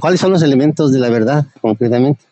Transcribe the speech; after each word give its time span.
¿Cuáles 0.00 0.20
son 0.20 0.32
los 0.32 0.42
elementos 0.42 0.92
de 0.92 0.98
la 0.98 1.08
verdad, 1.08 1.46
concretamente? 1.60 2.22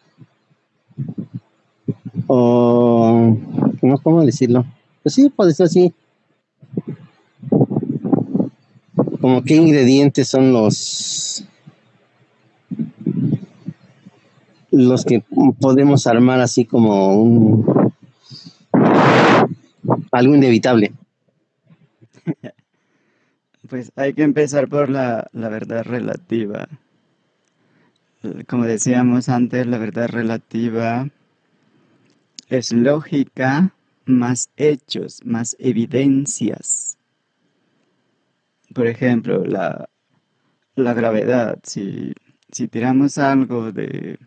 O, 2.27 3.37
no, 3.83 3.99
¿cómo 3.99 4.25
decirlo? 4.25 4.65
Pues 5.03 5.15
sí, 5.15 5.31
puede 5.31 5.55
ser 5.55 5.67
así. 5.67 5.93
Como 9.21 9.43
qué 9.43 9.57
ingredientes 9.57 10.29
son 10.29 10.53
los 10.53 11.45
los 14.71 15.05
que 15.05 15.23
podemos 15.61 16.07
armar 16.07 16.41
así 16.41 16.65
como 16.65 17.15
un 17.15 17.93
algo 20.13 20.35
inevitable. 20.35 20.93
Pues 23.67 23.91
hay 23.97 24.13
que 24.13 24.23
empezar 24.23 24.69
por 24.69 24.91
la, 24.91 25.27
la 25.33 25.49
verdad 25.49 25.85
relativa. 25.85 26.69
Como 28.49 28.65
decíamos 28.65 29.29
antes, 29.29 29.67
la 29.67 29.77
verdad 29.77 30.09
relativa 30.09 31.09
es 32.49 32.73
lógica 32.73 33.75
más 34.07 34.51
hechos, 34.57 35.21
más 35.25 35.57
evidencias. 35.59 36.97
Por 38.75 38.87
ejemplo, 38.87 39.45
la, 39.45 39.91
la 40.75 40.95
gravedad. 40.95 41.59
Si, 41.65 42.15
si 42.51 42.67
tiramos 42.69 43.19
algo 43.19 43.73
de, 43.73 44.19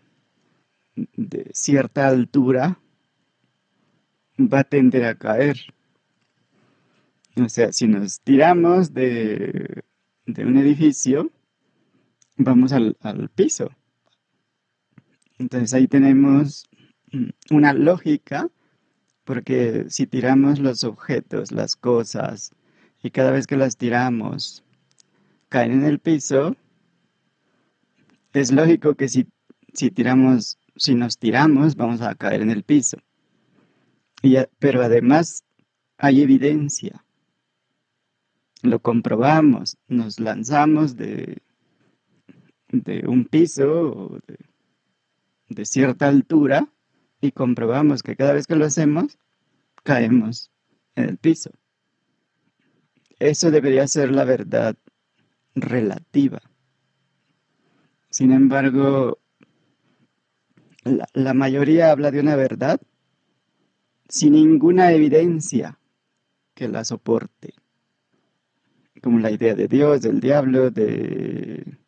de 0.94 1.50
cierta 1.52 2.06
altura, 2.06 2.78
va 4.38 4.60
a 4.60 4.64
tender 4.64 5.06
a 5.06 5.16
caer. 5.16 5.58
O 7.36 7.48
sea, 7.48 7.72
si 7.72 7.88
nos 7.88 8.20
tiramos 8.20 8.94
de, 8.94 9.82
de 10.26 10.44
un 10.44 10.56
edificio, 10.56 11.30
vamos 12.36 12.72
al, 12.72 12.96
al 13.00 13.28
piso. 13.28 13.70
Entonces 15.38 15.72
ahí 15.74 15.88
tenemos 15.88 16.64
mm, 17.12 17.30
una 17.50 17.72
lógica, 17.72 18.48
porque 19.24 19.86
si 19.88 20.06
tiramos 20.06 20.58
los 20.58 20.84
objetos, 20.84 21.52
las 21.52 21.76
cosas, 21.76 22.52
y 23.02 23.10
cada 23.10 23.30
vez 23.30 23.46
que 23.46 23.56
las 23.56 23.76
tiramos 23.76 24.64
caen 25.48 25.72
en 25.72 25.84
el 25.84 25.98
piso, 26.00 26.56
es 28.32 28.52
lógico 28.52 28.94
que 28.94 29.08
si, 29.08 29.26
si 29.72 29.90
tiramos, 29.90 30.58
si 30.76 30.94
nos 30.94 31.18
tiramos, 31.18 31.76
vamos 31.76 32.00
a 32.02 32.14
caer 32.14 32.42
en 32.42 32.50
el 32.50 32.62
piso. 32.62 32.98
Y, 34.22 34.36
pero 34.58 34.82
además 34.82 35.44
hay 35.96 36.22
evidencia. 36.22 37.04
Lo 38.62 38.80
comprobamos, 38.80 39.76
nos 39.86 40.18
lanzamos 40.18 40.96
de, 40.96 41.38
de 42.68 43.06
un 43.06 43.24
piso 43.24 43.92
o 43.92 44.18
de, 44.26 44.47
de 45.48 45.64
cierta 45.64 46.08
altura 46.08 46.68
y 47.20 47.32
comprobamos 47.32 48.02
que 48.02 48.16
cada 48.16 48.32
vez 48.32 48.46
que 48.46 48.56
lo 48.56 48.64
hacemos, 48.64 49.18
caemos 49.82 50.50
en 50.94 51.04
el 51.04 51.18
piso. 51.18 51.50
Eso 53.18 53.50
debería 53.50 53.86
ser 53.88 54.10
la 54.12 54.24
verdad 54.24 54.76
relativa. 55.54 56.40
Sin 58.10 58.32
embargo, 58.32 59.18
la, 60.84 61.34
mayoría 61.34 61.90
habla 61.90 62.10
de 62.10 62.20
una 62.20 62.36
verdad 62.36 62.80
sin 64.08 64.32
ninguna 64.32 64.92
evidencia 64.92 65.78
que 66.54 66.68
la 66.68 66.84
soporte. 66.84 67.54
Como 69.02 69.18
la 69.18 69.30
idea 69.30 69.54
de 69.54 69.68
Dios, 69.68 70.02
del 70.02 70.20
diablo, 70.20 70.70
de 70.70 71.78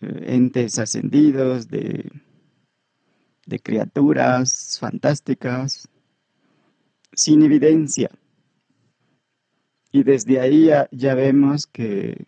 eh, 0.00 0.24
entes 0.26 0.78
ascendidos, 0.78 1.68
de 1.68 2.10
de 3.50 3.58
criaturas 3.58 4.78
fantásticas, 4.80 5.88
sin 7.12 7.42
evidencia. 7.42 8.08
Y 9.92 10.04
desde 10.04 10.40
ahí 10.40 10.70
ya, 10.92 11.14
vemos 11.14 11.66
que 11.66 12.24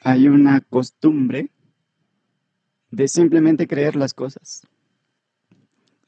hay 0.00 0.26
una 0.26 0.60
costumbre 0.60 1.50
de 2.90 3.06
simplemente 3.06 3.68
creer 3.68 3.94
las 3.94 4.12
cosas. 4.12 4.66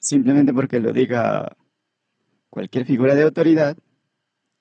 Simplemente 0.01 0.53
porque 0.53 0.81
lo 0.81 0.93
diga 0.93 1.57
cualquier 2.51 2.85
figura 2.85 3.15
de 3.15 3.23
autoridad, 3.23 3.79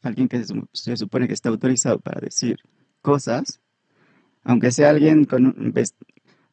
alguien 0.04 0.28
que 0.28 0.44
se, 0.72 0.98
supone 0.98 1.28
que 1.28 1.34
está 1.34 1.50
autorizado 1.50 2.00
para 2.00 2.22
decir 2.22 2.60
cosas, 3.02 3.60
aunque 4.44 4.70
sea 4.70 4.92
alguien 4.92 5.28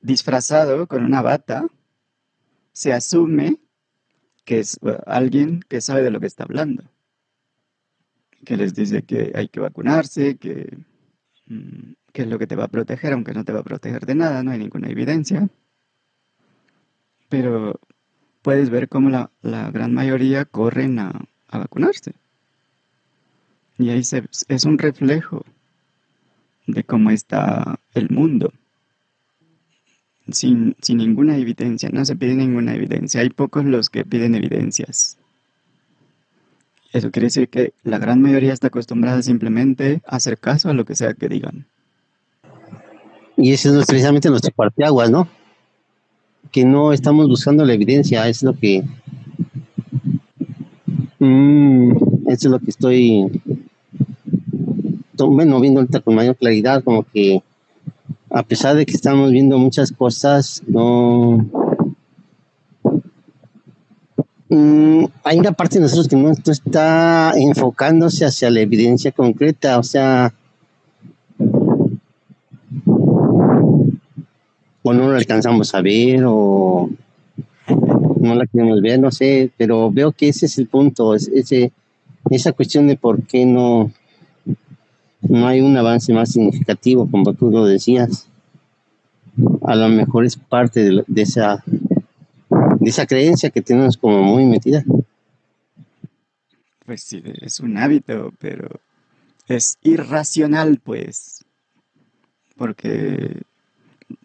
disfrazado 0.00 0.86
con 0.86 1.04
una 1.04 1.20
bata, 1.20 1.68
se 2.80 2.94
asume 2.94 3.60
que 4.46 4.60
es 4.60 4.78
uh, 4.80 5.02
alguien 5.04 5.60
que 5.68 5.82
sabe 5.82 6.02
de 6.02 6.10
lo 6.10 6.18
que 6.18 6.26
está 6.26 6.44
hablando, 6.44 6.82
que 8.46 8.56
les 8.56 8.74
dice 8.74 9.02
que 9.02 9.32
hay 9.34 9.48
que 9.48 9.60
vacunarse, 9.60 10.38
que, 10.38 10.78
mm, 11.44 11.92
es 12.14 12.26
lo 12.26 12.38
que 12.38 12.46
te 12.46 12.56
va 12.56 12.64
a 12.64 12.68
proteger, 12.68 13.12
aunque 13.12 13.34
no 13.34 13.44
te 13.44 13.52
va 13.52 13.60
a 13.60 13.64
proteger 13.64 14.06
de 14.06 14.14
nada, 14.14 14.42
no 14.42 14.50
hay 14.50 14.58
ninguna 14.58 14.88
evidencia. 14.88 15.46
Pero 17.28 17.78
puedes 18.40 18.70
ver 18.70 18.88
cómo 18.88 19.10
la, 19.10 19.70
gran 19.70 19.92
mayoría 19.92 20.46
corren 20.46 21.00
a, 21.00 21.12
vacunarse. 21.52 22.14
Y 23.76 23.90
ahí 23.90 24.00
es 24.00 24.64
un 24.64 24.78
reflejo 24.78 25.44
de 26.66 26.82
cómo 26.84 27.10
está 27.10 27.78
el 27.92 28.08
mundo 28.08 28.52
sin, 30.32 30.76
ninguna 30.88 31.36
evidencia, 31.36 31.88
no 31.90 32.04
se 32.04 32.16
pide 32.16 32.34
ninguna 32.34 32.74
evidencia. 32.74 33.20
Hay 33.20 33.30
pocos 33.30 33.64
los 33.64 33.90
que 33.90 34.04
piden 34.04 34.34
evidencias. 34.34 35.16
Eso 36.92 37.10
quiere 37.10 37.26
decir 37.26 37.48
que 37.48 37.72
la 37.84 37.98
gran 37.98 38.20
mayoría 38.20 38.52
está 38.52 38.68
acostumbrada 38.68 39.22
simplemente 39.22 40.02
a 40.06 40.16
hacer 40.16 40.38
caso 40.38 40.68
a 40.68 40.74
lo 40.74 40.84
que 40.84 40.96
sea 40.96 41.14
que 41.14 41.28
digan. 41.28 41.66
Y 43.36 43.52
eso 43.52 43.78
es 43.78 43.86
precisamente 43.86 44.28
nuestro 44.28 44.52
parteaguas, 44.52 45.10
¿no? 45.10 45.28
Que 46.50 46.64
no 46.64 46.92
estamos 46.92 47.28
buscando 47.28 47.64
la 47.64 47.74
evidencia, 47.74 48.28
es 48.28 48.42
lo 48.42 48.54
que... 48.54 48.82
Mm, 51.20 51.92
eso 52.28 52.48
es 52.48 52.50
lo 52.50 52.58
que 52.58 52.70
estoy... 52.70 53.42
Bueno, 55.16 55.60
viendo 55.60 55.80
ahorita 55.80 56.00
con 56.00 56.14
mayor 56.14 56.36
claridad, 56.36 56.82
como 56.82 57.04
que 57.04 57.42
a 58.30 58.42
pesar 58.44 58.76
de 58.76 58.86
que 58.86 58.92
estamos 58.92 59.30
viendo 59.30 59.58
muchas 59.58 59.92
cosas, 59.92 60.62
no... 60.66 61.46
Mm, 64.48 65.04
hay 65.22 65.38
una 65.38 65.52
parte 65.52 65.76
de 65.76 65.82
nosotros 65.82 66.08
que 66.08 66.16
no 66.16 66.30
está 66.30 67.32
enfocándose 67.36 68.24
hacia 68.24 68.50
la 68.50 68.60
evidencia 68.60 69.12
concreta, 69.12 69.78
o 69.78 69.82
sea, 69.82 70.34
o 74.82 74.92
no 74.92 75.08
lo 75.08 75.16
alcanzamos 75.16 75.74
a 75.74 75.82
ver, 75.82 76.24
o 76.26 76.90
no 78.20 78.34
la 78.34 78.46
queremos 78.46 78.80
ver, 78.80 78.98
no 78.98 79.10
sé, 79.10 79.50
pero 79.56 79.90
veo 79.90 80.12
que 80.12 80.28
ese 80.28 80.46
es 80.46 80.58
el 80.58 80.66
punto, 80.66 81.14
ese, 81.14 81.72
esa 82.28 82.52
cuestión 82.52 82.88
de 82.88 82.96
por 82.96 83.22
qué 83.22 83.46
no, 83.46 83.92
no 85.22 85.46
hay 85.46 85.60
un 85.60 85.76
avance 85.76 86.12
más 86.12 86.32
significativo, 86.32 87.08
como 87.10 87.34
tú 87.34 87.50
lo 87.50 87.64
decías. 87.64 88.28
A 89.62 89.76
lo 89.76 89.88
mejor 89.88 90.24
es 90.24 90.36
parte 90.36 90.90
de, 91.06 91.22
esa, 91.22 91.62
de 91.66 92.90
esa 92.90 93.06
creencia 93.06 93.50
que 93.50 93.62
tenemos 93.62 93.96
como 93.96 94.22
muy 94.22 94.44
metida. 94.46 94.84
Pues 96.84 97.02
sí, 97.02 97.22
es 97.40 97.60
un 97.60 97.76
hábito, 97.78 98.32
pero 98.38 98.80
es 99.46 99.78
irracional, 99.82 100.80
pues. 100.82 101.44
Porque 102.56 103.42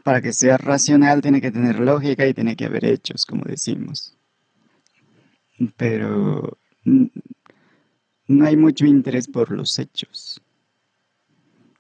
para 0.04 0.22
que 0.22 0.34
sea 0.34 0.58
racional 0.58 1.22
tiene 1.22 1.42
que 1.42 1.52
tener 1.52 1.80
lógica 1.80 2.26
y 2.28 2.34
tiene 2.34 2.56
que 2.56 2.66
haber 2.66 2.86
hechos, 2.86 3.26
como 3.26 3.44
decimos. 3.44 4.18
Pero 5.78 6.58
no 8.28 8.46
hay 8.46 8.58
mucho 8.58 8.86
interés 8.86 9.28
por 9.28 9.52
los 9.52 9.78
hechos. 9.80 10.42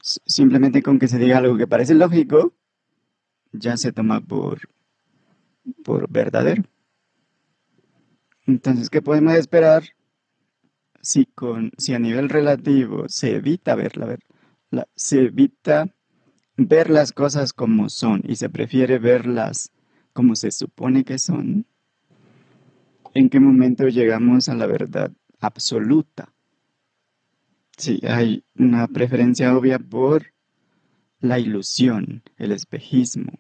Simplemente 0.06 0.84
con 0.84 1.00
que 1.00 1.07
se 1.07 1.18
diga 1.18 1.40
algo 1.40 1.57
que 1.57 1.66
parece 1.66 1.96
lógico, 1.96 2.54
ya 3.52 3.75
se 3.75 3.92
toma 3.92 4.22
por, 4.22 4.69
por 5.84 6.07
verdadero. 6.12 6.62
Entonces, 8.46 8.92
¿qué 8.92 9.02
podemos 9.02 9.34
esperar 9.34 9.84
si, 11.02 11.25
con, 11.25 11.72
si 11.80 11.96
a 11.96 12.00
nivel 12.00 12.30
relativo 12.30 13.10
se 13.10 13.36
evita 13.36 13.74
ver 13.74 13.98
la, 13.98 14.88
se 14.96 15.24
evita 15.24 15.90
ver 16.56 16.92
las 16.92 17.12
cosas 17.12 17.51
como 17.51 17.90
son 17.90 18.22
y 18.25 18.36
se 18.36 18.51
prefiere 18.51 19.00
verlas 19.00 19.72
como 20.13 20.36
se 20.36 20.51
supone 20.51 21.04
que 21.04 21.18
son? 21.18 21.66
¿En 23.16 23.30
qué 23.31 23.40
momento 23.40 23.88
llegamos 23.88 24.50
a 24.50 24.54
la 24.54 24.68
verdad 24.68 25.12
absoluta? 25.40 26.35
Sí, 27.77 28.00
hay 28.07 28.44
una 28.57 28.88
preferencia 28.88 29.56
obvia 29.56 29.80
por 29.80 30.27
la 31.19 31.39
ilusión, 31.39 32.24
el 32.38 32.51
espejismo, 32.51 33.33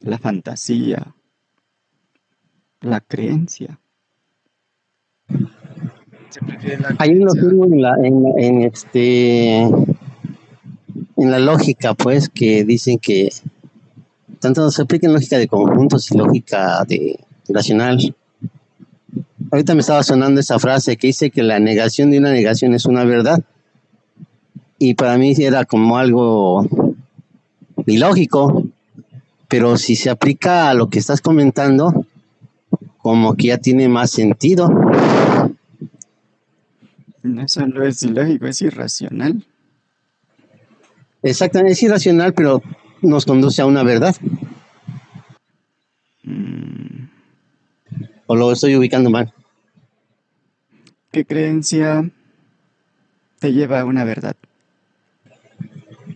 la 0.00 0.18
fantasía, 0.18 1.14
la 2.80 3.00
creencia. 3.00 3.80
Hay 6.98 7.10
un 7.10 7.72
en 7.72 7.82
la, 7.82 7.96
en, 8.02 8.62
este 8.62 9.58
en 9.58 11.30
la 11.30 11.38
lógica, 11.40 11.94
pues, 11.94 12.28
que 12.28 12.64
dicen 12.64 12.98
que 12.98 13.30
tanto 14.38 14.70
se 14.70 14.82
aplica 14.82 15.08
en 15.08 15.14
lógica 15.14 15.38
de 15.38 15.48
conjuntos 15.48 16.10
y 16.12 16.18
lógica 16.18 16.84
de 16.84 17.18
racional. 17.48 18.14
Ahorita 19.50 19.74
me 19.74 19.80
estaba 19.80 20.02
sonando 20.02 20.40
esa 20.40 20.58
frase 20.58 20.96
que 20.96 21.06
dice 21.06 21.30
que 21.30 21.42
la 21.42 21.58
negación 21.58 22.10
de 22.10 22.18
una 22.18 22.32
negación 22.32 22.74
es 22.74 22.84
una 22.84 23.04
verdad. 23.04 23.42
Y 24.78 24.94
para 24.94 25.16
mí 25.16 25.34
era 25.38 25.64
como 25.64 25.96
algo 25.96 26.66
ilógico, 27.86 28.64
pero 29.48 29.76
si 29.76 29.96
se 29.96 30.10
aplica 30.10 30.68
a 30.68 30.74
lo 30.74 30.90
que 30.90 30.98
estás 30.98 31.20
comentando, 31.20 32.04
como 32.98 33.34
que 33.34 33.48
ya 33.48 33.58
tiene 33.58 33.88
más 33.88 34.10
sentido. 34.10 34.68
No 37.22 37.48
solo 37.48 37.86
es 37.86 38.02
ilógico, 38.02 38.46
es 38.46 38.60
irracional. 38.62 39.44
Exactamente, 41.22 41.72
es 41.72 41.82
irracional, 41.82 42.34
pero 42.34 42.62
nos 43.00 43.24
conduce 43.24 43.62
a 43.62 43.66
una 43.66 43.82
verdad. 43.82 44.14
¿O 48.30 48.36
lo 48.36 48.52
estoy 48.52 48.76
ubicando 48.76 49.08
mal? 49.08 49.32
¿Qué 51.10 51.24
creencia 51.24 52.10
te 53.38 53.54
lleva 53.54 53.80
a 53.80 53.86
una 53.86 54.04
verdad? 54.04 54.36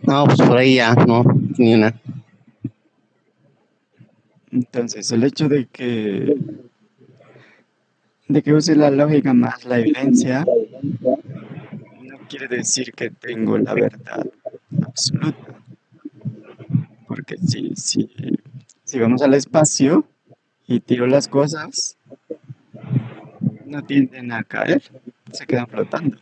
No, 0.02 0.26
pues 0.26 0.36
por 0.36 0.58
ahí 0.58 0.74
ya, 0.74 0.94
no, 0.94 1.24
ni 1.56 1.72
una. 1.74 1.98
Entonces, 4.50 5.10
el 5.10 5.24
hecho 5.24 5.48
de 5.48 5.64
que 5.66 6.36
de 8.28 8.42
que 8.42 8.52
use 8.52 8.76
la 8.76 8.90
lógica 8.90 9.32
más 9.32 9.64
la 9.64 9.78
evidencia 9.78 10.44
no 11.00 12.18
quiere 12.28 12.46
decir 12.48 12.92
que 12.92 13.08
tengo 13.08 13.56
la 13.56 13.72
verdad 13.72 14.26
absoluta. 14.84 15.62
Porque 17.08 17.38
si, 17.38 17.74
si, 17.74 18.10
si 18.84 18.98
vamos 18.98 19.22
al 19.22 19.32
espacio 19.32 20.04
y 20.66 20.80
tiro 20.80 21.06
las 21.06 21.28
cosas, 21.28 21.96
no 23.72 23.82
tienden 23.82 24.30
a 24.32 24.44
caer, 24.44 24.82
se 25.32 25.46
quedan 25.46 25.66
flotando. 25.66 26.18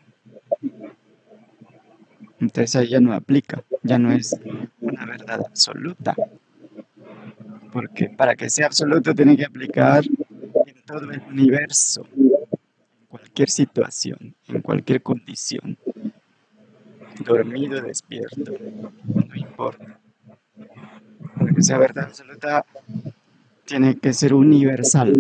Entonces 2.38 2.76
ahí 2.76 2.88
ya 2.88 3.00
no 3.00 3.12
aplica, 3.12 3.62
ya 3.82 3.98
no 3.98 4.12
es 4.12 4.38
una 4.80 5.04
verdad 5.04 5.40
absoluta. 5.44 6.14
Porque 7.72 8.08
para 8.08 8.34
que 8.34 8.48
sea 8.48 8.66
absoluto 8.66 9.14
tiene 9.14 9.36
que 9.36 9.44
aplicar 9.44 10.04
en 10.04 10.82
todo 10.86 11.10
el 11.10 11.20
universo, 11.28 12.06
en 12.16 13.06
cualquier 13.08 13.50
situación, 13.50 14.34
en 14.48 14.62
cualquier 14.62 15.02
condición. 15.02 15.76
Dormido, 17.24 17.82
despierto, 17.82 18.52
no 19.04 19.36
importa. 19.36 20.00
Para 21.36 21.52
que 21.52 21.62
sea 21.62 21.78
verdad 21.78 22.04
absoluta 22.04 22.64
tiene 23.66 23.96
que 23.96 24.12
ser 24.12 24.34
universal. 24.34 25.12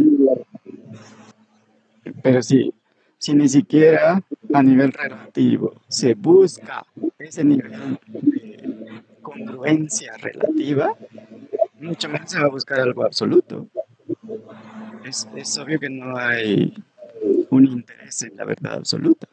Pero 2.22 2.42
si, 2.42 2.72
si 3.18 3.34
ni 3.34 3.48
siquiera 3.48 4.22
a 4.52 4.62
nivel 4.62 4.92
relativo 4.92 5.74
se 5.88 6.14
busca 6.14 6.84
ese 7.18 7.44
nivel 7.44 7.98
de 8.08 9.02
congruencia 9.22 10.16
relativa, 10.16 10.96
mucho 11.78 12.08
menos 12.08 12.30
se 12.30 12.38
va 12.40 12.46
a 12.46 12.50
buscar 12.50 12.80
algo 12.80 13.04
absoluto. 13.04 13.68
Es, 15.04 15.28
es 15.36 15.58
obvio 15.58 15.78
que 15.78 15.90
no 15.90 16.16
hay 16.16 16.74
un 17.50 17.66
interés 17.66 18.22
en 18.22 18.36
la 18.36 18.44
verdad 18.44 18.74
absoluta. 18.74 19.28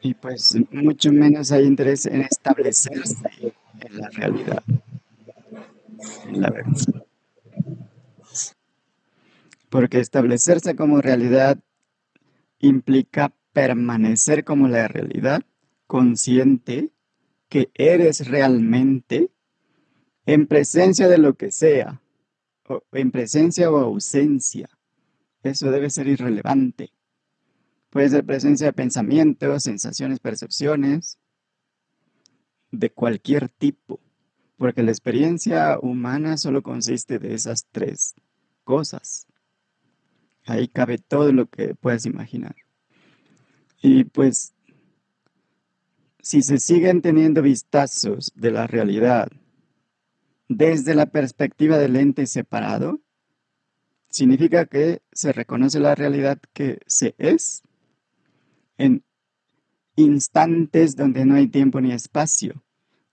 Y 0.00 0.14
pues 0.14 0.56
mucho 0.72 1.12
menos 1.12 1.52
hay 1.52 1.64
interés 1.64 2.06
en 2.06 2.22
establecerse 2.22 3.54
en 3.80 3.98
la 3.98 4.08
realidad, 4.10 4.62
en 6.26 6.40
la 6.40 6.50
verdad. 6.50 7.04
Porque 9.72 10.00
establecerse 10.00 10.76
como 10.76 11.00
realidad 11.00 11.58
implica 12.58 13.32
permanecer 13.54 14.44
como 14.44 14.68
la 14.68 14.86
realidad, 14.86 15.40
consciente 15.86 16.90
que 17.48 17.70
eres 17.72 18.28
realmente 18.28 19.30
en 20.26 20.46
presencia 20.46 21.08
de 21.08 21.16
lo 21.16 21.38
que 21.38 21.50
sea, 21.50 22.02
o 22.68 22.82
en 22.92 23.10
presencia 23.10 23.70
o 23.70 23.78
ausencia. 23.78 24.68
Eso 25.42 25.70
debe 25.70 25.88
ser 25.88 26.06
irrelevante. 26.06 26.92
Puede 27.88 28.10
ser 28.10 28.26
presencia 28.26 28.66
de 28.66 28.72
pensamientos, 28.74 29.62
sensaciones, 29.62 30.20
percepciones, 30.20 31.18
de 32.70 32.90
cualquier 32.90 33.48
tipo, 33.48 34.00
porque 34.58 34.82
la 34.82 34.90
experiencia 34.90 35.78
humana 35.80 36.36
solo 36.36 36.62
consiste 36.62 37.18
de 37.18 37.32
esas 37.32 37.66
tres 37.72 38.14
cosas. 38.64 39.28
Ahí 40.46 40.68
cabe 40.68 40.98
todo 40.98 41.32
lo 41.32 41.46
que 41.46 41.74
puedas 41.74 42.06
imaginar. 42.06 42.56
Y 43.80 44.04
pues, 44.04 44.54
si 46.20 46.42
se 46.42 46.58
siguen 46.58 47.02
teniendo 47.02 47.42
vistazos 47.42 48.32
de 48.34 48.50
la 48.50 48.66
realidad 48.66 49.28
desde 50.48 50.94
la 50.94 51.06
perspectiva 51.06 51.78
del 51.78 51.96
ente 51.96 52.26
separado, 52.26 53.00
significa 54.08 54.66
que 54.66 55.02
se 55.12 55.32
reconoce 55.32 55.80
la 55.80 55.94
realidad 55.94 56.38
que 56.52 56.80
se 56.86 57.14
es 57.18 57.62
en 58.76 59.04
instantes 59.96 60.96
donde 60.96 61.24
no 61.24 61.34
hay 61.34 61.48
tiempo 61.48 61.80
ni 61.80 61.92
espacio 61.92 62.62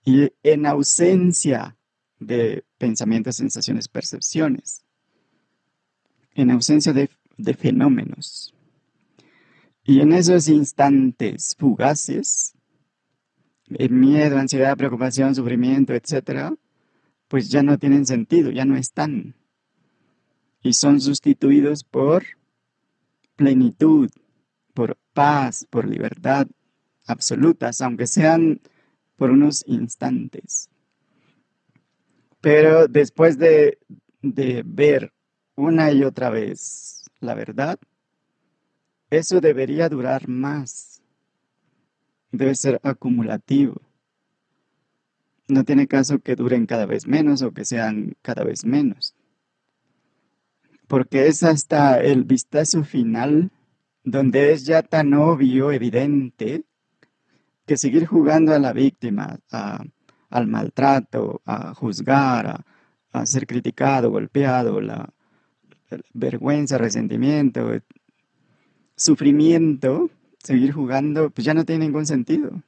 y 0.04 0.32
en 0.42 0.66
ausencia 0.66 1.76
de 2.18 2.64
pensamientos, 2.78 3.36
sensaciones, 3.36 3.88
percepciones, 3.88 4.84
en 6.34 6.50
ausencia 6.50 6.92
de 6.92 7.10
de 7.42 7.54
fenómenos. 7.54 8.54
Y 9.84 10.00
en 10.00 10.12
esos 10.12 10.48
instantes 10.48 11.56
fugaces, 11.58 12.54
miedo, 13.68 14.38
ansiedad, 14.38 14.76
preocupación, 14.76 15.34
sufrimiento, 15.34 15.94
etc., 15.94 16.54
pues 17.28 17.48
ya 17.48 17.62
no 17.62 17.78
tienen 17.78 18.06
sentido, 18.06 18.50
ya 18.50 18.64
no 18.64 18.76
están. 18.76 19.34
Y 20.62 20.72
son 20.74 21.00
sustituidos 21.00 21.84
por 21.84 22.24
plenitud, 23.36 24.10
por 24.74 24.98
paz, 25.12 25.66
por 25.70 25.88
libertad 25.88 26.46
absolutas, 27.06 27.80
aunque 27.80 28.06
sean 28.06 28.60
por 29.16 29.30
unos 29.30 29.64
instantes. 29.66 30.68
Pero 32.40 32.88
después 32.88 33.38
de, 33.38 33.78
de 34.22 34.62
ver 34.64 35.12
una 35.56 35.92
y 35.92 36.04
otra 36.04 36.30
vez 36.30 36.99
la 37.20 37.34
verdad, 37.34 37.78
eso 39.10 39.40
debería 39.40 39.88
durar 39.88 40.28
más. 40.28 41.02
Debe 42.32 42.54
ser 42.54 42.80
acumulativo. 42.82 43.80
No 45.48 45.64
tiene 45.64 45.88
caso 45.88 46.20
que 46.20 46.36
duren 46.36 46.66
cada 46.66 46.86
vez 46.86 47.06
menos 47.06 47.42
o 47.42 47.52
que 47.52 47.64
sean 47.64 48.14
cada 48.22 48.44
vez 48.44 48.64
menos. 48.64 49.16
Porque 50.86 51.26
es 51.26 51.42
hasta 51.42 52.00
el 52.00 52.24
vistazo 52.24 52.84
final 52.84 53.50
donde 54.04 54.52
es 54.52 54.64
ya 54.64 54.82
tan 54.82 55.12
obvio, 55.14 55.72
evidente, 55.72 56.64
que 57.66 57.76
seguir 57.76 58.06
jugando 58.06 58.54
a 58.54 58.58
la 58.58 58.72
víctima, 58.72 59.38
al 59.50 60.46
maltrato, 60.46 61.42
a 61.44 61.74
juzgar, 61.74 62.64
a 63.12 63.26
ser 63.26 63.46
criticado, 63.46 64.10
golpeado, 64.10 64.80
la, 64.80 65.12
vergüenza, 66.12 66.78
resentimiento, 66.78 67.70
sufrimiento, 68.96 70.10
seguir 70.42 70.72
jugando, 70.72 71.30
pues 71.30 71.44
ya 71.44 71.54
no 71.54 71.64
tiene 71.64 71.86
ningún 71.86 72.06
sentido. 72.06 72.62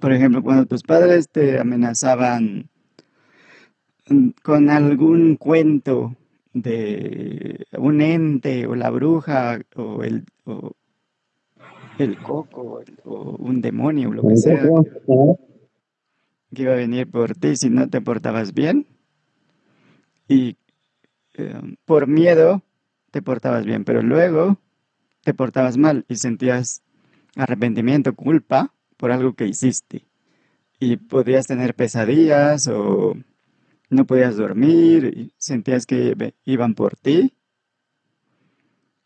Por 0.00 0.12
ejemplo, 0.12 0.42
cuando 0.42 0.66
tus 0.66 0.82
padres 0.82 1.28
te 1.28 1.58
amenazaban 1.58 2.68
con 4.42 4.70
algún 4.70 5.36
cuento 5.36 6.16
de 6.52 7.66
un 7.78 8.00
ente 8.00 8.66
o 8.66 8.74
la 8.74 8.90
bruja 8.90 9.60
o 9.76 10.02
el, 10.02 10.24
el 11.98 12.18
coco 12.18 12.82
o 13.04 13.36
un 13.36 13.60
demonio 13.60 14.08
o 14.08 14.12
lo 14.12 14.26
que 14.26 14.36
sea 14.36 14.62
que 16.52 16.62
iba 16.62 16.72
a 16.72 16.76
venir 16.76 17.08
por 17.08 17.34
ti 17.34 17.54
si 17.54 17.70
no 17.70 17.88
te 17.88 18.00
portabas 18.00 18.52
bien 18.52 18.86
y 20.28 20.56
Em, 21.40 21.76
por 21.84 22.06
miedo 22.06 22.62
te 23.10 23.22
portabas 23.22 23.64
bien, 23.64 23.84
pero 23.84 24.02
luego 24.02 24.58
te 25.22 25.34
portabas 25.34 25.76
mal 25.76 26.04
y 26.08 26.16
sentías 26.16 26.82
arrepentimiento, 27.36 28.14
culpa 28.14 28.74
por 28.96 29.12
algo 29.12 29.34
que 29.34 29.46
hiciste. 29.46 30.06
y 30.82 30.96
podías 30.96 31.46
tener 31.46 31.74
pesadillas 31.74 32.66
o 32.68 33.14
no 33.90 34.06
podías 34.06 34.36
dormir 34.36 35.04
y 35.04 35.32
sentías 35.36 35.84
que 35.86 36.34
iban 36.44 36.74
por 36.74 36.96
ti 36.96 37.34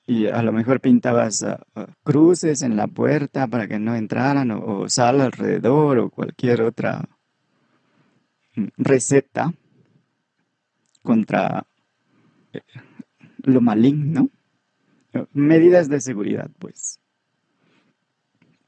y 0.06 0.26
a 0.26 0.42
lo 0.42 0.52
mejor 0.52 0.80
pintabas 0.80 1.42
ah, 1.42 1.60
ah, 1.74 1.86
cruces 2.02 2.62
en 2.62 2.76
la 2.76 2.86
puerta 2.86 3.46
para 3.46 3.66
que 3.66 3.78
no 3.78 3.94
entraran 3.94 4.50
o, 4.50 4.88
sal 4.88 5.20
alrededor 5.20 5.98
o 5.98 6.10
cualquier 6.10 6.62
otra 6.62 7.08
mm, 8.56 8.66
receta 8.76 9.52
contra 11.02 11.66
lo 13.38 13.60
maligno. 13.60 14.30
Medidas 15.32 15.88
de 15.88 16.00
seguridad, 16.00 16.50
pues. 16.58 16.98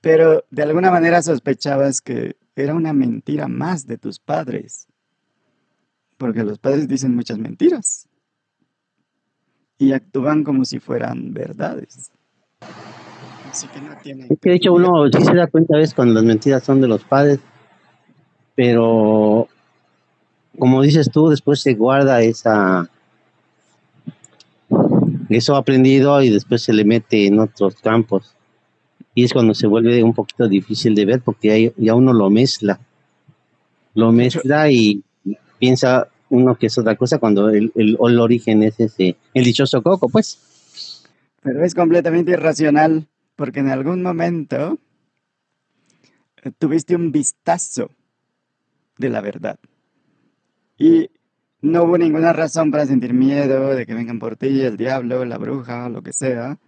Pero 0.00 0.44
de 0.50 0.62
alguna 0.62 0.90
manera 0.90 1.20
sospechabas 1.22 2.00
que 2.00 2.36
era 2.54 2.74
una 2.74 2.92
mentira 2.92 3.48
más 3.48 3.86
de 3.86 3.98
tus 3.98 4.20
padres. 4.20 4.86
Porque 6.16 6.44
los 6.44 6.58
padres 6.58 6.88
dicen 6.88 7.14
muchas 7.14 7.38
mentiras. 7.38 8.08
Y 9.78 9.92
actúan 9.92 10.44
como 10.44 10.64
si 10.64 10.78
fueran 10.78 11.34
verdades. 11.34 12.10
Así 13.50 13.66
que 13.68 13.80
no 13.80 13.96
tiene. 14.02 14.26
Es 14.30 14.38
que 14.40 14.50
de 14.50 14.56
hecho 14.56 14.72
uno 14.72 15.08
sí 15.12 15.22
se 15.22 15.34
da 15.34 15.46
cuenta 15.48 15.74
a 15.74 15.78
veces 15.78 15.94
cuando 15.94 16.14
las 16.14 16.24
mentiras 16.24 16.62
son 16.62 16.80
de 16.80 16.88
los 16.88 17.04
padres. 17.04 17.40
Pero 18.54 19.48
como 20.58 20.82
dices 20.82 21.10
tú, 21.10 21.28
después 21.28 21.60
se 21.60 21.74
guarda 21.74 22.22
esa 22.22 22.88
eso 25.28 25.56
aprendido 25.56 26.22
y 26.22 26.30
después 26.30 26.62
se 26.62 26.72
le 26.72 26.84
mete 26.84 27.26
en 27.26 27.38
otros 27.40 27.76
campos. 27.76 28.34
Y 29.14 29.24
es 29.24 29.32
cuando 29.32 29.54
se 29.54 29.66
vuelve 29.66 30.02
un 30.02 30.14
poquito 30.14 30.46
difícil 30.48 30.94
de 30.94 31.04
ver 31.04 31.22
porque 31.22 31.72
ya 31.76 31.94
uno 31.94 32.12
lo 32.12 32.30
mezcla. 32.30 32.78
Lo 33.94 34.12
mezcla 34.12 34.70
y 34.70 35.02
piensa 35.58 36.08
uno 36.28 36.56
que 36.56 36.66
es 36.66 36.78
otra 36.78 36.96
cosa 36.96 37.18
cuando 37.18 37.48
el, 37.50 37.72
el, 37.74 37.96
origen 37.98 38.62
es 38.62 38.78
ese, 38.80 39.16
el 39.32 39.44
dichoso 39.44 39.82
coco, 39.82 40.08
pues. 40.08 41.02
Pero 41.42 41.64
es 41.64 41.74
completamente 41.74 42.32
irracional 42.32 43.06
porque 43.36 43.60
en 43.60 43.68
algún 43.68 44.02
momento 44.02 44.78
eh, 46.42 46.50
tuviste 46.58 46.94
un 46.94 47.12
vistazo 47.12 47.90
de 48.98 49.08
la 49.08 49.20
verdad. 49.20 49.58
Y 50.78 51.08
no 51.66 51.82
hubo 51.82 51.98
ninguna 51.98 52.32
razón 52.32 52.70
para 52.70 52.86
sentir 52.86 53.12
miedo 53.12 53.74
de 53.74 53.86
que 53.86 53.94
vengan 53.94 54.18
por 54.18 54.36
ti 54.36 54.60
el 54.60 54.76
diablo, 54.76 55.24
la 55.24 55.36
bruja, 55.36 55.88
lo 55.88 56.02
que 56.02 56.12
sea. 56.12 56.58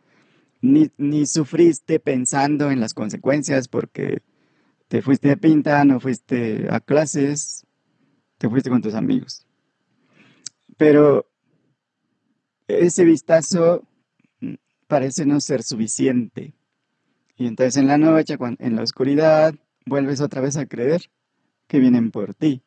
Ni, 0.60 0.90
ni 0.96 1.24
sufriste 1.26 2.00
pensando 2.00 2.70
en 2.70 2.80
las 2.80 2.94
consecuencias 2.94 3.68
porque 3.68 4.22
te 4.88 5.00
fuiste 5.00 5.28
de 5.28 5.36
pinta, 5.36 5.84
no 5.84 6.00
fuiste 6.00 6.66
a 6.70 6.80
clases, 6.80 7.64
te 8.38 8.48
fuiste 8.48 8.70
con 8.70 8.82
tus 8.82 8.94
amigos. 8.94 9.46
Pero 10.76 11.30
ese 12.66 13.04
vistazo 13.04 13.86
parece 14.88 15.26
no 15.26 15.40
ser 15.40 15.62
suficiente. 15.62 16.54
Y 17.36 17.46
entonces 17.46 17.76
en 17.76 17.86
la 17.86 17.98
noche, 17.98 18.36
en 18.58 18.74
la 18.74 18.82
oscuridad, 18.82 19.54
vuelves 19.86 20.20
otra 20.20 20.40
vez 20.40 20.56
a 20.56 20.66
creer 20.66 21.02
que 21.68 21.78
vienen 21.78 22.10
por 22.10 22.34
ti 22.34 22.64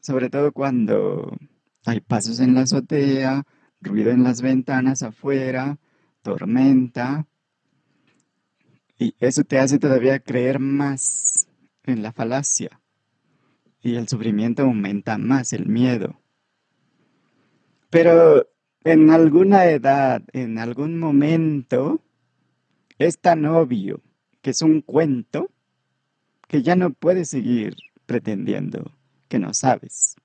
sobre 0.00 0.30
todo 0.30 0.52
cuando 0.52 1.36
hay 1.84 2.00
pasos 2.00 2.40
en 2.40 2.54
la 2.54 2.62
azotea, 2.62 3.44
ruido 3.80 4.10
en 4.10 4.22
las 4.22 4.42
ventanas 4.42 5.02
afuera, 5.02 5.78
tormenta. 6.22 7.26
Y 8.98 9.14
eso 9.18 9.44
te 9.44 9.58
hace 9.58 9.78
todavía 9.78 10.18
creer 10.20 10.58
más 10.58 11.48
en 11.84 12.02
la 12.02 12.12
falacia. 12.12 12.80
Y 13.82 13.96
el 13.96 14.08
sufrimiento 14.08 14.62
aumenta 14.62 15.16
más, 15.16 15.52
el 15.54 15.66
miedo. 15.66 16.20
Pero 17.88 18.46
en 18.84 19.10
alguna 19.10 19.66
edad, 19.66 20.22
en 20.32 20.58
algún 20.58 20.98
momento, 20.98 22.02
es 22.98 23.18
tan 23.18 23.46
obvio 23.46 24.02
que 24.42 24.50
es 24.50 24.62
un 24.62 24.82
cuento 24.82 25.50
que 26.46 26.62
ya 26.62 26.76
no 26.76 26.90
puedes 26.90 27.30
seguir 27.30 27.76
pretendiendo 28.06 28.92
que 29.30 29.38
no 29.38 29.54
sabes. 29.54 30.16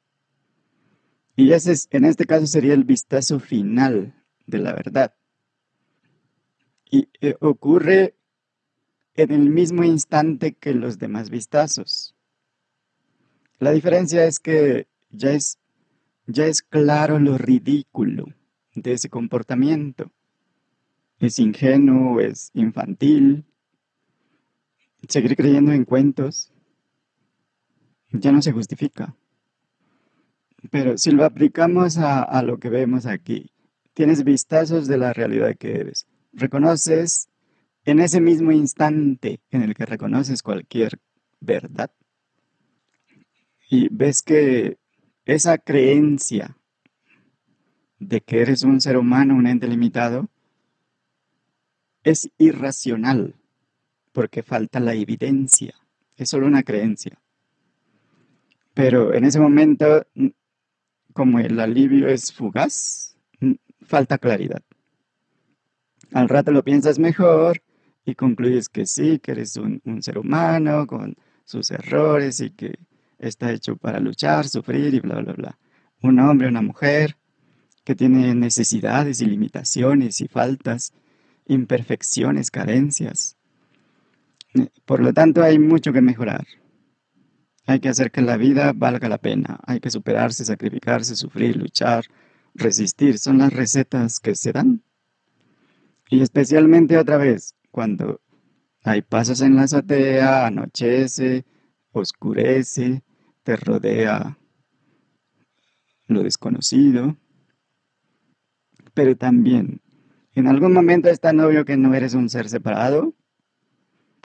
Y 1.38 1.54
ese 1.54 1.74
en 1.92 2.06
este 2.06 2.26
caso 2.26 2.48
sería 2.48 2.74
el 2.74 2.84
vistazo 2.84 3.40
final 3.40 4.14
de 4.48 4.58
la 4.58 4.74
verdad. 4.74 5.14
Y 6.90 7.08
eh, 7.22 7.36
ocurre 7.40 8.16
en 9.14 9.32
el 9.32 9.50
mismo 9.50 9.84
instante 9.84 10.54
que 10.54 10.74
los 10.74 10.98
demás 10.98 11.30
vistazos. 11.30 12.16
La 13.60 13.72
diferencia 13.72 14.26
es 14.26 14.40
que 14.40 14.88
ya 15.12 15.32
es, 15.32 15.60
ya 16.26 16.48
es 16.48 16.62
claro 16.62 17.20
lo 17.20 17.38
ridículo 17.38 18.26
de 18.74 18.94
ese 18.94 19.10
comportamiento. 19.10 20.12
Es 21.20 21.40
ingenuo, 21.40 22.20
es 22.20 22.50
infantil. 22.54 23.46
Seguir 25.08 25.36
creyendo 25.36 25.72
en 25.72 25.86
cuentos 25.86 26.52
ya 28.20 28.32
no 28.32 28.42
se 28.42 28.52
justifica. 28.52 29.16
Pero 30.72 30.98
si 30.98 31.12
lo 31.12 31.26
aplicamos 31.26 31.98
a, 31.98 32.42
lo 32.42 32.60
que 32.60 32.70
vemos 32.70 33.06
aquí, 33.06 33.52
tienes 33.94 34.24
vistazos 34.24 34.88
de 34.88 34.98
la 34.98 35.14
realidad 35.14 35.56
que 35.58 35.76
eres. 35.76 36.08
Reconoces 36.34 37.30
en 37.86 38.00
ese 38.00 38.20
mismo 38.20 38.52
instante 38.52 39.40
en 39.52 39.62
el 39.62 39.76
que 39.76 39.86
reconoces 39.86 40.42
cualquier 40.42 41.00
verdad 41.40 41.92
y 43.70 43.90
ves 43.90 44.22
que 44.22 44.78
esa 45.26 45.58
creencia 45.58 46.58
de 48.00 48.22
que 48.22 48.42
eres 48.42 48.64
un 48.64 48.82
ser 48.82 48.98
humano, 48.98 49.36
un 49.36 49.48
ente 49.48 49.68
limitado, 49.68 50.30
es 52.04 52.30
irracional 52.38 53.36
porque 54.12 54.44
falta 54.44 54.80
la 54.80 54.94
evidencia. 54.94 55.74
Es 56.16 56.30
solo 56.30 56.48
una 56.48 56.64
creencia. 56.64 57.20
Pero 58.75 59.13
en 59.13 59.24
ese 59.24 59.39
momento, 59.39 60.05
como 61.13 61.39
el 61.39 61.60
alivio 61.60 62.10
es 62.10 62.32
fugaz, 62.32 63.17
falta 63.82 64.17
claridad. 64.17 64.62
Al 66.12 66.27
rato 66.27 66.51
lo 66.51 66.63
piensas 66.63 67.00
mejor 67.00 67.62
y 68.05 68.15
concluyes 68.15 68.67
que 68.67 68.86
sí, 68.86 69.20
que 69.20 69.32
eres 69.32 69.55
un, 69.55 69.82
ser 70.01 70.17
humano 70.17 70.86
con 70.88 71.15
sus 71.46 71.72
errores 71.72 72.41
y 72.41 72.51
que 72.51 72.75
está 73.17 73.51
hecho 73.51 73.77
para 73.77 74.00
luchar, 74.01 74.48
sufrir 74.48 74.94
y 74.94 75.00
bla, 75.00 75.22
bla, 75.22 75.34
bla. 75.34 75.58
Un 76.01 76.20
hombre, 76.20 76.50
una 76.50 76.62
mujer 76.62 77.15
que 77.86 77.96
tiene 77.96 78.36
necesidades 78.36 79.22
y 79.22 79.25
limitaciones 79.25 80.20
y 80.20 80.27
faltas, 80.27 80.94
imperfecciones, 81.48 82.51
carencias. 82.51 83.38
Por 84.84 85.00
lo 85.00 85.13
tanto, 85.13 85.44
hay 85.44 85.60
mucho 85.60 85.94
que 85.94 86.01
mejorar. 86.01 86.46
Hay 87.66 87.80
que 87.80 87.90
hacer 87.90 88.12
que 88.12 88.22
la 88.22 88.38
vida 88.38 88.74
valga 88.76 89.10
la 89.10 89.18
pena. 89.18 89.60
Hay 89.66 89.80
que 89.80 89.90
superarse, 89.90 90.46
sacrificarse, 90.46 91.16
sufrir, 91.16 91.58
luchar, 91.58 92.06
resistir. 92.54 93.18
Son 93.18 93.40
las 93.40 93.52
recetas 93.52 94.20
que 94.20 94.36
se 94.36 94.52
dan. 94.52 94.84
Y 96.10 96.22
especialmente 96.22 96.98
otra 96.98 97.18
vez, 97.18 97.56
cuando 97.72 98.22
hay 98.84 99.02
pasos 99.02 99.42
en 99.42 99.56
la 99.56 99.64
azotea, 99.64 100.46
anochece, 100.46 101.46
oscurece, 101.92 103.04
te 103.44 103.56
rodea 103.56 104.38
lo 106.08 106.22
desconocido. 106.22 107.18
Pero 108.94 109.18
también, 109.18 109.82
en 110.34 110.48
algún 110.48 110.72
momento 110.72 111.10
es 111.10 111.20
tan 111.20 111.40
obvio 111.40 111.66
que 111.66 111.78
no 111.78 111.96
eres 111.96 112.14
un 112.14 112.30
ser 112.30 112.48
separado, 112.48 113.16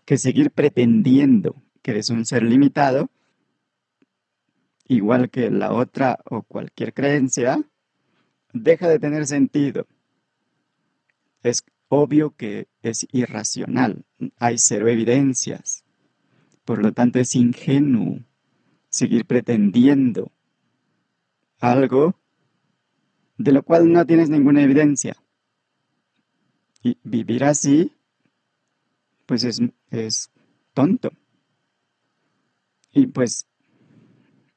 que 0.05 0.19
seguir 0.19 0.51
pretendiendo 0.51 1.63
que 1.83 1.93
eres 1.93 2.11
un 2.11 2.27
ser 2.27 2.43
limitado 2.43 3.11
igual 4.91 5.31
que 5.31 5.51
la 5.51 5.73
otra 5.73 6.19
o 6.25 6.43
cualquier 6.43 6.93
creencia, 6.93 7.63
deja 8.53 8.89
de 8.89 8.99
tener 8.99 9.25
sentido. 9.25 9.87
Es 11.45 11.65
obvio 11.89 12.35
que 12.37 12.67
es 12.83 13.07
irracional, 13.13 14.05
hay 14.37 14.59
cero 14.59 14.89
evidencias. 14.89 15.85
Por 16.65 16.83
lo 16.83 16.93
tanto, 16.93 17.21
es 17.21 17.37
ingenuo 17.37 18.19
seguir 18.89 19.27
pretendiendo 19.27 20.33
algo 21.61 22.17
de 23.39 23.53
lo 23.53 23.63
cual 23.63 23.93
no 23.93 24.05
tienes 24.05 24.29
ninguna 24.29 24.63
evidencia. 24.63 25.17
Y 26.83 26.99
vivir 27.05 27.45
así, 27.45 27.93
pues 29.27 29.45
es, 29.45 29.61
es 29.91 30.33
tonto. 30.75 31.13
Y 32.93 33.07
pues 33.07 33.47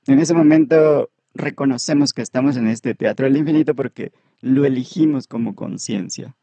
en 0.08 0.20
ese 0.20 0.34
momento 0.34 1.10
reconocemos 1.34 2.14
que 2.14 2.22
estamos 2.22 2.58
en 2.58 2.68
este 2.68 2.94
teatro 2.94 3.26
del 3.26 3.38
infinito 3.38 3.76
porque 3.76 4.12
lo 4.42 4.66
elegimos 4.66 5.28
como 5.28 5.56
conciencia, 5.56 6.36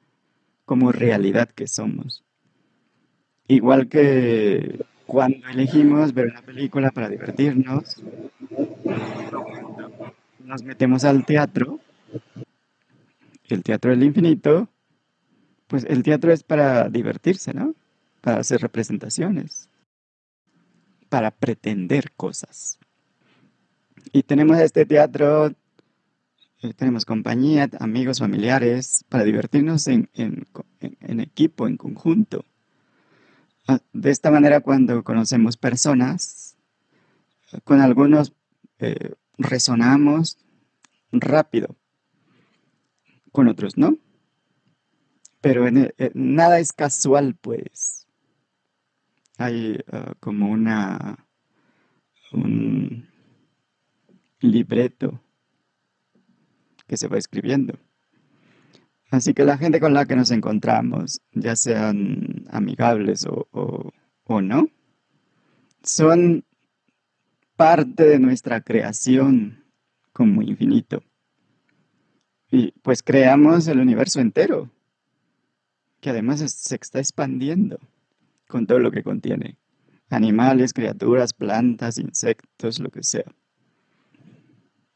como 0.65 0.93
realidad 0.93 1.49
que 1.49 1.67
somos. 1.67 2.25
Igual 3.47 3.89
que 3.89 4.85
cuando 5.07 5.49
elegimos 5.49 6.15
ver 6.15 6.29
una 6.29 6.43
película 6.43 6.91
para 6.91 7.09
divertirnos, 7.09 8.03
nos 10.45 10.63
metemos 10.63 11.05
al 11.05 11.25
teatro, 11.25 11.81
el 13.49 13.63
teatro 13.63 13.91
del 13.91 14.05
infinito, 14.05 14.69
pues 15.67 15.85
el 15.85 16.03
teatro 16.03 16.33
es 16.33 16.43
para 16.43 16.89
divertirse, 16.89 17.53
¿no? 17.53 17.75
Para 18.21 18.39
hacer 18.39 18.61
representaciones, 18.61 19.69
para 21.09 21.31
pretender 21.31 22.13
cosas. 22.13 22.79
Y 24.13 24.25
tenemos 24.25 24.59
este 24.59 24.87
teatro, 24.87 25.53
tenemos 26.77 27.05
compañía, 27.05 27.71
amigos, 27.79 28.19
familiares, 28.19 29.05
para 29.09 29.25
divertirnos 29.25 29.87
en, 29.87 30.09
equipo, 31.01 31.69
en 31.69 31.77
conjunto. 31.77 32.45
Ah, 33.69 33.79
de 33.93 34.11
esta 34.11 34.33
manera, 34.33 34.61
cuando 34.61 35.05
conocemos 35.05 35.57
personas, 35.57 36.57
con 37.63 37.81
algunos 37.81 38.33
eh, 38.81 39.15
resonamos 39.39 40.39
rápido, 41.13 41.77
con 43.31 43.47
otros 43.47 43.77
no. 43.77 43.97
Pero 45.41 45.69
en 45.69 45.93
eh, 45.99 46.11
nada 46.15 46.59
es 46.59 46.73
casual, 46.73 47.37
pues. 47.41 48.09
Hay 49.39 49.79
ah, 49.93 50.15
como 50.19 50.51
una 50.51 51.27
un 52.33 53.10
libreto 54.41 55.21
que 56.87 56.97
se 56.97 57.09
va 57.09 57.19
escribiendo. 57.19 57.79
Así 59.11 59.35
que 59.35 59.45
la 59.45 59.59
gente 59.59 59.81
con 59.81 59.93
la 59.93 60.07
que 60.07 60.15
nos 60.15 60.31
encontramos, 60.31 61.21
ya 61.33 61.57
sean 61.57 62.45
amigables 62.51 63.27
o, 63.27 63.93
no, 64.29 64.69
son 65.83 66.45
parte 67.57 68.05
de 68.05 68.21
nuestra 68.21 68.61
creación 68.61 69.65
como 70.13 70.43
infinito. 70.43 71.03
Y 72.53 72.73
pues 72.83 73.03
creamos 73.03 73.67
el 73.67 73.81
universo 73.81 74.21
entero, 74.21 74.71
que 76.01 76.11
además 76.11 76.41
se 76.41 76.77
está 76.77 77.01
expandiendo 77.01 77.79
con 78.47 78.67
todo 78.67 78.79
lo 78.79 78.93
que 78.93 79.03
contiene. 79.03 79.57
Animales, 80.09 80.73
criaturas, 80.73 81.33
plantas, 81.33 81.99
insectos, 81.99 82.79
lo 82.79 82.91
que 82.91 83.03
sea. 83.03 83.25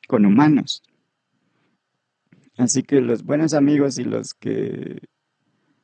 Con 0.07 0.27
humanos. 0.27 0.83
Así 2.57 2.83
que 2.83 3.01
los 3.01 3.25
buenos 3.25 3.55
amigos 3.55 3.99
y 3.99 4.05
los 4.05 4.35
que 4.35 5.01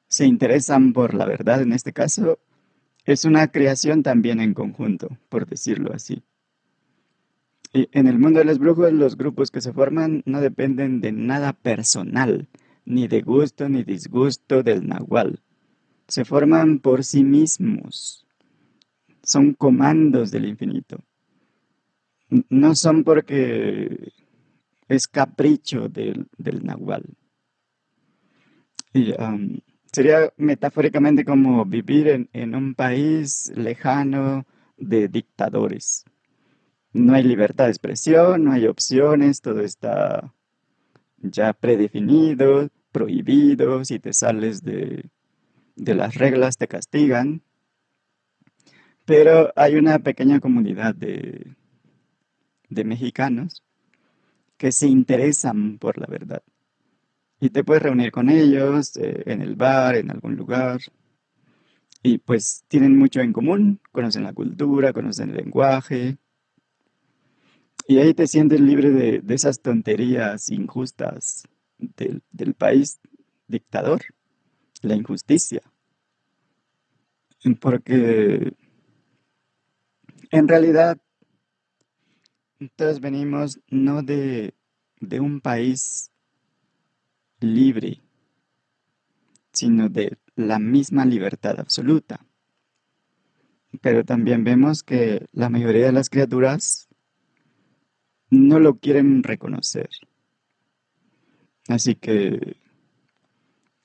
se 0.08 0.26
interesan 0.26 0.92
por 0.92 1.14
la 1.14 1.24
verdad 1.24 1.62
en 1.62 1.72
este 1.72 1.92
caso, 1.92 2.38
es 3.04 3.24
una 3.24 3.48
creación 3.48 4.02
también 4.02 4.40
en 4.40 4.54
conjunto, 4.54 5.16
por 5.28 5.46
decirlo 5.46 5.92
así. 5.94 6.22
Y 7.72 7.88
en 7.92 8.08
el 8.08 8.18
mundo 8.18 8.40
de 8.40 8.44
los 8.44 8.58
brujos, 8.58 8.92
los 8.92 9.16
grupos 9.16 9.50
que 9.50 9.60
se 9.60 9.72
forman 9.72 10.22
no 10.26 10.40
dependen 10.40 11.00
de 11.00 11.12
nada 11.12 11.52
personal, 11.52 12.48
ni 12.84 13.06
de 13.06 13.22
gusto 13.22 13.68
ni 13.68 13.84
disgusto 13.84 14.62
del 14.64 14.88
nahual. 14.88 15.40
Se 16.08 16.24
forman 16.24 16.80
por 16.80 17.04
sí 17.04 17.22
mismos. 17.22 18.26
Son 19.22 19.54
comandos 19.54 20.32
del 20.32 20.46
infinito. 20.46 21.04
No 22.48 22.74
son 22.74 23.02
porque 23.02 24.12
es 24.88 25.08
capricho 25.08 25.88
del, 25.88 26.28
nahual. 26.62 27.04
Y 28.92 29.14
sería 29.92 30.32
metafóricamente 30.36 31.24
como 31.24 31.64
vivir 31.64 32.28
en, 32.32 32.54
un 32.54 32.74
país 32.74 33.52
lejano 33.54 34.46
de 34.76 35.08
dictadores. 35.08 36.04
No 36.92 37.14
hay 37.14 37.22
libertad 37.22 37.64
de 37.64 37.70
expresión, 37.70 38.44
no 38.44 38.52
hay 38.52 38.66
opciones, 38.66 39.40
todo 39.40 39.60
está 39.60 40.34
ya 41.18 41.52
predefinido, 41.52 42.68
prohibido, 42.90 43.84
si 43.84 44.00
te 44.00 44.12
sales 44.12 44.62
de, 44.62 45.08
las 45.76 46.14
reglas 46.16 46.56
te 46.56 46.66
castigan. 46.66 47.42
Pero 49.04 49.52
hay 49.56 49.76
una 49.76 49.98
pequeña 50.00 50.40
comunidad 50.40 50.94
de, 50.94 51.54
de 52.70 52.84
mexicanos 52.84 53.62
que 54.56 54.72
se 54.72 54.86
interesan 54.86 55.78
por 55.78 55.98
la 55.98 56.06
verdad. 56.06 56.42
Y 57.40 57.50
te 57.50 57.64
puedes 57.64 57.82
reunir 57.82 58.12
con 58.12 58.28
ellos 58.28 58.96
eh, 58.96 59.22
en 59.26 59.40
el 59.40 59.56
bar, 59.56 59.96
en 59.96 60.10
algún 60.10 60.36
lugar. 60.36 60.80
Y 62.02 62.18
pues 62.18 62.64
tienen 62.68 62.96
mucho 62.96 63.20
en 63.20 63.32
común, 63.32 63.80
conocen 63.92 64.24
la 64.24 64.32
cultura, 64.32 64.92
conocen 64.92 65.30
el 65.30 65.36
lenguaje. 65.36 66.18
Y 67.88 67.98
ahí 67.98 68.14
te 68.14 68.26
sientes 68.26 68.60
libre 68.60 68.90
de, 68.90 69.34
esas 69.34 69.60
tonterías 69.60 70.50
injustas 70.50 71.48
del, 71.78 72.22
del 72.30 72.54
país 72.54 73.00
dictador, 73.48 74.02
la 74.82 74.94
injusticia. 74.94 75.62
Porque 77.60 78.52
en 80.30 80.48
realidad 80.48 80.98
entonces 82.60 83.00
venimos 83.00 83.58
no 83.68 84.02
de, 84.02 84.54
un 85.18 85.40
país 85.40 86.10
libre, 87.40 88.02
sino 89.52 89.88
de 89.88 90.18
la 90.36 90.58
misma 90.58 91.06
libertad 91.06 91.58
absoluta. 91.58 92.24
Pero 93.80 94.04
también 94.04 94.44
vemos 94.44 94.82
que 94.82 95.26
la 95.32 95.48
mayoría 95.48 95.86
de 95.86 95.92
las 95.92 96.10
criaturas 96.10 96.88
no 98.28 98.58
lo 98.58 98.78
quieren 98.78 99.22
reconocer. 99.22 99.88
Así 101.66 101.94
que 101.94 102.56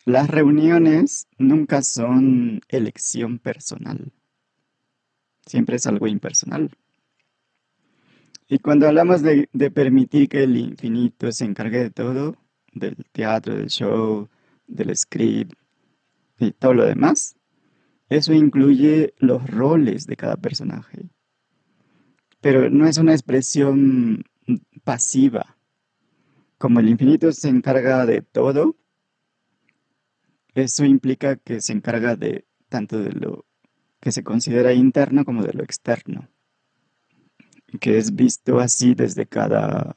las 0.03 0.29
reuniones 0.29 1.27
nunca 1.37 1.81
son 1.81 2.61
elección 2.67 3.39
personal. 3.39 4.11
Siempre 5.45 5.77
es 5.77 5.87
algo 5.87 6.07
impersonal. 6.07 6.71
Y 8.47 8.59
cuando 8.59 8.87
hablamos 8.87 9.23
de, 9.23 9.47
permitir 9.73 10.29
que 10.29 10.43
el 10.43 10.55
infinito 10.57 11.31
se 11.31 11.45
encargue 11.45 11.79
de 11.79 11.89
todo, 11.89 12.37
del 12.73 12.95
teatro, 13.11 13.55
del 13.55 13.69
show, 13.69 14.29
del 14.67 14.95
script 14.95 15.53
y 16.39 16.51
todo 16.51 16.75
lo 16.75 16.85
demás, 16.85 17.35
eso 18.07 18.33
incluye 18.33 19.15
los 19.17 19.49
roles 19.49 20.05
de 20.05 20.15
cada 20.15 20.37
personaje. 20.37 21.09
Pero 22.39 22.69
no 22.69 22.85
es 22.85 22.99
una 22.99 23.13
expresión 23.13 24.23
pasiva. 24.83 25.57
Como 26.59 26.79
el 26.79 26.89
infinito 26.89 27.31
se 27.31 27.49
encarga 27.49 28.05
de 28.05 28.21
todo, 28.21 28.75
eso 30.53 30.85
implica 30.85 31.35
que 31.35 31.61
se 31.61 31.73
encarga 31.73 32.15
de 32.15 32.45
tanto 32.69 32.99
de 32.99 33.11
lo 33.11 33.45
que 33.99 34.11
se 34.11 34.23
considera 34.23 34.73
interno 34.73 35.25
como 35.25 35.41
de 35.41 35.53
lo 35.53 35.63
externo 35.63 36.29
que 37.77 37.97
es 37.97 38.15
visto 38.15 38.59
así 38.59 38.95
desde 38.95 39.25
cada 39.25 39.95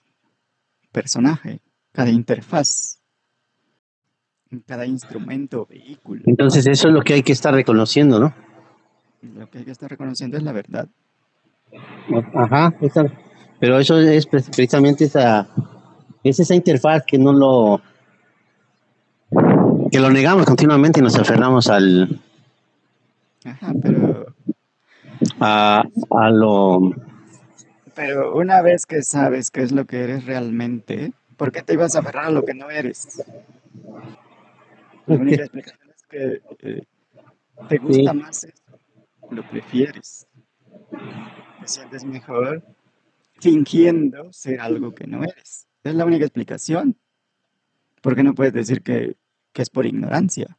personaje, 0.93 1.61
cada 1.93 2.11
interfaz, 2.11 2.99
cada 4.67 4.87
instrumento, 4.87 5.67
vehículo. 5.67 6.23
Entonces 6.27 6.67
eso 6.67 6.89
es 6.89 6.95
lo 6.95 7.03
que 7.03 7.15
hay 7.15 7.23
que 7.23 7.33
estar 7.33 7.53
reconociendo, 7.53 8.19
¿no? 8.19 8.35
Lo 9.23 9.51
que 9.51 9.59
hay 9.59 9.65
que 9.65 9.73
estar 9.73 9.91
reconociendo 9.91 10.37
es 10.37 10.43
la 10.43 10.53
verdad. 10.53 10.89
Ajá, 12.35 12.75
pero 13.61 13.79
eso 13.79 13.99
es 13.99 14.27
precisamente 14.27 15.05
esa, 15.05 15.49
es 16.23 16.41
esa 16.41 16.55
interfaz 16.55 17.05
que 17.07 17.19
no 17.19 17.33
lo 17.33 17.81
que 19.91 20.01
lo 20.01 20.11
negamos 20.11 20.47
continuamente 20.47 21.01
y 21.01 21.03
nos 21.03 21.17
aferramos 21.17 21.69
al 21.69 22.21
Ajá, 23.45 23.73
pero 23.81 24.27
a, 25.41 25.83
a 26.11 26.31
lo 26.31 26.93
pero 27.99 28.37
una 28.37 28.63
vez 28.63 28.87
que 28.87 29.03
sabes 29.03 29.51
qué 29.51 29.61
es 29.61 29.73
lo 29.73 29.85
que 29.85 30.05
eres 30.05 30.25
realmente, 30.25 31.13
¿por 31.37 31.51
qué 31.51 31.63
te 31.65 31.73
ibas 31.73 31.97
a 31.97 31.99
aferrar 31.99 32.27
a 32.27 32.31
lo 32.31 32.45
que 32.45 32.55
no 32.55 32.71
eres? 32.71 33.25
La 35.07 35.17
única 35.17 35.43
explicación 35.43 35.91
es 35.91 36.07
que 36.07 36.43
eh, 36.61 36.87
te 37.69 37.79
gusta 37.79 38.13
más 38.13 38.45
eso, 38.45 38.63
lo 39.33 39.43
prefieres. 39.51 40.29
Te 41.61 41.67
sientes 41.67 42.05
mejor 42.05 42.63
fingiendo 43.41 44.33
ser 44.33 44.61
algo 44.61 44.95
que 44.95 45.09
no 45.09 45.25
eres. 45.25 45.67
Es 45.83 45.95
la 45.97 46.05
única 46.05 46.25
explicación. 46.25 46.97
¿Por 48.01 48.15
qué 48.15 48.23
no 48.23 48.37
puedes 48.37 48.53
decir 48.53 48.83
que, 48.83 49.17
que 49.53 49.63
es 49.63 49.71
por 49.71 49.87
ignorancia? 49.87 50.57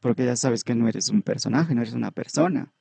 Porque 0.00 0.26
ya 0.26 0.36
sabes 0.36 0.64
que 0.64 0.74
no 0.74 0.86
eres 0.86 1.08
un 1.08 1.22
personaje, 1.22 1.74
no 1.74 1.80
eres 1.80 1.94
una 1.94 2.10
persona. 2.10 2.74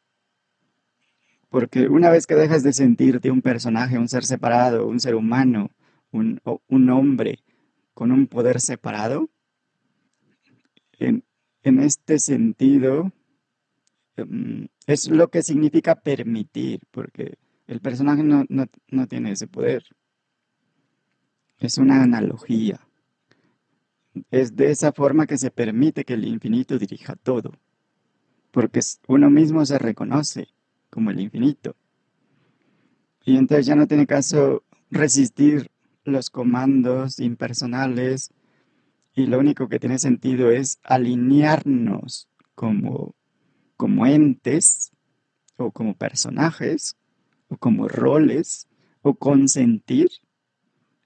Porque 1.51 1.89
una 1.89 2.09
vez 2.09 2.27
que 2.27 2.35
dejas 2.35 2.63
de 2.63 2.71
sentirte 2.71 3.29
un 3.29 3.41
personaje, 3.41 3.97
un 3.97 4.07
ser 4.07 4.23
separado, 4.23 4.87
un 4.87 5.01
ser 5.01 5.15
humano, 5.15 5.69
un, 6.13 6.39
un 6.69 6.89
hombre 6.89 7.39
con 7.93 8.13
un 8.13 8.27
poder 8.27 8.61
separado, 8.61 9.29
en, 10.97 11.25
en 11.63 11.81
este 11.81 12.19
sentido, 12.19 13.11
em, 14.15 14.69
es 14.87 15.09
lo 15.09 15.27
que 15.27 15.43
significa 15.43 15.95
permitir, 15.95 16.79
porque 16.89 17.37
el 17.67 17.81
personaje 17.81 18.23
no, 18.23 18.45
no 18.47 19.07
tiene 19.07 19.33
ese 19.33 19.47
poder. 19.47 19.83
Es 21.59 21.77
una 21.77 22.01
analogía. 22.01 22.79
Es 24.31 24.55
de 24.55 24.71
esa 24.71 24.93
forma 24.93 25.27
que 25.27 25.37
se 25.37 25.51
permite 25.51 26.05
que 26.05 26.13
el 26.13 26.23
infinito 26.23 26.79
dirija 26.79 27.17
todo, 27.17 27.51
porque 28.51 28.79
uno 29.09 29.29
mismo 29.29 29.65
se 29.65 29.77
reconoce 29.77 30.47
como 30.91 31.09
el 31.09 31.19
infinito. 31.19 31.75
Y 33.25 33.37
entonces 33.37 33.65
ya 33.65 33.75
no 33.75 33.87
tiene 33.87 34.05
caso 34.05 34.63
resistir 34.91 35.71
los 36.03 36.29
comandos 36.29 37.19
impersonales 37.19 38.31
y 39.15 39.25
lo 39.25 39.39
único 39.39 39.67
que 39.67 39.79
tiene 39.79 39.97
sentido 39.97 40.51
es 40.51 40.79
alinearnos 40.83 42.29
como, 42.53 43.15
como 43.77 44.05
entes 44.05 44.91
o 45.57 45.71
como 45.71 45.95
personajes 45.95 46.95
o 47.47 47.57
como 47.57 47.87
roles 47.87 48.67
o 49.01 49.15
consentir 49.15 50.09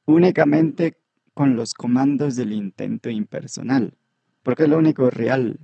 únicamente 0.05 0.97
con 1.33 1.55
los 1.55 1.73
comandos 1.73 2.35
del 2.35 2.53
intento 2.53 3.09
impersonal, 3.09 3.97
porque 4.43 4.63
es 4.63 4.69
lo 4.69 4.77
único 4.77 5.09
real. 5.09 5.59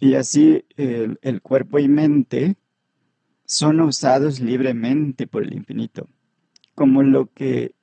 Y 0.00 0.14
así 0.14 0.64
el, 0.76 1.40
cuerpo 1.42 1.78
y 1.78 1.88
mente 1.88 2.56
son 3.44 3.80
usados 3.80 4.40
libremente 4.40 5.26
por 5.26 5.44
el 5.44 5.54
infinito, 5.54 6.08
como 6.74 7.02
lo 7.02 7.32
que 7.32 7.74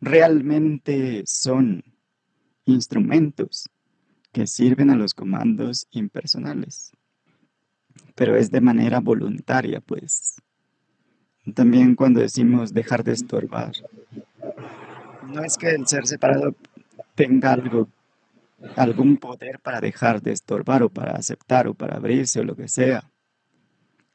realmente 0.00 1.22
son 1.26 1.84
instrumentos 2.64 3.68
que 4.32 4.46
sirven 4.46 4.90
a 4.90 4.96
los 4.96 5.14
comandos 5.14 5.86
impersonales. 5.90 6.92
Pero 8.14 8.36
es 8.36 8.50
de 8.50 8.60
manera 8.60 9.00
voluntaria, 9.00 9.80
pues. 9.80 10.36
También 11.54 11.94
cuando 11.94 12.20
decimos 12.20 12.72
dejar 12.72 13.04
de 13.04 13.12
estorbar, 13.12 13.72
no 15.28 15.44
es 15.44 15.56
que 15.56 15.70
el 15.70 15.86
ser 15.86 16.06
separado 16.06 16.54
tenga 17.14 17.52
algo, 17.52 17.88
algún 18.76 19.16
poder 19.16 19.60
para 19.60 19.80
dejar 19.80 20.22
de 20.22 20.32
estorbar 20.32 20.82
o 20.82 20.88
para 20.88 21.12
aceptar 21.12 21.66
o 21.68 21.74
para 21.74 21.96
abrirse 21.96 22.40
o 22.40 22.44
lo 22.44 22.56
que 22.56 22.68
sea. 22.68 23.10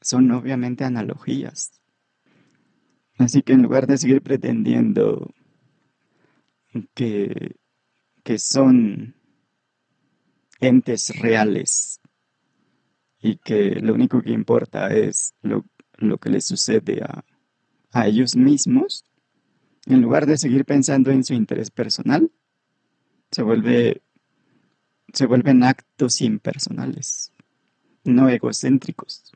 Son 0.00 0.30
obviamente 0.30 0.84
analogías. 0.84 1.80
Así 3.18 3.42
que 3.42 3.52
en 3.52 3.62
lugar 3.62 3.86
de 3.86 3.98
seguir 3.98 4.22
pretendiendo 4.22 5.32
que, 6.94 7.56
que 8.22 8.38
son 8.38 9.14
entes 10.60 11.18
reales 11.18 12.00
y 13.20 13.36
que 13.36 13.80
lo 13.80 13.94
único 13.94 14.22
que 14.22 14.30
importa 14.30 14.88
es 14.88 15.34
lo, 15.42 15.64
que 16.18 16.30
les 16.30 16.44
sucede 16.44 17.02
a, 17.02 17.24
a 17.90 18.06
ellos 18.06 18.36
mismos, 18.36 19.04
en 19.86 20.00
lugar 20.00 20.26
de 20.26 20.38
seguir 20.38 20.64
pensando 20.64 21.10
en 21.10 21.24
su 21.24 21.34
interés 21.34 21.70
personal, 21.70 22.30
se, 23.30 23.42
vuelve, 23.42 24.02
se 25.12 25.26
vuelven 25.26 25.62
actos 25.62 26.20
impersonales, 26.20 27.32
no 28.04 28.28
egocéntricos. 28.28 29.32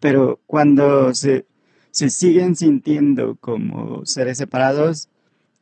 Pero 0.00 0.40
cuando 0.46 1.14
se, 1.14 1.46
se 1.90 2.10
siguen 2.10 2.56
sintiendo 2.56 3.36
como 3.36 4.04
seres 4.04 4.38
separados, 4.38 5.08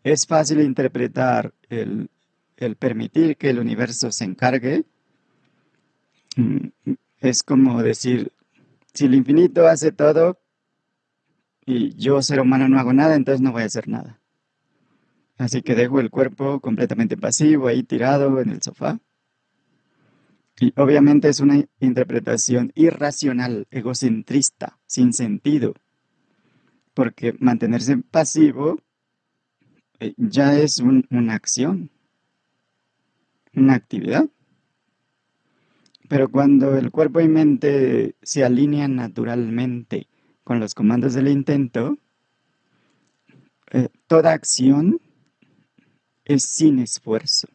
es 0.04 0.26
fácil 0.26 0.60
interpretar 0.60 1.52
el, 1.68 2.08
el 2.56 2.76
permitir 2.76 3.36
que 3.36 3.50
el 3.50 3.58
universo 3.58 4.10
se 4.10 4.24
encargue. 4.24 4.84
Mm, 6.36 6.68
es 7.20 7.42
como 7.42 7.82
decir, 7.82 8.32
si 8.94 9.04
el 9.06 9.14
infinito 9.14 9.66
hace 9.66 9.92
todo, 9.92 10.38
y 11.64 11.94
yo, 11.94 12.20
ser 12.22 12.40
humano, 12.40 12.68
no 12.68 12.78
hago 12.78 12.92
nada, 12.92 13.14
entonces 13.14 13.40
no 13.40 13.52
voy 13.52 13.62
a 13.62 13.66
hacer 13.66 13.88
nada. 13.88 14.18
Así 15.42 15.60
que 15.60 15.74
dejo 15.74 15.98
el 15.98 16.08
cuerpo 16.08 16.60
completamente 16.60 17.16
pasivo, 17.16 17.66
ahí 17.66 17.82
tirado 17.82 18.40
en 18.40 18.50
el 18.50 18.62
sofá. 18.62 19.00
Y 20.60 20.72
obviamente 20.76 21.28
es 21.28 21.40
una 21.40 21.64
interpretación 21.80 22.70
irracional, 22.76 23.66
egocentrista, 23.72 24.78
sin 24.86 25.12
sentido. 25.12 25.74
Porque 26.94 27.34
mantenerse 27.40 27.96
pasivo 27.96 28.78
eh, 29.98 30.14
ya 30.16 30.56
es 30.56 30.78
una 30.78 31.34
acción, 31.34 31.90
una 33.52 33.74
actividad. 33.74 34.28
Pero 36.08 36.30
cuando 36.30 36.76
el 36.76 36.92
cuerpo 36.92 37.20
y 37.20 37.26
mente 37.26 38.14
se 38.22 38.44
alinean 38.44 38.94
naturalmente 38.94 40.06
con 40.44 40.60
los 40.60 40.72
comandos 40.72 41.14
del 41.14 41.26
intento, 41.26 41.98
eh, 43.72 43.88
toda 44.06 44.34
acción 44.34 45.00
es 46.24 46.44
sin 46.44 46.78
esfuerzo 46.78 47.48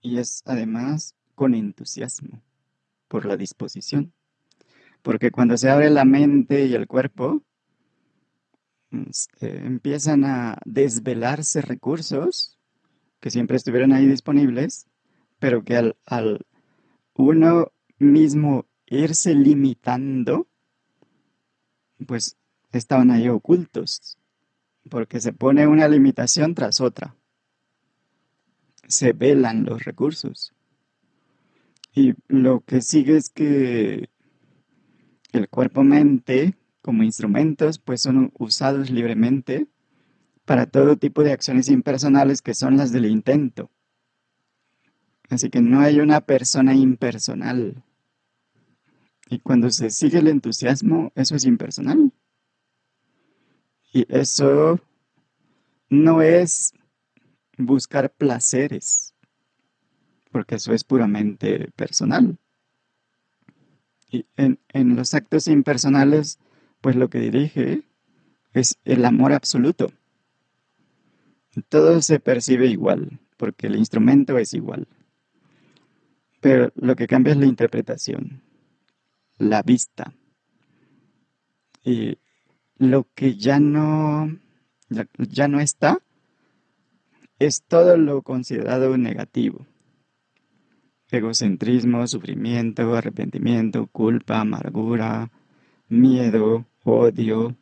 y 0.00 0.18
es 0.18 0.42
además 0.46 1.14
con 1.34 1.54
entusiasmo 1.54 2.42
por 3.08 3.24
la 3.24 3.36
disposición. 3.36 4.12
Porque 5.02 5.30
cuando 5.30 5.56
se 5.56 5.68
abre 5.70 5.90
la 5.90 6.04
mente 6.04 6.66
y 6.66 6.74
el 6.74 6.86
cuerpo, 6.86 7.42
mm, 8.90 9.10
eh, 9.40 9.62
empiezan 9.64 10.24
a 10.24 10.58
desvelarse 10.64 11.60
recursos 11.60 12.58
que 13.20 13.30
siempre 13.30 13.56
estuvieron 13.56 13.92
ahí 13.92 14.06
disponibles, 14.06 14.86
pero 15.38 15.64
que 15.64 15.76
al, 15.76 15.96
al 16.06 16.46
uno 17.14 17.72
mismo 17.98 18.66
irse 18.86 19.34
limitando, 19.34 20.46
pues 22.06 22.36
estaban 22.72 23.10
ahí 23.10 23.28
ocultos, 23.28 24.18
porque 24.88 25.20
se 25.20 25.32
pone 25.32 25.66
una 25.66 25.88
limitación 25.88 26.54
tras 26.54 26.80
otra. 26.80 27.16
Se 28.86 29.12
velan 29.12 29.64
los 29.64 29.84
recursos. 29.84 30.52
Y 31.94 32.14
lo 32.28 32.60
que 32.60 32.80
sigue 32.80 33.16
es 33.16 33.30
que 33.30 34.08
el 35.32 35.48
cuerpo-mente 35.48 36.56
como 36.82 37.04
instrumentos 37.04 37.78
pues 37.78 38.02
son 38.02 38.32
usados 38.38 38.90
libremente 38.90 39.68
para 40.44 40.66
todo 40.66 40.96
tipo 40.96 41.22
de 41.22 41.32
acciones 41.32 41.68
impersonales 41.68 42.42
que 42.42 42.54
son 42.54 42.76
las 42.76 42.92
del 42.92 43.06
intento. 43.06 43.70
Así 45.30 45.48
que 45.48 45.62
no 45.62 45.80
hay 45.80 46.00
una 46.00 46.20
persona 46.20 46.74
impersonal. 46.74 47.82
Y 49.30 49.38
cuando 49.38 49.70
se 49.70 49.88
sigue 49.88 50.18
el 50.18 50.28
entusiasmo, 50.28 51.12
eso 51.14 51.36
es 51.36 51.46
impersonal. 51.46 52.12
Y 53.92 54.06
eso 54.08 54.80
no 55.90 56.22
es 56.22 56.72
buscar 57.58 58.10
placeres, 58.10 59.14
porque 60.30 60.56
eso 60.56 60.72
es 60.72 60.84
puramente 60.84 61.70
personal. 61.76 62.38
Y 64.10 64.26
en, 64.36 64.58
en 64.68 64.96
los 64.96 65.14
actos 65.14 65.48
impersonales, 65.48 66.38
pues 66.80 66.96
lo 66.96 67.08
que 67.08 67.18
dirige 67.18 67.82
es 68.52 68.78
el 68.84 69.04
amor 69.04 69.32
absoluto. 69.32 69.92
Todo 71.68 72.00
se 72.00 72.18
percibe 72.18 72.66
igual, 72.66 73.20
porque 73.36 73.66
el 73.66 73.76
instrumento 73.76 74.38
es 74.38 74.54
igual. 74.54 74.88
Pero 76.40 76.72
lo 76.74 76.96
que 76.96 77.06
cambia 77.06 77.32
es 77.32 77.38
la 77.38 77.46
interpretación 77.46 78.42
la 79.42 79.62
vista. 79.62 80.14
Y 81.84 82.18
lo 82.82 83.06
que 83.14 83.36
ya 83.36 83.60
no, 83.60 84.36
ya, 84.90 85.46
no 85.46 85.60
está 85.60 86.00
es 87.38 87.62
todo 87.62 87.96
lo 87.96 88.22
considerado 88.22 88.98
negativo. 88.98 89.66
Egocentrismo, 91.08 92.06
sufrimiento, 92.08 92.94
arrepentimiento, 92.94 93.86
culpa, 93.86 94.40
amargura, 94.40 95.30
miedo, 95.88 96.66
odio. 96.82 97.54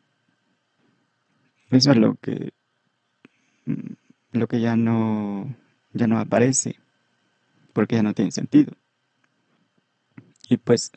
Eso 1.69 1.91
es 1.91 1.97
lo 1.97 2.15
que, 2.15 2.53
lo 4.31 4.47
que 4.47 4.59
ya 4.59 4.75
no, 4.75 5.55
ya 5.93 6.07
no 6.07 6.17
aparece, 6.17 6.77
porque 7.73 7.95
ya 7.95 8.03
no 8.03 8.15
tiene 8.15 8.31
sentido. 8.31 8.73
Y 10.49 10.57
pues 10.57 10.91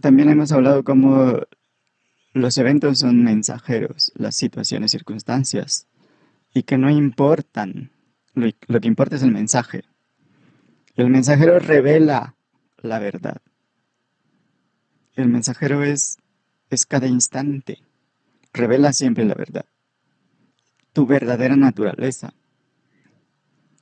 también 0.00 0.28
hemos 0.28 0.52
hablado 0.52 0.84
cómo 0.84 1.40
los 2.38 2.58
eventos 2.58 2.98
son 2.98 3.22
mensajeros, 3.22 4.12
las 4.14 4.34
situaciones, 4.34 4.90
circunstancias, 4.90 5.86
y 6.54 6.62
que 6.62 6.78
no 6.78 6.90
importan. 6.90 7.90
Lo, 8.34 8.80
que 8.80 8.88
importa 8.88 9.16
es 9.16 9.22
el 9.22 9.32
mensaje. 9.32 9.84
El 10.94 11.10
mensajero 11.10 11.58
revela 11.58 12.36
la 12.78 12.98
verdad. 12.98 13.42
El 15.14 15.28
mensajero 15.28 15.82
es, 15.82 16.18
es 16.70 16.86
cada 16.86 17.06
instante. 17.06 17.82
Revela 18.52 18.92
siempre 18.92 19.24
la 19.24 19.34
verdad. 19.34 19.66
Tu 20.92 21.06
verdadera 21.06 21.56
naturaleza. 21.56 22.32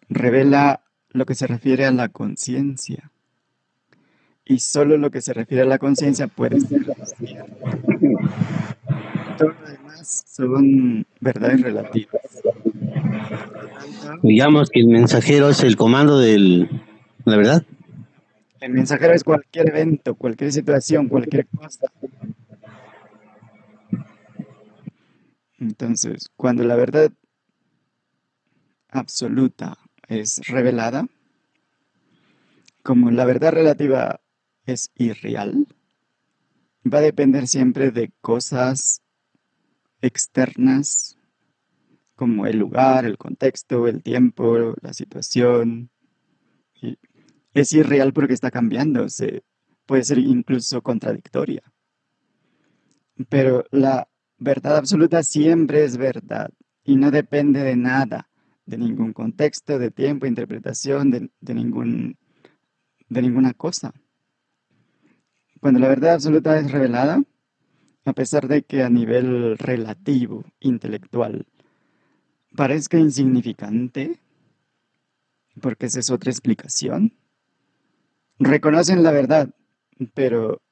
Revela 0.08 0.84
lo 1.10 1.26
que 1.26 1.34
se 1.34 1.46
refiere 1.46 1.84
a 1.84 1.92
la 1.92 2.08
conciencia 2.08 3.10
y 4.48 4.60
solo 4.60 4.96
lo 4.96 5.10
que 5.10 5.20
se 5.20 5.32
refiere 5.32 5.64
a 5.64 5.66
la 5.66 5.78
conciencia 5.78 6.28
puede 6.28 6.60
ser. 6.60 6.86
Todo 9.38 9.48
lo 9.48 9.68
demás 9.68 10.24
son 10.26 11.06
verdades 11.20 11.60
relativas. 11.62 12.42
Digamos 14.22 14.70
que 14.70 14.80
el 14.80 14.88
mensajero 14.88 15.50
es 15.50 15.62
el 15.62 15.76
comando 15.76 16.18
de 16.18 16.68
la 17.24 17.36
verdad. 17.36 17.64
El 18.60 18.72
mensajero 18.72 19.14
es 19.14 19.22
cualquier 19.22 19.68
evento, 19.68 20.14
cualquier 20.14 20.52
situación, 20.52 21.08
cualquier 21.08 21.46
cosa. 21.46 21.86
Entonces, 25.58 26.30
cuando 26.36 26.64
la 26.64 26.76
verdad 26.76 27.10
absoluta 28.90 29.76
es 30.08 30.40
revelada, 30.48 31.06
como 32.82 33.10
la 33.10 33.24
verdad 33.24 33.52
relativa 33.52 34.20
es 34.64 34.90
irreal, 34.96 35.66
va 36.92 36.98
a 36.98 37.02
depender 37.02 37.46
siempre 37.48 37.90
de 37.90 38.12
cosas 38.20 39.02
externas 40.00 41.18
como 42.14 42.46
el 42.46 42.58
lugar, 42.58 43.04
el 43.04 43.18
contexto, 43.18 43.86
el 43.86 44.02
tiempo, 44.02 44.74
la 44.80 44.92
situación. 44.92 45.90
es 47.52 47.72
irreal 47.72 48.12
porque 48.12 48.34
está 48.34 48.50
cambiando, 48.50 49.06
puede 49.86 50.04
ser 50.04 50.18
incluso 50.18 50.82
contradictoria. 50.82 51.62
Pero 53.28 53.64
la 53.70 54.08
verdad 54.38 54.76
absoluta 54.76 55.22
siempre 55.22 55.84
es 55.84 55.96
verdad 55.96 56.50
y 56.84 56.96
no 56.96 57.10
depende 57.10 57.62
de 57.62 57.76
nada, 57.76 58.28
de 58.66 58.78
ningún 58.78 59.12
contexto, 59.12 59.78
de 59.78 59.90
tiempo, 59.90 60.26
interpretación, 60.26 61.10
de, 61.10 61.54
ningún, 61.54 62.18
de 63.08 63.22
ninguna 63.22 63.54
cosa. 63.54 63.92
Cuando 65.60 65.80
la 65.80 65.88
verdad 65.88 66.14
absoluta 66.14 66.58
es 66.58 66.70
revelada, 66.70 67.22
a 68.04 68.12
pesar 68.12 68.46
de 68.46 68.62
que 68.62 68.82
a 68.82 68.90
nivel 68.90 69.58
relativo, 69.58 70.44
intelectual, 70.60 71.46
parezca 72.54 72.98
insignificante, 72.98 74.20
porque 75.60 75.86
esa 75.86 76.00
es 76.00 76.10
otra 76.10 76.30
explicación, 76.30 77.14
reconocen 78.38 79.02
la 79.02 79.10
verdad, 79.10 79.50
pero 80.14 80.62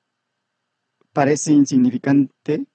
parece 1.12 1.52
insignificante 1.52 2.66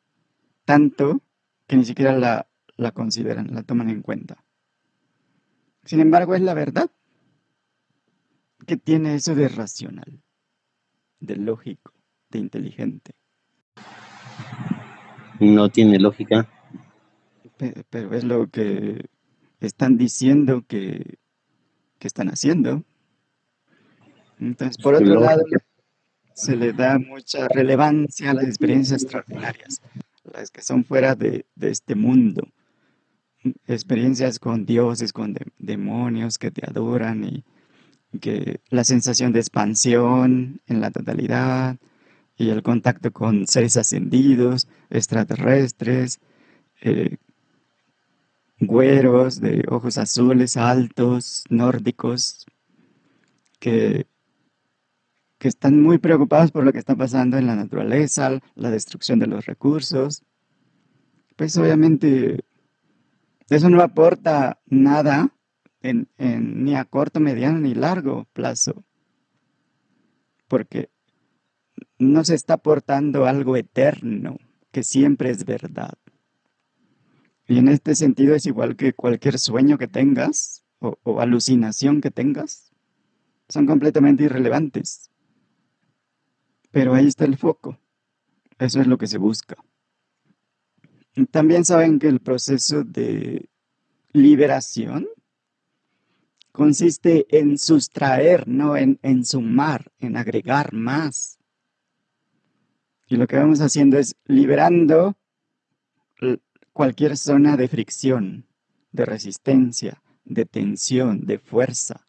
tanto 0.66 1.22
que 1.68 1.76
ni 1.76 1.86
siquiera 1.86 2.18
la, 2.18 2.48
la 2.76 2.92
consideran, 2.92 3.54
la 3.54 3.64
toman 3.64 3.90
en 3.90 4.02
cuenta. 4.02 4.44
Sin 5.84 6.00
embargo, 6.00 6.36
es 6.36 6.42
la 6.42 6.54
verdad 6.54 6.90
que 8.66 8.78
tiene 8.78 9.16
eso 9.16 9.36
de 9.36 9.48
racional, 9.48 10.22
de 11.20 11.36
lógico, 11.38 11.94
de 12.30 12.40
inteligente. 12.40 13.12
No 15.40 15.70
tiene 15.70 16.00
lógica. 16.00 16.50
Pero, 17.90 18.14
es 18.14 18.24
lo 18.24 18.48
que 18.48 19.06
están 19.60 19.98
diciendo 19.98 20.64
que, 20.68 21.18
que 21.98 22.08
están 22.08 22.30
haciendo. 22.30 22.84
Entonces, 24.40 24.78
por 24.78 24.96
otro 24.96 25.20
lado, 25.20 25.44
se 26.34 26.56
le 26.56 26.72
da 26.72 26.98
mucha 26.98 27.48
relevancia 27.50 28.32
a 28.32 28.34
las 28.34 28.46
experiencias 28.46 29.04
extraordinarias 29.04 29.82
las 30.34 30.52
que 30.52 30.62
son 30.62 30.84
fuera 30.84 31.16
de, 31.16 31.46
este 31.60 31.96
mundo. 31.96 32.48
Experiencias 33.68 34.40
con 34.40 34.66
dioses, 34.66 35.14
con 35.14 35.36
demonios 35.58 36.38
que 36.38 36.52
te 36.52 36.66
adoran 36.66 37.24
y 37.24 37.44
que 38.20 38.62
la 38.70 38.84
sensación 38.84 39.32
de 39.32 39.40
expansión 39.40 40.62
en 40.68 40.82
la 40.82 40.92
totalidad 40.92 41.78
y 42.40 42.50
el 42.50 42.64
contacto 42.64 43.12
con 43.12 43.46
seres 43.46 43.78
ascendidos, 43.78 44.68
extraterrestres, 44.90 46.20
eh, 46.82 47.18
güeros 48.60 49.40
de 49.40 49.66
ojos 49.70 50.00
azules, 50.00 50.58
altos, 50.58 51.44
nórdicos, 51.50 52.48
que 53.60 54.08
que 55.40 55.48
están 55.48 55.82
muy 55.82 55.98
preocupados 55.98 56.52
por 56.52 56.66
lo 56.66 56.74
que 56.74 56.80
está 56.80 56.96
pasando 56.96 57.38
en 57.38 57.48
la 57.48 57.56
naturaleza, 57.56 58.40
la 58.56 58.70
destrucción 58.70 59.20
de 59.20 59.28
los 59.28 59.46
recursos. 59.46 60.24
Pues 61.38 61.58
obviamente 61.58 62.44
eso 63.50 63.70
no 63.70 63.82
aporta 63.82 64.60
nada 64.68 65.34
ni 65.82 66.76
a 66.76 66.84
corto, 66.84 67.22
mediano 67.22 67.58
ni 67.58 67.74
largo 67.74 68.28
plazo, 68.34 68.84
porque 70.50 70.90
no 71.98 72.24
se 72.24 72.36
está 72.36 72.56
aportando 72.56 73.26
algo 73.26 73.56
eterno, 73.56 74.38
que 74.72 74.84
siempre 74.84 75.30
es 75.30 75.46
verdad. 75.46 75.94
Y 77.48 77.58
en 77.58 77.68
este 77.68 77.96
sentido 77.96 78.36
es 78.36 78.46
igual 78.46 78.76
que 78.76 78.94
cualquier 78.94 79.40
sueño 79.40 79.78
que 79.78 79.88
tengas 79.88 80.64
o 80.80 81.20
alucinación 81.20 82.00
que 82.00 82.12
tengas, 82.12 82.72
son 83.50 83.66
completamente 83.66 84.24
irrelevantes. 84.24 85.12
Pero 86.72 86.94
ahí 86.94 87.08
está 87.08 87.26
el 87.26 87.38
foco. 87.38 87.80
Eso 88.60 88.80
es 88.80 88.88
lo 88.88 88.98
que 88.98 89.08
se 89.08 89.18
busca. 89.18 89.56
También 91.32 91.66
saben 91.66 92.00
que 92.00 92.08
el 92.08 92.20
proceso 92.20 92.84
de 92.84 93.50
liberación 94.14 95.08
consiste 96.52 97.26
en 97.38 97.58
sustraer, 97.58 98.48
no 98.48 98.78
en, 98.78 99.00
en 99.02 99.26
sumar, 99.26 99.92
en 100.00 100.18
agregar 100.18 100.74
más. 100.74 101.39
Y 103.10 103.18
lo 103.18 103.28
que 103.28 103.38
vamos 103.38 103.60
haciendo 103.60 103.98
es 103.98 104.16
liberando 104.26 105.18
cualquier 106.74 107.18
zona 107.18 107.58
de 107.58 107.68
fricción, 107.68 108.46
de 108.92 109.06
resistencia, 109.06 110.04
de 110.26 110.46
tensión, 110.46 111.26
de 111.26 111.40
fuerza. 111.40 112.08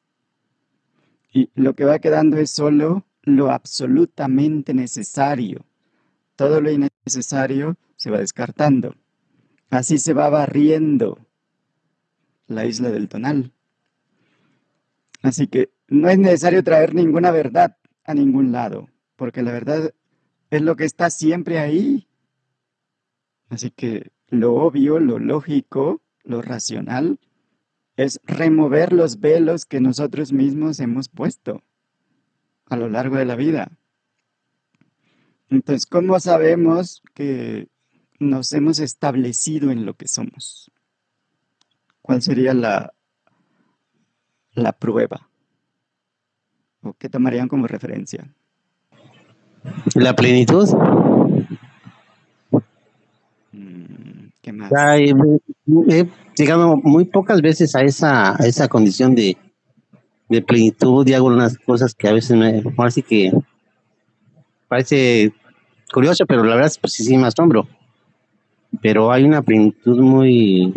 Y 1.33 1.51
lo 1.55 1.75
que 1.75 1.87
va 1.87 2.01
quedando 2.01 2.37
es 2.37 2.51
solo 2.51 3.07
lo 3.23 3.51
absolutamente 3.51 4.75
necesario. 4.75 5.65
Todo 6.37 6.61
lo 6.61 6.71
innecesario 6.71 7.77
se 7.97 8.11
va 8.11 8.19
descartando. 8.19 8.95
Así 9.71 9.97
se 9.97 10.13
va 10.13 10.29
barriendo 10.29 11.19
la 12.47 12.67
isla 12.67 12.91
del 12.91 13.09
tonal. 13.09 13.53
Así 15.23 15.47
que 15.47 15.71
no 15.89 16.11
es 16.11 16.19
necesario 16.19 16.63
traer 16.63 16.95
ninguna 16.95 17.31
verdad 17.31 17.79
a 18.05 18.13
ningún 18.13 18.53
lado, 18.53 18.89
porque 19.17 19.43
la 19.43 19.53
verdad 19.53 19.95
es 20.51 20.63
lo 20.63 20.77
que 20.77 20.85
está 20.85 21.11
siempre 21.11 21.59
ahí. 21.59 22.09
Así 23.49 23.71
que 23.71 24.13
lo 24.29 24.55
obvio, 24.55 24.99
lo 24.99 25.19
lógico, 25.19 26.03
lo 26.25 26.43
racional, 26.43 27.19
es 27.97 28.21
remover 28.25 28.93
los 28.93 29.21
velos 29.21 29.67
que 29.67 29.81
nosotros 29.81 30.33
mismos 30.33 30.81
hemos 30.81 31.09
puesto 31.09 31.63
a 32.67 32.77
lo 32.77 32.89
largo 32.89 33.17
de 33.17 33.25
la 33.25 33.37
vida. 33.37 33.71
Entonces, 35.49 35.87
¿cómo 35.87 36.19
sabemos 36.21 37.03
que 37.15 37.69
nos 38.21 38.53
hemos 38.53 38.79
establecido 38.79 39.71
en 39.71 39.85
lo 39.85 39.95
que 39.95 40.07
somos? 40.07 40.71
¿Cuál 42.03 42.23
sería 42.23 42.55
la, 42.55 42.95
la 44.53 44.73
prueba? 44.73 45.29
¿O 46.83 46.95
qué 46.95 47.09
tomarían 47.09 47.49
como 47.49 47.67
referencia? 47.67 48.33
La 49.95 50.15
plenitud. 50.15 50.69
Mm, 53.53 54.29
¿Qué 54.41 54.53
más? 54.53 54.71
he, 54.73 56.07
llegado 56.37 56.77
muy 56.77 57.05
pocas 57.05 57.43
veces 57.43 57.75
a 57.75 57.83
esa, 57.83 58.33
a 58.33 58.47
esa 58.47 58.69
condición 58.69 59.15
de, 59.15 59.37
de 60.29 60.43
plenitud 60.43 61.07
y 61.07 61.15
hago 61.15 61.27
unas 61.27 61.59
cosas 61.59 61.95
que 61.95 62.09
a 62.09 62.13
veces 62.13 62.37
me 62.37 62.63
así 62.79 63.03
que 63.03 63.33
parece 64.69 65.33
curioso, 65.93 66.25
pero 66.27 66.45
la 66.45 66.55
verdad 66.55 66.69
es 66.69 66.79
pues 66.79 66.93
sí, 66.93 67.05
sí 67.05 67.17
me 67.19 67.27
asombro. 67.27 67.67
Pero 68.81 69.11
hay 69.11 69.25
una 69.25 69.43
plenitud 69.43 69.99
muy, 69.99 70.73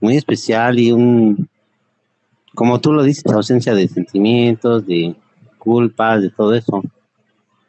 muy 0.00 0.16
especial 0.16 0.78
y 0.80 0.90
un, 0.90 1.48
como 2.54 2.80
tú 2.80 2.92
lo 2.92 3.04
dices, 3.04 3.24
ausencia 3.32 3.74
de 3.74 3.86
sentimientos, 3.86 4.84
de 4.84 5.14
culpas, 5.58 6.22
de 6.22 6.30
todo 6.30 6.54
eso. 6.54 6.82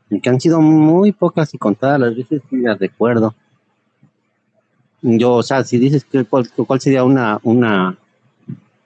Y 0.10 0.20
que 0.22 0.30
han 0.30 0.40
sido 0.40 0.62
muy 0.62 1.12
pocas 1.12 1.54
y 1.54 1.58
contadas 1.58 2.00
las 2.00 2.16
veces 2.16 2.42
que 2.50 2.58
las 2.58 2.80
recuerdo. 2.80 3.36
Yo, 5.02 5.34
o 5.34 5.44
sea, 5.44 5.64
si 5.64 5.78
dices 5.78 6.06
que 6.06 6.26
cuál, 6.26 6.50
cuál 6.50 6.82
sería 6.82 7.04
una, 7.04 7.40
una 7.44 7.98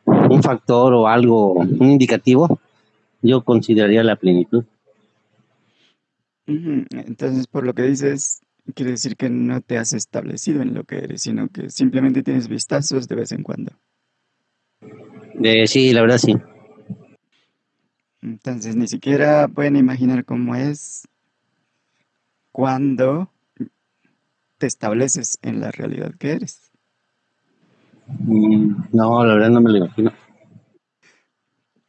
un 0.05 0.43
factor 0.43 0.93
o 0.93 1.07
algo, 1.07 1.53
un 1.53 1.91
indicativo, 1.91 2.59
yo 3.21 3.43
consideraría 3.43 4.03
la 4.03 4.15
plenitud. 4.15 4.63
Entonces, 6.45 7.47
por 7.47 7.65
lo 7.65 7.73
que 7.73 7.83
dices, 7.83 8.41
quiere 8.73 8.91
decir 8.91 9.15
que 9.15 9.29
no 9.29 9.61
te 9.61 9.77
has 9.77 9.93
establecido 9.93 10.61
en 10.61 10.73
lo 10.73 10.83
que 10.83 10.97
eres, 10.97 11.21
sino 11.21 11.47
que 11.49 11.69
simplemente 11.69 12.23
tienes 12.23 12.47
vistazos 12.47 13.07
de 13.07 13.15
vez 13.15 13.31
en 13.31 13.43
cuando. 13.43 13.71
sí, 15.65 15.93
la 15.93 16.01
verdad 16.01 16.17
sí. 16.17 16.35
Entonces 18.21 18.75
ni 18.75 18.87
siquiera 18.87 19.47
pueden 19.47 19.75
imaginar 19.75 20.25
cómo 20.25 20.55
es 20.55 21.07
cuando 22.51 23.31
te 24.57 24.67
estableces 24.67 25.39
en 25.41 25.59
la 25.59 25.71
realidad 25.71 26.13
que 26.17 26.33
eres. 26.33 26.71
Mm, 28.07 28.83
no, 28.91 29.25
la 29.25 29.33
verdad 29.33 29.49
no 29.49 29.61
me 29.61 29.71
lo 29.71 29.77
imagino. 29.77 30.11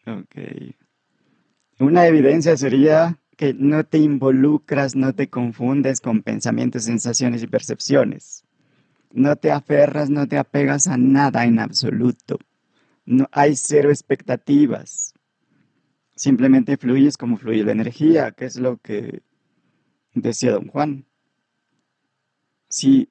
Ok. 0.07 0.75
Una 1.79 2.07
evidencia 2.07 2.57
sería 2.57 3.19
que 3.37 3.55
no 3.55 3.85
te 3.85 3.99
involucras, 3.99 4.95
no 4.95 5.15
te 5.15 5.29
confundes 5.29 6.01
con 6.01 6.23
pensamientos, 6.23 6.85
sensaciones 6.85 7.43
y 7.43 7.47
percepciones. 7.47 8.45
No 9.13 9.37
te 9.37 9.51
aferras, 9.51 10.11
no 10.11 10.27
te 10.27 10.39
apegas 10.39 10.87
a 10.87 10.97
nada 10.97 11.45
en 11.45 11.59
absoluto. 11.59 12.39
No 13.05 13.29
hay 13.33 13.57
cero 13.57 13.91
expectativas. 13.91 15.13
Simplemente 16.15 16.77
fluyes 16.77 17.17
como 17.17 17.37
fluye 17.37 17.65
la 17.65 17.73
energía, 17.73 18.31
que 18.31 18.45
es 18.45 18.57
lo 18.57 18.79
que 18.79 19.23
decía 20.15 20.53
don 20.53 20.69
Juan. 20.69 21.07
Si, 22.69 23.11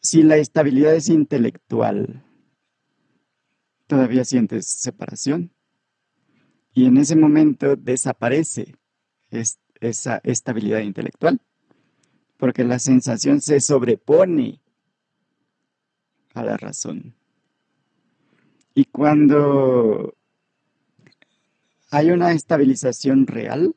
si 0.00 0.22
la 0.22 0.36
estabilidad 0.36 0.94
es 0.94 1.08
intelectual, 1.08 2.24
todavía 3.86 4.24
sientes 4.24 4.66
separación. 4.66 5.52
Y 6.72 6.86
en 6.86 6.96
ese 6.96 7.16
momento 7.16 7.76
desaparece 7.76 8.74
esa 9.80 10.20
estabilidad 10.24 10.80
intelectual, 10.80 11.40
porque 12.36 12.64
la 12.64 12.78
sensación 12.78 13.40
se 13.40 13.60
sobrepone 13.60 14.60
a 16.34 16.44
la 16.44 16.56
razón. 16.56 17.14
Y 18.74 18.86
cuando 18.86 20.16
hay 21.90 22.10
una 22.10 22.32
estabilización 22.32 23.28
real, 23.28 23.76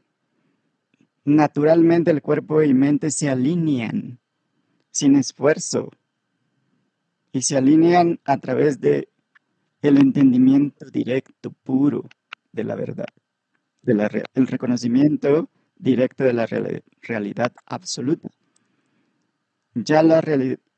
naturalmente 1.28 2.10
el 2.10 2.22
cuerpo 2.22 2.64
y 2.64 2.74
mente 2.74 3.12
se 3.12 3.30
alinean 3.30 4.18
sin 4.92 5.18
esfuerzo 5.18 5.92
y 7.34 7.42
se 7.42 7.58
alinean 7.58 8.22
a 8.24 8.38
través 8.38 8.80
de 8.80 9.10
el 9.82 9.98
entendimiento 9.98 10.90
directo, 10.90 11.52
puro 11.52 12.08
de 12.54 12.64
la 12.64 12.76
verdad, 12.76 13.10
de 13.82 13.94
la, 13.94 14.10
el 14.34 14.48
reconocimiento 14.48 15.50
directo 15.76 16.24
de 16.24 16.32
la 16.32 16.48
realidad 17.02 17.52
absoluta. 17.66 18.30
Ya 19.76 20.04
la, 20.04 20.24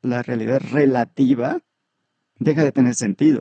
la 0.02 0.22
realidad 0.24 0.60
relativa 0.72 1.62
deja 2.40 2.64
de 2.64 2.72
tener 2.72 2.96
sentido. 2.96 3.40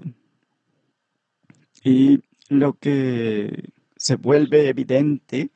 Y 1.83 2.21
lo 2.49 2.73
que 2.73 3.73
se 3.97 4.15
vuelve 4.15 4.69
evidente 4.69 5.49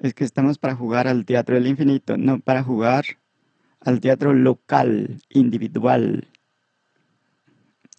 es 0.00 0.14
que 0.14 0.24
estamos 0.24 0.58
para 0.58 0.74
jugar 0.74 1.06
al 1.08 1.24
teatro 1.24 1.54
del 1.54 1.66
infinito, 1.66 2.16
no 2.16 2.40
para 2.40 2.62
jugar 2.62 3.04
al 3.80 4.00
teatro 4.00 4.32
local, 4.32 5.20
individual. 5.28 6.28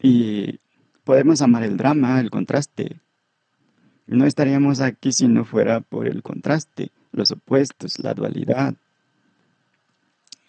Y 0.01 0.59
podemos 1.03 1.41
amar 1.41 1.63
el 1.63 1.77
drama, 1.77 2.19
el 2.19 2.31
contraste. 2.31 2.99
No 4.07 4.25
estaríamos 4.25 4.81
aquí 4.81 5.11
si 5.11 5.27
no 5.27 5.45
fuera 5.45 5.81
por 5.81 6.07
el 6.07 6.23
contraste, 6.23 6.91
los 7.11 7.31
opuestos, 7.31 7.99
la 7.99 8.15
dualidad. 8.15 8.73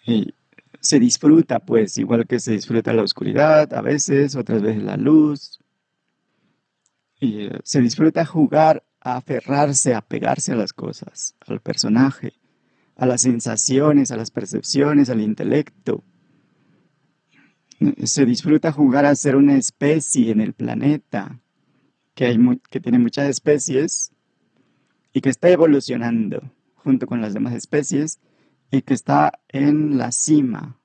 Y 0.06 0.34
se 0.80 0.98
disfruta, 0.98 1.60
pues, 1.60 1.98
igual 1.98 2.26
que 2.26 2.40
se 2.40 2.52
disfruta 2.52 2.94
la 2.94 3.02
oscuridad, 3.02 3.72
a 3.74 3.82
veces, 3.82 4.36
otras 4.36 4.62
veces 4.62 4.82
la 4.82 4.96
luz. 4.96 5.60
Y 7.20 7.42
eh, 7.42 7.60
se 7.62 7.80
disfruta 7.80 8.24
jugar 8.24 8.82
a 9.04 9.16
aferrarse, 9.16 9.94
a 9.94 10.00
pegarse 10.00 10.52
a 10.52 10.56
las 10.56 10.72
cosas, 10.72 11.34
al 11.46 11.60
personaje, 11.60 12.34
a 12.96 13.06
las 13.06 13.22
sensaciones, 13.22 14.10
a 14.10 14.16
las 14.16 14.30
percepciones, 14.30 15.10
al 15.10 15.20
intelecto. 15.20 16.04
Se 18.04 18.24
disfruta 18.24 18.70
jugar 18.70 19.04
a 19.06 19.16
ser 19.16 19.34
una 19.34 19.56
especie 19.56 20.30
en 20.30 20.40
el 20.40 20.52
planeta, 20.52 21.40
que, 22.14 22.26
hay 22.26 22.38
que 22.70 22.80
tiene 22.80 22.98
muchas 22.98 23.28
especies 23.28 24.12
y 25.12 25.20
que 25.20 25.30
está 25.30 25.48
evolucionando 25.50 26.52
junto 26.76 27.06
con 27.06 27.20
las 27.20 27.34
demás 27.34 27.54
especies 27.54 28.20
y 28.70 28.82
que 28.82 28.94
está 28.94 29.32
en 29.48 29.98
la 29.98 30.12
cima. 30.12 30.78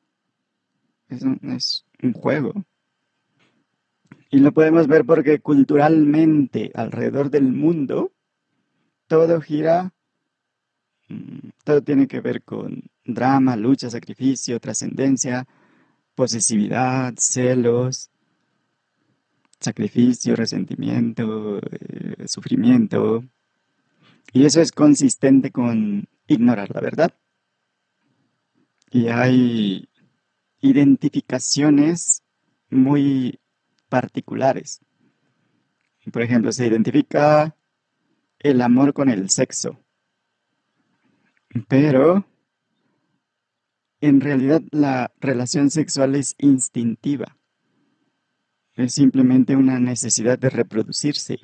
Es 1.08 1.24
es 1.44 1.86
un 2.02 2.14
juego. 2.14 2.66
Y 4.30 4.40
lo 4.40 4.52
podemos 4.52 4.88
ver 4.88 5.06
porque 5.06 5.40
culturalmente 5.40 6.72
alrededor 6.74 7.30
del 7.30 7.52
mundo 7.52 8.12
todo 9.08 9.40
gira, 9.42 9.94
mm, 11.08 11.50
todo 11.64 11.82
tiene 11.82 12.08
que 12.08 12.20
ver 12.20 12.44
con 12.44 12.84
drama, 13.06 13.56
lucha, 13.56 13.90
sacrificio, 13.90 14.60
trascendencia, 14.60 15.48
posesividad, 16.16 17.14
celos, 17.18 18.10
sacrificio, 19.60 20.36
resentimiento, 20.36 21.60
eh, 21.60 22.28
sufrimiento. 22.28 23.24
Y 24.34 24.46
eso 24.46 24.62
es 24.62 24.72
consistente 24.72 25.52
con 25.52 26.08
ignorar 26.28 26.70
la 26.74 26.82
verdad. 26.82 27.14
Y 28.92 29.08
hay 29.08 29.90
identificaciones 30.62 32.24
muy 32.70 33.40
particulares. 33.90 34.82
Por 36.12 36.22
ejemplo, 36.22 36.52
se 36.52 36.68
identifica 36.68 37.56
el 38.40 38.62
amor 38.62 38.94
con 38.94 39.10
el 39.10 39.30
sexo. 39.30 39.80
Pero 41.68 42.26
en 44.00 44.22
realidad 44.22 44.62
la 44.72 45.12
relación 45.20 45.70
sexual 45.70 46.16
es 46.16 46.36
instintiva. 46.38 47.38
Es 48.76 48.94
simplemente 48.94 49.56
una 49.56 49.80
necesidad 49.80 50.38
de 50.38 50.50
reproducirse. 50.50 51.40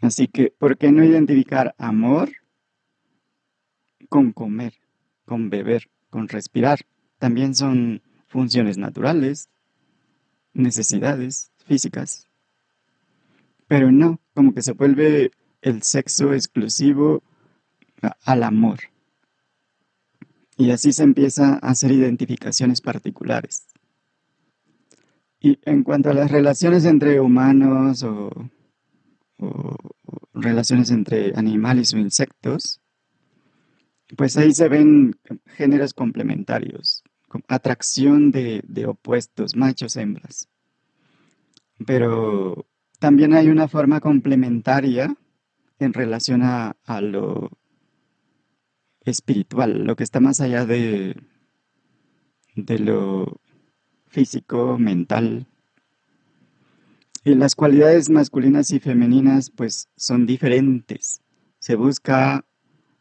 Así 0.00 0.26
que, 0.26 0.54
¿por 0.58 0.78
qué 0.78 0.90
no 0.90 1.04
identificar 1.04 1.74
amor 1.76 2.30
con 4.08 4.32
comer, 4.32 4.74
con 5.26 5.50
beber, 5.50 5.90
con 6.08 6.28
respirar? 6.28 6.80
También 7.18 7.54
son 7.54 8.02
funciones 8.26 8.78
naturales 8.78 9.50
necesidades 10.52 11.50
físicas. 11.66 12.28
Pero 13.66 13.92
no, 13.92 14.20
como 14.34 14.52
que 14.52 14.62
se 14.62 14.72
vuelve 14.72 15.30
el 15.62 15.82
sexo 15.82 16.32
exclusivo 16.32 17.22
al 18.24 18.42
amor. 18.42 18.80
Y 20.56 20.72
así 20.72 20.92
se 20.92 21.04
empieza 21.04 21.54
a 21.54 21.70
hacer 21.70 21.92
identificaciones 21.92 22.80
particulares. 22.80 23.66
Y 25.40 25.58
en 25.62 25.84
cuanto 25.84 26.10
a 26.10 26.14
las 26.14 26.30
relaciones 26.30 26.84
entre 26.84 27.20
humanos 27.20 28.02
o, 28.02 28.30
o 29.38 29.76
relaciones 30.34 30.90
entre 30.90 31.32
animales 31.34 31.94
o 31.94 31.98
insectos, 31.98 32.80
pues 34.16 34.36
ahí 34.36 34.52
se 34.52 34.68
ven 34.68 35.18
géneros 35.56 35.94
complementarios 35.94 37.04
atracción 37.48 38.30
de, 38.30 38.86
opuestos, 38.86 39.56
machos, 39.56 39.96
hembras. 39.96 40.48
Pero 41.86 42.66
también 42.98 43.34
hay 43.34 43.48
una 43.48 43.68
forma 43.68 44.00
complementaria 44.00 45.14
en 45.78 45.92
relación 45.92 46.42
a, 46.42 46.76
lo 47.00 47.50
espiritual, 49.02 49.84
lo 49.84 49.96
que 49.96 50.04
está 50.04 50.20
más 50.20 50.40
allá 50.40 50.66
de, 50.66 51.16
de 52.54 52.78
lo 52.78 53.40
físico, 54.08 54.78
mental. 54.78 55.46
Y 57.24 57.34
las 57.34 57.54
cualidades 57.54 58.10
masculinas 58.10 58.70
y 58.70 58.80
femeninas 58.80 59.50
pues 59.50 59.88
son 59.96 60.26
diferentes. 60.26 61.22
Se 61.58 61.76
busca 61.76 62.44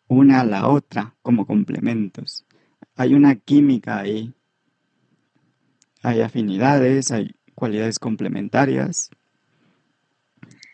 una 0.08 0.42
a 0.42 0.46
la 0.46 0.68
otra 0.68 1.16
como 1.22 1.46
complementos 1.46 2.46
hay 3.00 3.14
una 3.14 3.36
química 3.36 4.00
ahí. 4.00 4.34
Hay 6.04 6.20
afinidades, 6.20 7.12
hay 7.12 7.34
cualidades 7.56 7.98
complementarias. 7.98 9.10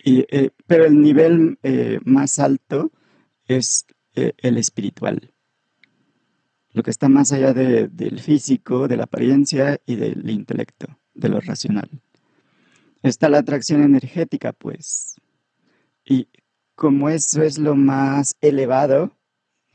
Eh, 0.04 0.50
pero 0.66 0.86
el 0.86 1.00
nivel 1.00 1.60
eh, 1.62 2.00
más 2.04 2.40
alto 2.40 2.92
es 3.48 3.86
eh, 4.16 4.34
el 4.38 4.58
espiritual. 4.58 5.34
Lo 6.72 6.82
que 6.82 6.90
está 6.90 7.10
más 7.10 7.32
allá 7.32 7.54
del 7.54 8.20
físico, 8.20 8.88
de 8.88 8.98
la 8.98 9.04
apariencia 9.04 9.80
y 9.86 9.96
del 9.96 10.28
intelecto, 10.28 10.88
de 11.14 11.30
lo 11.30 11.40
racional. 11.40 11.90
Está 13.04 13.30
la 13.30 13.38
atracción 13.38 13.84
energética, 13.84 14.52
pues. 14.52 15.22
Y 16.04 16.28
como 16.74 17.10
eso 17.10 17.44
es 17.44 17.60
lo 17.60 17.76
más 17.76 18.36
elevado 18.42 19.16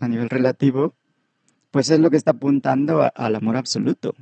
a 0.00 0.08
nivel 0.08 0.28
relativo, 0.28 0.96
pues 1.70 1.90
es 1.90 2.00
lo 2.00 2.10
que 2.10 2.16
está 2.16 2.32
apuntando 2.32 3.10
al 3.14 3.36
amor 3.36 3.56
absoluto. 3.56 4.14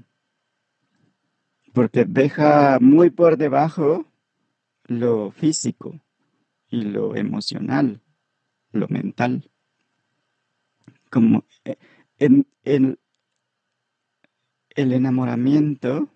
Porque 1.72 2.04
deja 2.04 2.78
muy 2.80 3.10
por 3.10 3.36
debajo 3.36 4.06
lo 4.84 5.30
físico 5.30 6.00
y 6.68 6.82
lo 6.82 7.16
emocional, 7.16 8.00
lo 8.72 8.88
mental. 8.88 9.50
Como 11.10 11.44
eh, 11.64 11.76
en, 12.18 12.46
en 12.64 12.98
el 14.70 14.92
enamoramiento, 14.92 16.08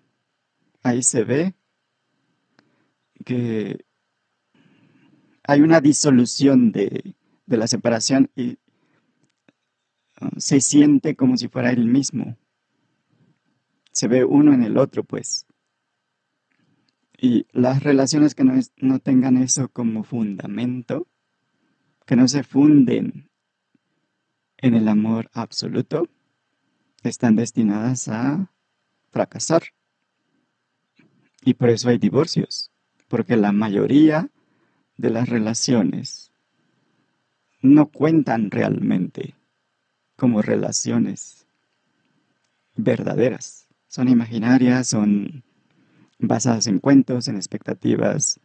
ahí 0.83 1.01
se 1.03 1.23
ve 1.23 1.53
que 3.25 3.85
hay 5.43 5.61
una 5.61 5.81
disolución 5.81 6.71
de, 6.71 7.15
la 7.45 7.67
separación 7.67 8.31
y 8.35 8.57
se 10.37 10.61
siente 10.61 11.15
como 11.15 11.37
si 11.37 11.47
fuera 11.47 11.71
el 11.71 11.85
mismo. 11.85 12.37
Se 13.91 14.07
ve 14.07 14.23
uno 14.23 14.53
en 14.53 14.63
el 14.63 14.77
otro, 14.77 15.03
pues. 15.03 15.45
Y 17.17 17.47
las 17.51 17.83
relaciones 17.83 18.35
que 18.35 18.43
no, 18.43 18.53
no 18.77 18.99
tengan 18.99 19.37
eso 19.37 19.69
como 19.69 20.03
fundamento, 20.03 21.07
que 22.05 22.15
no 22.15 22.27
se 22.27 22.43
funden 22.43 23.29
en 24.57 24.73
el 24.73 24.87
amor 24.87 25.29
absoluto, 25.33 26.07
están 27.03 27.35
destinadas 27.35 28.07
a 28.07 28.49
fracasar. 29.11 29.63
Y 31.45 31.53
por 31.53 31.69
eso 31.69 31.89
hay 31.89 31.97
divorcios, 31.97 32.71
porque 33.07 33.35
la 33.35 33.51
mayoría 33.51 34.29
de 34.97 35.09
las 35.09 35.29
relaciones 35.29 36.31
no 37.61 37.87
cuentan 37.87 38.51
realmente 38.51 39.35
como 40.15 40.41
relaciones 40.41 41.45
verdaderas. 42.75 43.67
Son 43.87 44.07
imaginarias, 44.07 44.87
son 44.87 45.43
basadas 46.19 46.67
en 46.67 46.79
cuentos, 46.79 47.27
en 47.27 47.35
expectativas 47.35 48.39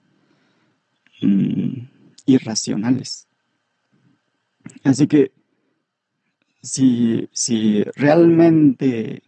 mm, 1.23 1.87
irracionales. 2.27 3.29
Así 4.85 5.07
que 5.07 5.33
si, 6.63 7.29
si 7.33 7.85
realmente 7.95 9.23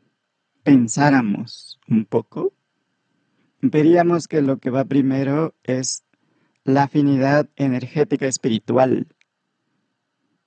pensáramos 0.63 1.79
un 1.89 2.05
poco, 2.05 2.53
veríamos 3.63 4.29
que 4.29 4.43
lo 4.43 4.59
que 4.59 4.71
va 4.71 4.85
primero 4.85 5.55
es 5.65 6.05
la 6.65 6.85
afinidad 6.85 7.49
energética 7.57 8.27
espiritual 8.27 9.07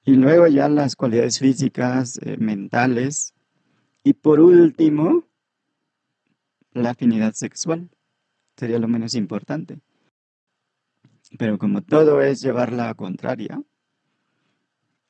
y 0.06 0.16
luego 0.16 0.48
ya 0.48 0.68
las 0.68 0.96
cualidades 0.96 1.40
físicas, 1.40 2.20
eh, 2.24 2.38
mentales 2.38 3.34
y 4.04 4.14
por 4.14 4.40
último 4.40 5.24
la 6.74 6.92
afinidad 6.92 7.34
sexual. 7.34 7.90
Sería 8.58 8.80
lo 8.80 8.88
menos 8.88 9.16
importante. 9.16 9.80
Pero 11.38 11.58
como 11.58 11.82
todo 11.82 12.22
es 12.22 12.42
llevar 12.42 12.74
la 12.74 12.94
contraria, 12.94 13.62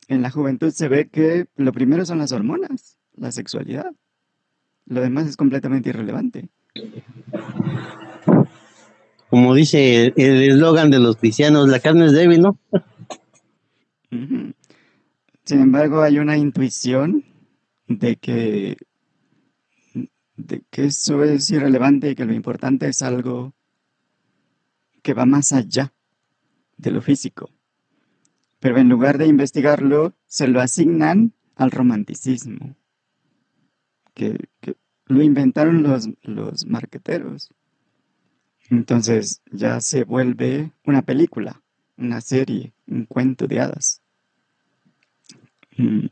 en 0.07 0.21
la 0.21 0.29
juventud 0.29 0.71
se 0.71 0.87
ve 0.87 1.09
que 1.09 1.47
lo 1.55 1.73
primero 1.73 2.05
son 2.05 2.19
las 2.19 2.31
hormonas, 2.31 2.97
la 3.15 3.31
sexualidad. 3.31 3.91
Lo 4.85 5.01
demás 5.01 5.27
es 5.27 5.37
completamente 5.37 5.89
irrelevante. 5.89 6.49
Como 9.29 9.55
dice 9.55 10.13
el 10.15 10.43
eslogan 10.43 10.91
de 10.91 10.99
los 10.99 11.17
cristianos, 11.17 11.67
la 11.67 11.79
carne 11.79 12.05
es 12.05 12.11
débil, 12.11 12.41
¿no? 12.41 12.59
Sin 15.45 15.59
embargo, 15.59 16.01
hay 16.01 16.19
una 16.19 16.37
intuición 16.37 17.25
de 17.87 18.15
que, 18.15 18.77
de 20.37 20.63
que 20.69 20.85
eso 20.85 21.23
es 21.23 21.49
irrelevante 21.49 22.11
y 22.11 22.15
que 22.15 22.25
lo 22.25 22.33
importante 22.33 22.87
es 22.87 23.01
algo 23.01 23.53
que 25.01 25.13
va 25.13 25.25
más 25.25 25.51
allá 25.51 25.93
de 26.77 26.91
lo 26.91 27.01
físico. 27.01 27.49
Pero 28.59 28.77
en 28.77 28.87
lugar 28.87 29.17
de 29.17 29.27
investigarlo, 29.27 30.13
se 30.27 30.47
lo 30.47 30.61
asignan 30.61 31.33
al 31.55 31.71
romanticismo 31.71 32.75
que, 34.13 34.37
lo 35.05 35.21
inventaron 35.21 35.83
los, 35.83 36.09
los 36.21 36.65
marqueteros. 36.65 37.49
Entonces 38.69 39.41
ya 39.51 39.81
se 39.81 40.05
vuelve 40.05 40.71
una 40.85 41.01
película, 41.01 41.61
una 41.97 42.21
serie, 42.21 42.73
un 42.87 43.05
cuento 43.05 43.45
de 43.45 43.59
hadas. 43.59 44.02
Mm. 45.77 46.07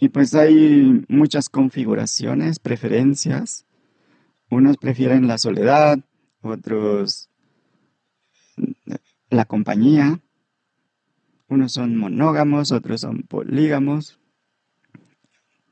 Y 0.00 0.08
pues 0.10 0.34
hay 0.34 1.04
muchas 1.08 1.48
configuraciones, 1.48 2.58
preferencias. 2.58 3.66
Unos 4.48 4.76
prefieren 4.76 5.26
la 5.26 5.38
soledad, 5.38 5.98
otros 6.40 7.28
la 9.30 9.44
compañía. 9.44 10.20
Unos 11.48 11.72
son 11.72 11.96
monógamos, 11.96 12.72
otros 12.72 13.00
son 13.00 13.22
polígamos. 13.22 14.20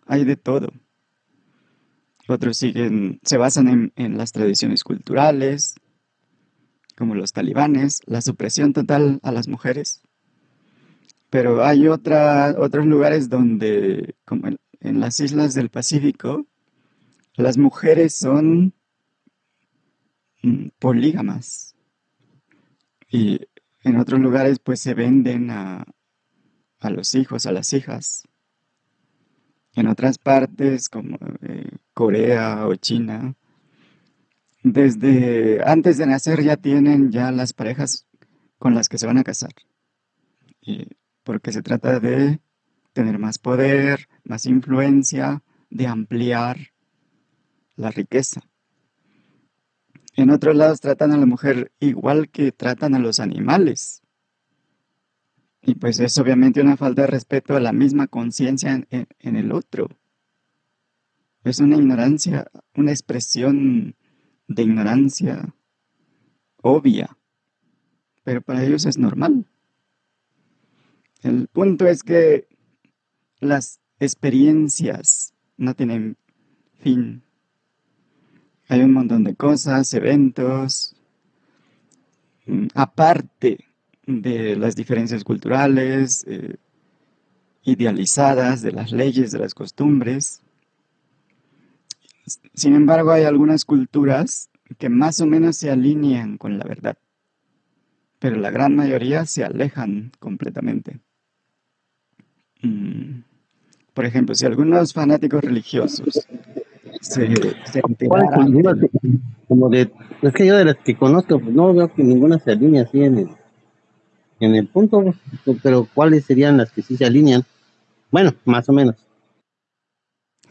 Hay 0.06 0.24
de 0.24 0.36
todo. 0.36 0.72
Otros 2.28 2.56
siguen, 2.56 3.20
se 3.22 3.36
basan 3.36 3.92
en, 3.94 4.18
las 4.18 4.32
tradiciones 4.32 4.82
culturales, 4.82 5.76
como 6.96 7.14
los 7.14 7.32
talibanes, 7.32 8.00
la 8.06 8.20
supresión 8.20 8.72
total 8.72 9.20
a 9.22 9.30
las 9.30 9.46
mujeres. 9.46 10.02
Pero 11.30 11.64
hay 11.64 11.88
otra, 11.88 12.54
otros 12.58 12.86
lugares 12.86 13.28
donde, 13.28 14.14
como 14.24 14.48
en, 14.80 15.00
las 15.00 15.18
islas 15.20 15.54
del 15.54 15.70
Pacífico, 15.70 16.46
las 17.34 17.58
mujeres 17.58 18.14
son 18.14 18.72
mm, 20.42 20.68
polígamas. 20.78 21.74
Y 23.08 23.40
en 23.82 23.96
otros 23.98 24.20
lugares 24.20 24.58
pues 24.58 24.80
se 24.80 24.94
venden 24.94 25.50
a, 25.50 25.84
a 26.80 26.90
los 26.90 27.14
hijos, 27.14 27.46
a 27.46 27.52
las 27.52 27.72
hijas. 27.72 28.24
En 29.74 29.88
otras 29.88 30.18
partes, 30.18 30.88
como 30.88 31.18
eh, 31.42 31.70
Corea 31.92 32.66
o 32.66 32.74
China, 32.76 33.34
desde 34.62 35.62
antes 35.64 35.98
de 35.98 36.06
nacer 36.06 36.42
ya 36.42 36.56
tienen 36.56 37.12
ya 37.12 37.30
las 37.30 37.52
parejas 37.52 38.06
con 38.58 38.74
las 38.74 38.88
que 38.88 38.98
se 38.98 39.06
van 39.06 39.18
a 39.18 39.24
casar. 39.24 39.52
Porque 41.26 41.50
se 41.52 41.60
trata 41.60 41.98
de 41.98 42.40
tener 42.92 43.18
más 43.18 43.38
poder, 43.38 44.08
más 44.22 44.46
influencia, 44.46 45.42
de 45.70 45.88
ampliar 45.88 46.56
la 47.74 47.90
riqueza. 47.90 48.42
En 50.14 50.30
otros 50.30 50.54
lados 50.54 50.80
tratan 50.80 51.10
a 51.10 51.16
la 51.18 51.26
mujer 51.26 51.72
igual 51.80 52.30
que 52.30 52.52
tratan 52.52 52.94
a 52.94 53.00
los 53.00 53.18
animales. 53.18 54.02
Y 55.62 55.74
pues 55.74 55.98
es 55.98 56.16
obviamente 56.16 56.60
una 56.60 56.76
falta 56.76 57.02
de 57.02 57.08
respeto 57.08 57.56
a 57.56 57.60
la 57.60 57.72
misma 57.72 58.06
conciencia 58.06 58.86
en, 58.88 59.36
el 59.36 59.50
otro. 59.50 59.88
Es 61.42 61.58
una 61.58 61.76
ignorancia, 61.76 62.46
una 62.76 62.92
expresión 62.92 63.96
de 64.46 64.62
ignorancia 64.62 65.54
obvia, 66.62 67.18
pero 68.22 68.42
para 68.42 68.64
ellos 68.64 68.86
es 68.86 68.96
normal. 68.96 69.44
El 71.22 71.48
punto 71.48 71.86
es 71.86 72.02
que 72.02 72.46
las 73.40 73.80
experiencias 73.98 75.34
no 75.56 75.74
tienen 75.74 76.16
fin. 76.80 77.22
Hay 78.68 78.80
un 78.80 78.92
montón 78.92 79.24
de 79.24 79.34
cosas, 79.34 79.92
eventos, 79.94 80.94
mm, 82.46 82.66
aparte 82.74 83.64
de 84.06 84.56
las 84.56 84.76
diferencias 84.76 85.24
culturales, 85.24 86.24
eh, 86.28 86.56
idealizadas, 87.64 88.62
de 88.62 88.72
las 88.72 88.92
leyes, 88.92 89.32
de 89.32 89.38
las 89.40 89.54
costumbres. 89.54 90.42
Sin 92.54 92.74
embargo, 92.74 93.10
hay 93.10 93.24
algunas 93.24 93.64
culturas 93.64 94.50
que 94.78 94.88
más 94.88 95.20
o 95.20 95.26
menos 95.26 95.56
se 95.56 95.70
alinean 95.70 96.38
con 96.38 96.58
la 96.58 96.64
verdad, 96.64 96.96
pero 98.18 98.36
la 98.36 98.50
gran 98.50 98.74
mayoría 98.74 99.26
se 99.26 99.44
alejan 99.44 100.12
completamente. 100.18 101.00
Mm, 102.62 103.20
por 103.94 104.04
ejemplo, 104.04 104.34
si 104.34 104.46
algunos 104.46 104.92
fanáticos 104.92 105.42
religiosos 105.42 106.26
se, 107.00 107.26
se 107.64 107.82
Como 109.48 109.68
de, 109.68 109.90
es 110.22 110.32
que 110.32 110.46
yo 110.46 110.56
de 110.56 110.64
las 110.64 110.76
que 110.76 110.96
conozco, 110.96 111.38
pues 111.40 111.54
no 111.54 111.72
veo 111.74 111.92
que 111.92 112.02
ninguna 112.02 112.38
se 112.38 112.52
alinee 112.52 112.80
así 112.82 113.02
en 113.02 113.18
el 113.18 113.28
en 114.38 114.54
el 114.54 114.68
punto, 114.68 115.02
pero 115.62 115.88
¿cuáles 115.94 116.26
serían 116.26 116.58
las 116.58 116.70
que 116.70 116.82
sí 116.82 116.96
se 116.96 117.06
alinean? 117.06 117.42
Bueno, 118.10 118.34
más 118.44 118.68
o 118.68 118.72
menos. 118.72 118.96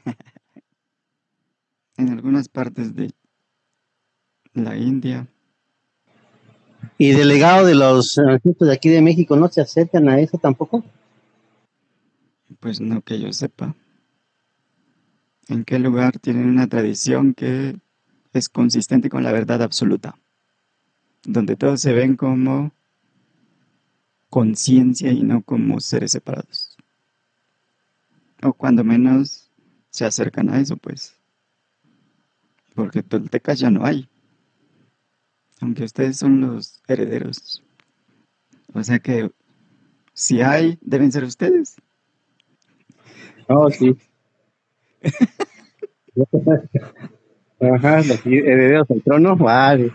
en 1.97 2.09
algunas 2.09 2.49
partes 2.49 2.95
de 2.95 3.11
la 4.53 4.75
India. 4.75 5.27
¿Y 6.97 7.11
delegado 7.11 7.65
de 7.65 7.75
los 7.75 8.15
de 8.15 8.73
aquí 8.73 8.89
de 8.89 9.01
México 9.01 9.35
no 9.35 9.49
se 9.49 9.61
acercan 9.61 10.07
a 10.09 10.19
eso 10.19 10.37
tampoco? 10.37 10.83
Pues 12.65 12.81
no 12.81 13.03
que 13.03 13.19
yo 13.19 13.31
sepa. 13.31 13.75
¿En 15.49 15.65
qué 15.65 15.77
lugar 15.77 16.17
tienen 16.17 16.49
una 16.49 16.65
tradición 16.65 17.35
que 17.35 17.77
es 18.33 18.49
consistente 18.49 19.07
con 19.07 19.21
la 19.21 19.31
verdad 19.31 19.61
absoluta? 19.61 20.17
Donde 21.23 21.57
todos 21.57 21.79
se 21.79 21.93
ven 21.93 22.15
como 22.15 22.71
conciencia 24.31 25.11
y 25.11 25.21
no 25.21 25.43
como 25.43 25.79
seres 25.79 26.13
separados. 26.13 26.75
O 28.41 28.51
cuando 28.51 28.83
menos 28.83 29.51
se 29.91 30.05
acercan 30.05 30.49
a 30.49 30.59
eso, 30.59 30.75
pues. 30.75 31.15
Porque 32.73 33.03
toltecas 33.03 33.59
ya 33.59 33.69
no 33.69 33.85
hay. 33.85 34.09
Aunque 35.61 35.83
ustedes 35.83 36.17
son 36.17 36.41
los 36.41 36.81
herederos. 36.87 37.61
O 38.73 38.83
sea 38.83 38.97
que 38.97 39.29
si 40.15 40.41
hay, 40.41 40.79
deben 40.81 41.11
ser 41.11 41.25
ustedes. 41.25 41.75
Oh, 43.47 43.69
sí. 43.69 43.95
Ajá, 47.59 47.97
los 47.97 48.25
herederos 48.25 48.87
del 48.87 49.03
trono, 49.03 49.35
vale. 49.35 49.91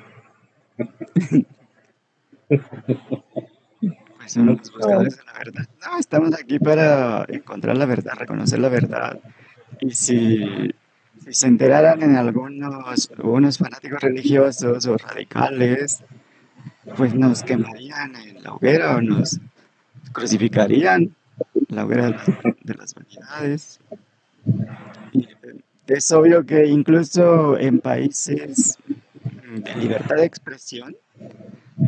Pues 2.48 4.32
son 4.32 4.46
los 4.46 4.58
buscadores 4.58 5.16
de 5.16 5.24
la 5.24 5.32
verdad. 5.32 5.68
No, 5.80 5.98
estamos 5.98 6.34
aquí 6.34 6.58
para 6.58 7.24
encontrar 7.28 7.76
la 7.76 7.86
verdad, 7.86 8.14
reconocer 8.16 8.58
la 8.58 8.68
verdad. 8.68 9.20
Y 9.80 9.90
si, 9.90 10.72
se 11.28 11.46
enteraran 11.46 12.02
en 12.02 12.16
algunos 12.16 13.10
unos 13.22 13.58
fanáticos 13.58 14.00
religiosos 14.00 14.86
o 14.86 14.96
radicales, 14.96 16.02
pues 16.96 17.14
nos 17.14 17.42
quemarían 17.42 18.16
en 18.16 18.42
la 18.42 18.54
hoguera 18.54 18.96
o 18.96 19.00
nos 19.00 19.38
crucificarían 20.12 21.14
la 21.68 21.84
hoguera 21.84 22.06
de 22.06 22.74
las, 22.74 22.94
de 22.94 23.04
vanidades. 23.04 23.80
Y 25.12 25.26
es 25.86 26.10
obvio 26.12 26.46
que 26.46 26.66
incluso 26.66 27.58
en 27.58 27.80
países 27.80 28.78
de 29.54 29.74
libertad 29.76 30.16
de 30.16 30.24
expresión, 30.24 30.96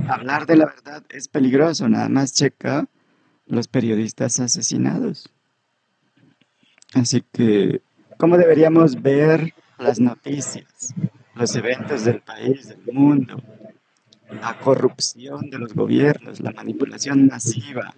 hablar 0.08 0.46
de 0.46 0.56
la 0.56 0.66
verdad 0.66 1.02
es 1.08 1.28
peligroso. 1.28 1.88
Nada 1.88 2.08
más 2.08 2.32
checa 2.32 2.86
los 3.46 3.68
periodistas 3.68 4.40
asesinados. 4.40 5.28
Así 6.94 7.22
que, 7.32 7.80
¿cómo 8.18 8.36
deberíamos 8.36 9.00
ver 9.00 9.54
las 9.78 9.98
noticias, 9.98 10.94
los 11.34 11.54
eventos 11.56 12.04
del 12.04 12.20
país, 12.20 12.68
del 12.68 12.92
mundo, 12.92 13.42
la 14.30 14.58
corrupción 14.58 15.48
de 15.50 15.58
los 15.58 15.74
gobiernos, 15.74 16.40
la 16.40 16.52
manipulación 16.52 17.26
masiva 17.26 17.94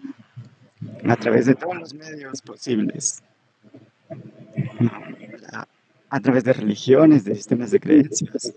a 1.09 1.17
través 1.17 1.47
de 1.47 1.55
todos 1.55 1.77
los 1.77 1.95
medios 1.95 2.41
posibles? 2.43 3.23
a 6.15 6.21
través 6.21 6.45
de 6.45 6.53
religiones, 6.53 7.25
de 7.25 7.35
sistemas 7.35 7.73
de 7.73 7.81
creencias, 7.81 8.55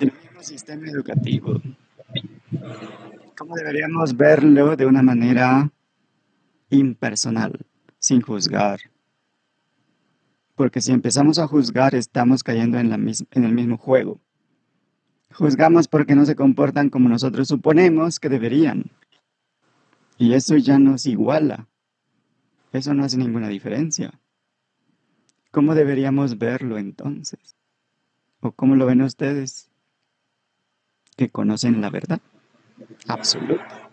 del 0.00 0.12
mismo 0.12 0.42
sistema 0.42 0.88
educativo. 0.88 1.62
¿Cómo 3.36 3.54
deberíamos 3.54 4.16
verlo 4.16 4.74
de 4.74 4.84
una 4.84 5.00
manera 5.00 5.70
impersonal, 6.70 7.56
sin 8.00 8.20
juzgar? 8.20 8.80
Porque 10.56 10.80
si 10.80 10.90
empezamos 10.90 11.38
a 11.38 11.46
juzgar, 11.46 11.94
estamos 11.94 12.42
cayendo 12.42 12.80
en, 12.80 12.90
la 12.90 12.96
en 12.96 13.44
el 13.44 13.52
mismo 13.52 13.76
juego. 13.76 14.18
Juzgamos 15.32 15.86
porque 15.86 16.16
no 16.16 16.26
se 16.26 16.34
comportan 16.34 16.90
como 16.90 17.08
nosotros 17.08 17.46
suponemos 17.46 18.18
que 18.18 18.28
deberían. 18.28 18.90
Y 20.18 20.34
eso 20.34 20.56
ya 20.56 20.78
nos 20.78 21.06
iguala. 21.06 21.68
Eso 22.72 22.92
no 22.92 23.04
hace 23.04 23.16
ninguna 23.16 23.48
diferencia. 23.48 24.12
¿Cómo 25.50 25.74
deberíamos 25.74 26.38
verlo 26.38 26.76
entonces? 26.76 27.56
¿O 28.40 28.52
cómo 28.52 28.74
lo 28.76 28.86
ven 28.86 29.00
ustedes? 29.00 29.70
Que 31.16 31.30
conocen 31.30 31.80
la 31.80 31.90
verdad 31.90 32.20
absoluta. 33.06 33.90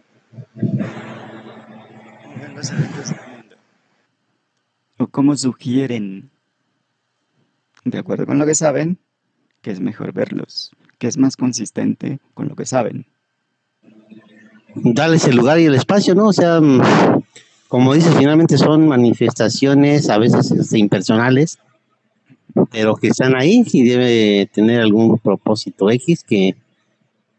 ¿O 4.98 5.08
cómo 5.08 5.36
sugieren, 5.36 6.32
de 7.84 7.98
acuerdo 7.98 8.26
con 8.26 8.40
lo 8.40 8.46
que 8.46 8.56
saben, 8.56 8.98
que 9.62 9.72
es 9.72 9.80
mejor 9.80 10.14
verlos, 10.14 10.72
que 10.98 11.08
es 11.08 11.18
más 11.18 11.38
consistente 11.38 12.20
con 12.34 12.48
lo 12.48 12.56
que 12.56 12.66
saben? 12.66 13.06
Darles 14.76 15.26
el 15.28 15.38
lugar 15.38 15.60
y 15.60 15.66
el 15.66 15.76
espacio, 15.76 16.16
¿no? 16.16 16.28
O 16.28 16.34
sea, 16.34 16.60
como 17.68 17.94
dices, 17.94 18.14
finalmente 18.18 18.58
son 18.58 18.88
manifestaciones 18.88 20.10
a 20.10 20.18
veces 20.18 20.52
este, 20.52 20.78
impersonales, 20.78 21.60
pero 22.72 22.96
que 22.96 23.08
están 23.08 23.36
ahí 23.36 23.64
y 23.72 23.84
debe 23.84 24.50
tener 24.54 24.82
algún 24.82 25.18
propósito 25.18 25.90
X 25.90 26.24
que 26.24 26.56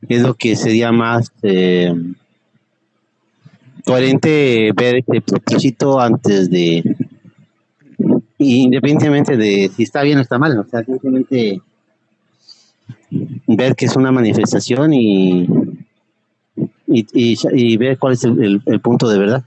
es 0.09 0.22
lo 0.22 0.34
que 0.34 0.57
sería 0.57 0.93
más 0.93 1.32
eh, 1.43 1.95
coherente 3.84 4.72
ver 4.74 4.97
este 4.97 5.20
propósito 5.20 6.01
antes 6.01 6.51
de 6.51 6.82
independientemente 8.39 9.37
de 9.37 9.70
si 9.74 9.84
está 9.84 10.03
bien 10.03 10.18
o 10.18 10.20
está 10.20 10.39
mal, 10.39 10.59
o 10.59 10.64
sea, 10.68 10.84
simplemente 10.84 11.62
ver 13.47 13.74
que 13.74 13.87
es 13.87 13.97
una 13.97 14.12
manifestación 14.12 14.93
y, 14.93 15.49
y, 16.87 17.76
ver 17.76 17.99
cuál 17.99 18.14
es 18.14 18.24
el 18.24 18.80
punto 18.80 19.09
de 19.09 19.18
verdad. 19.18 19.45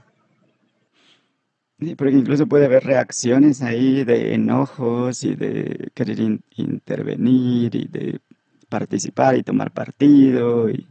Sí, 1.80 1.94
porque 1.94 2.14
incluso 2.14 2.46
puede 2.46 2.66
haber 2.66 2.84
reacciones 2.84 3.62
ahí 3.62 4.04
de 4.04 4.34
enojos 4.34 5.24
y 5.24 5.34
de 5.34 5.90
querer 5.94 6.20
intervenir 6.56 7.74
y 7.74 7.88
de 7.88 8.20
participar 8.68 9.36
y 9.36 9.42
tomar 9.42 9.72
partido 9.72 10.68
y 10.68 10.86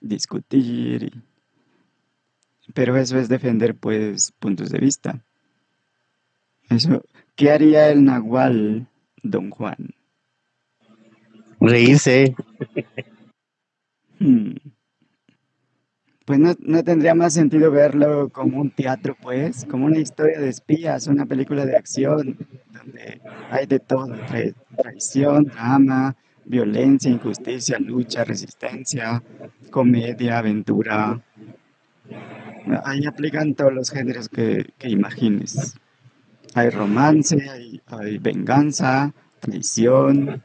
discutir. 0.00 1.12
Pero 2.72 2.96
eso 2.96 3.18
es 3.18 3.28
defender 3.28 3.74
pues 3.74 4.32
puntos 4.38 4.70
de 4.70 4.78
vista. 4.78 5.24
Eso, 6.70 7.04
¿qué 7.34 7.50
haría 7.50 7.90
el 7.90 8.04
nahual, 8.04 8.86
don 9.24 9.50
Juan? 9.50 9.92
Reírse. 11.60 12.36
Hmm 14.20 14.71
pues 16.32 16.56
no, 16.60 16.82
tendría 16.82 17.14
más 17.14 17.34
sentido 17.34 17.70
verlo 17.70 18.30
como 18.30 18.58
un 18.58 18.70
teatro, 18.70 19.14
pues, 19.20 19.66
como 19.66 19.84
una 19.84 19.98
historia 19.98 20.40
de 20.40 20.48
espías, 20.48 21.06
una 21.06 21.26
película 21.26 21.66
de 21.66 21.76
acción, 21.76 22.38
donde 22.72 23.20
hay 23.50 23.66
de 23.66 23.78
todo, 23.78 24.08
traición, 24.78 25.44
drama, 25.44 26.16
violencia, 26.46 27.10
injusticia, 27.10 27.78
lucha, 27.78 28.24
resistencia, 28.24 29.22
comedia, 29.70 30.38
aventura. 30.38 31.20
Ahí 32.82 33.04
aplican 33.04 33.52
todos 33.52 33.74
los 33.74 33.90
géneros 33.90 34.30
que, 34.30 34.72
imagines. 34.84 35.74
Hay 36.54 36.70
romance, 36.70 37.36
hay 37.88 38.16
venganza, 38.16 39.12
traición, 39.38 40.42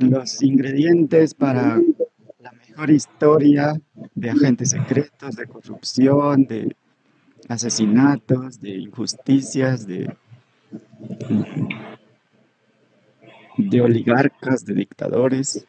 los 0.00 0.42
ingredientes 0.42 1.32
para 1.32 1.80
historia 2.88 3.74
de 4.14 4.30
agentes 4.30 4.70
secretos, 4.70 5.36
de 5.36 5.46
corrupción, 5.46 6.44
de 6.44 6.74
asesinatos, 7.48 8.60
de 8.60 8.70
injusticias, 8.78 9.86
de, 9.86 10.14
oligarcas, 13.80 14.64
de 14.64 14.74
dictadores. 14.74 15.66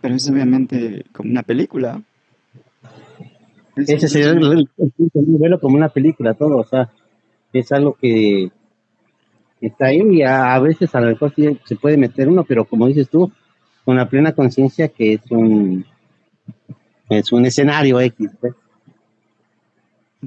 Pero 0.00 0.14
es 0.14 0.30
obviamente 0.30 1.04
como 1.12 1.30
una 1.30 1.42
película. 1.42 2.02
Ese 3.76 4.08
sería 4.08 4.30
el, 4.30 4.68
verlo 5.16 5.60
como 5.60 5.76
una 5.76 5.90
película, 5.90 6.34
todo, 6.34 6.58
o 6.58 6.64
sea, 6.64 6.90
es 7.52 7.70
algo 7.72 7.94
que 7.94 8.50
está 9.60 9.86
ahí 9.86 10.00
y 10.10 10.22
a, 10.22 10.58
veces 10.60 10.94
a 10.94 11.00
lo 11.00 11.08
mejor 11.08 11.34
se 11.64 11.76
puede 11.76 11.96
meter 11.98 12.28
uno, 12.28 12.44
pero 12.44 12.64
como 12.64 12.86
dices 12.86 13.10
tú, 13.10 13.30
con 13.86 13.96
la 13.96 14.08
plena 14.08 14.32
conciencia 14.32 14.88
que 14.88 15.14
es 15.14 15.20
un 15.30 15.86
es 17.08 17.30
un 17.30 17.46
escenario 17.46 18.00
X. 18.00 18.30
Pues. 18.40 18.52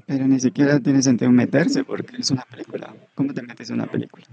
Pero 0.05 0.27
ni 0.27 0.39
siquiera 0.39 0.79
tiene 0.79 1.01
sentido 1.01 1.29
meterse 1.29 1.83
porque 1.83 2.15
es 2.17 2.31
una 2.31 2.43
película. 2.49 2.95
¿Cómo 3.15 3.33
te 3.33 3.41
metes 3.41 3.69
en 3.69 3.75
una 3.75 3.87
película? 3.87 4.25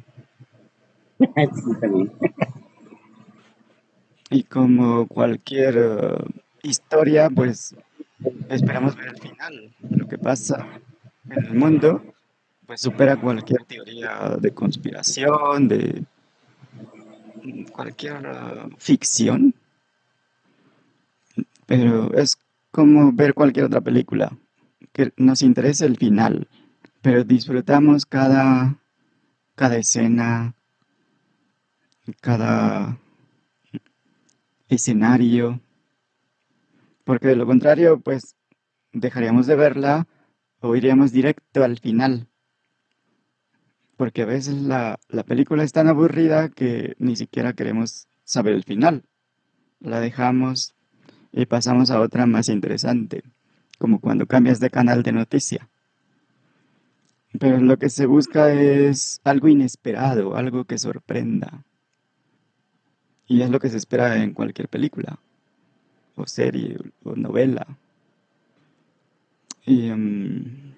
y 4.30 4.44
como 4.44 5.08
cualquier 5.08 5.76
uh, 5.76 6.24
historia, 6.62 7.28
pues 7.28 7.74
esperamos 8.48 8.94
ver 8.94 9.08
el 9.08 9.18
final. 9.18 9.74
Lo 9.90 10.06
que 10.06 10.18
pasa 10.18 10.64
en 11.28 11.46
el 11.46 11.54
mundo, 11.54 12.00
pues 12.64 12.80
supera 12.80 13.16
cualquier 13.16 13.64
teoría 13.64 14.36
de 14.38 14.52
conspiración, 14.52 15.66
de 15.66 16.04
cualquier 17.72 18.22
ficción, 18.78 19.54
pero 21.66 22.14
es 22.14 22.38
como 22.70 23.12
ver 23.12 23.34
cualquier 23.34 23.66
otra 23.66 23.80
película, 23.80 24.36
que 24.92 25.12
nos 25.16 25.42
interesa 25.42 25.86
el 25.86 25.96
final, 25.96 26.48
pero 27.02 27.24
disfrutamos 27.24 28.06
cada, 28.06 28.76
cada 29.54 29.76
escena, 29.76 30.54
cada 32.20 32.98
escenario, 34.68 35.60
porque 37.04 37.28
de 37.28 37.36
lo 37.36 37.46
contrario, 37.46 38.00
pues 38.00 38.34
dejaríamos 38.92 39.46
de 39.46 39.56
verla 39.56 40.06
o 40.60 40.74
iríamos 40.74 41.12
directo 41.12 41.62
al 41.62 41.78
final. 41.78 42.28
Porque 43.96 44.22
a 44.22 44.26
veces 44.26 44.54
la, 44.54 44.98
la 45.08 45.22
película 45.22 45.64
es 45.64 45.72
tan 45.72 45.88
aburrida 45.88 46.50
que 46.50 46.94
ni 46.98 47.16
siquiera 47.16 47.54
queremos 47.54 48.08
saber 48.24 48.54
el 48.54 48.64
final. 48.64 49.04
La 49.80 50.00
dejamos 50.00 50.74
y 51.32 51.46
pasamos 51.46 51.90
a 51.90 52.00
otra 52.00 52.26
más 52.26 52.48
interesante, 52.48 53.22
como 53.78 54.00
cuando 54.00 54.26
cambias 54.26 54.60
de 54.60 54.70
canal 54.70 55.02
de 55.02 55.12
noticia. 55.12 55.68
Pero 57.38 57.58
lo 57.60 57.78
que 57.78 57.90
se 57.90 58.06
busca 58.06 58.52
es 58.52 59.20
algo 59.24 59.48
inesperado, 59.48 60.36
algo 60.36 60.64
que 60.64 60.78
sorprenda. 60.78 61.64
Y 63.26 63.42
es 63.42 63.50
lo 63.50 63.60
que 63.60 63.68
se 63.68 63.76
espera 63.76 64.22
en 64.22 64.32
cualquier 64.32 64.68
película, 64.68 65.18
o 66.14 66.26
serie, 66.26 66.78
o 67.02 67.16
novela. 67.16 67.66
Y 69.64 69.88
em, 69.88 70.74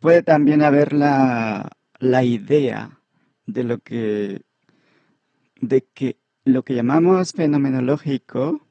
puede 0.00 0.22
también 0.22 0.62
haber 0.62 0.92
la, 0.92 1.70
la 2.02 2.24
idea 2.24 3.00
de 3.46 3.62
lo 3.62 3.78
que, 3.78 4.42
de 5.60 5.84
que 5.94 6.18
lo 6.44 6.64
que 6.64 6.74
llamamos 6.74 7.32
fenomenológico, 7.32 8.66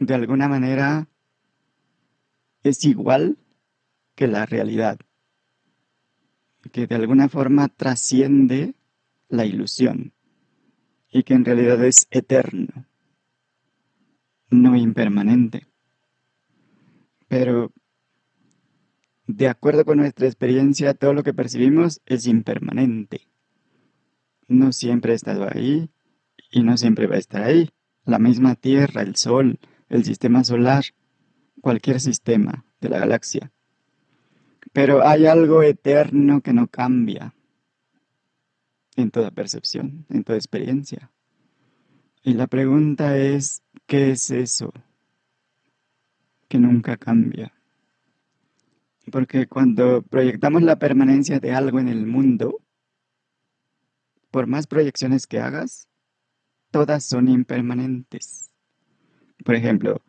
de 0.00 0.14
alguna 0.14 0.48
manera, 0.48 1.06
es 2.64 2.84
igual 2.84 3.38
que 4.16 4.26
la 4.26 4.44
realidad 4.44 4.98
que 6.72 6.88
de 6.88 6.96
alguna 6.96 7.28
forma 7.28 7.68
trasciende 7.68 8.74
la 9.28 9.46
ilusión 9.46 10.12
y 11.12 11.22
que 11.22 11.34
en 11.34 11.44
realidad 11.44 11.82
es 11.84 12.08
eterno, 12.10 12.86
no 14.50 14.76
impermanente. 14.76 15.68
Pero 17.28 17.72
de 19.28 19.46
acuerdo 19.46 19.84
con 19.84 19.98
nuestra 19.98 20.26
experiencia, 20.26 20.94
todo 20.94 21.12
lo 21.12 21.22
que 21.22 21.34
percibimos 21.34 22.00
es 22.06 22.26
impermanente. 22.26 23.28
No 24.48 24.72
siempre 24.72 25.12
ha 25.12 25.14
estado 25.14 25.46
ahí 25.46 25.90
y 26.50 26.62
no 26.62 26.78
siempre 26.78 27.06
va 27.06 27.16
a 27.16 27.18
estar 27.18 27.42
ahí. 27.42 27.68
La 28.06 28.18
misma 28.18 28.54
Tierra, 28.54 29.02
el 29.02 29.16
Sol, 29.16 29.60
el 29.90 30.04
sistema 30.04 30.44
solar, 30.44 30.82
cualquier 31.60 32.00
sistema 32.00 32.64
de 32.80 32.88
la 32.88 33.00
galaxia. 33.00 33.52
Pero 34.72 35.06
hay 35.06 35.26
algo 35.26 35.62
eterno 35.62 36.40
que 36.40 36.54
no 36.54 36.66
cambia 36.66 37.34
en 38.96 39.10
toda 39.10 39.30
percepción, 39.30 40.06
en 40.08 40.24
toda 40.24 40.38
experiencia. 40.38 41.10
Y 42.22 42.32
la 42.32 42.46
pregunta 42.46 43.18
es, 43.18 43.62
¿qué 43.86 44.10
es 44.12 44.30
eso 44.30 44.72
que 46.48 46.58
nunca 46.58 46.96
cambia? 46.96 47.52
Porque 49.10 49.46
cuando 49.46 50.02
proyectamos 50.02 50.62
la 50.62 50.78
permanencia 50.78 51.40
de 51.40 51.52
algo 51.52 51.78
en 51.78 51.88
el 51.88 52.06
mundo, 52.06 52.60
por 54.30 54.46
más 54.46 54.66
proyecciones 54.66 55.26
que 55.26 55.40
hagas, 55.40 55.88
todas 56.70 57.04
son 57.04 57.28
impermanentes. 57.28 58.50
Por 59.44 59.54
ejemplo, 59.54 60.02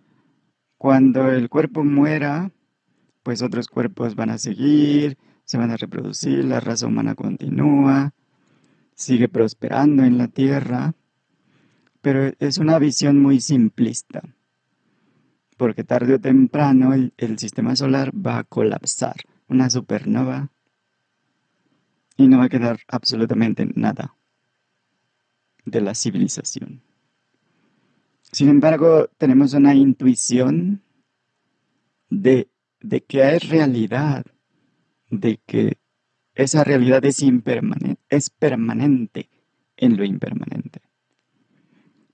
cuando 0.77 1.29
el 1.29 1.49
cuerpo 1.49 1.83
muera, 1.83 2.51
pues 3.23 3.41
otros 3.41 3.67
cuerpos 3.67 4.15
van 4.15 4.31
a 4.31 4.37
seguir, 4.37 5.17
se 5.45 5.57
van 5.57 5.71
a 5.71 5.77
reproducir, 5.77 6.45
la 6.45 6.59
raza 6.59 6.87
humana 6.87 7.15
continúa, 7.15 8.13
sigue 8.95 9.29
prosperando 9.29 10.03
en 10.03 10.17
la 10.17 10.27
Tierra, 10.27 10.93
pero 12.01 12.31
es 12.39 12.57
una 12.57 12.79
visión 12.79 13.21
muy 13.21 13.39
simplista, 13.39 14.21
porque 15.59 15.83
tarde 15.83 16.15
o 16.15 16.19
temprano 16.19 16.93
el, 16.93 17.37
sistema 17.37 17.75
solar 17.75 18.11
va 18.15 18.39
a 18.39 18.43
colapsar, 18.43 19.17
una 19.47 19.69
supernova, 19.69 20.49
y 22.17 22.27
no 22.27 22.39
va 22.39 22.45
a 22.45 22.49
quedar 22.49 22.79
absolutamente 22.87 23.67
nada 23.75 24.15
de 25.65 25.81
la 25.81 25.93
civilización. 25.93 26.81
Sin 28.31 28.49
embargo, 28.49 29.09
tenemos 29.17 29.53
una 29.53 29.75
intuición 29.75 30.81
de 32.09 32.49
de 32.81 33.01
que 33.01 33.35
es 33.35 33.49
realidad, 33.49 34.25
de 35.09 35.39
que 35.45 35.77
esa 36.33 36.63
realidad 36.63 37.03
es 37.05 37.21
impermanente, 37.21 38.01
es 38.09 38.29
permanente 38.29 39.29
en 39.75 39.97
lo 39.97 40.05
impermanente. 40.05 40.81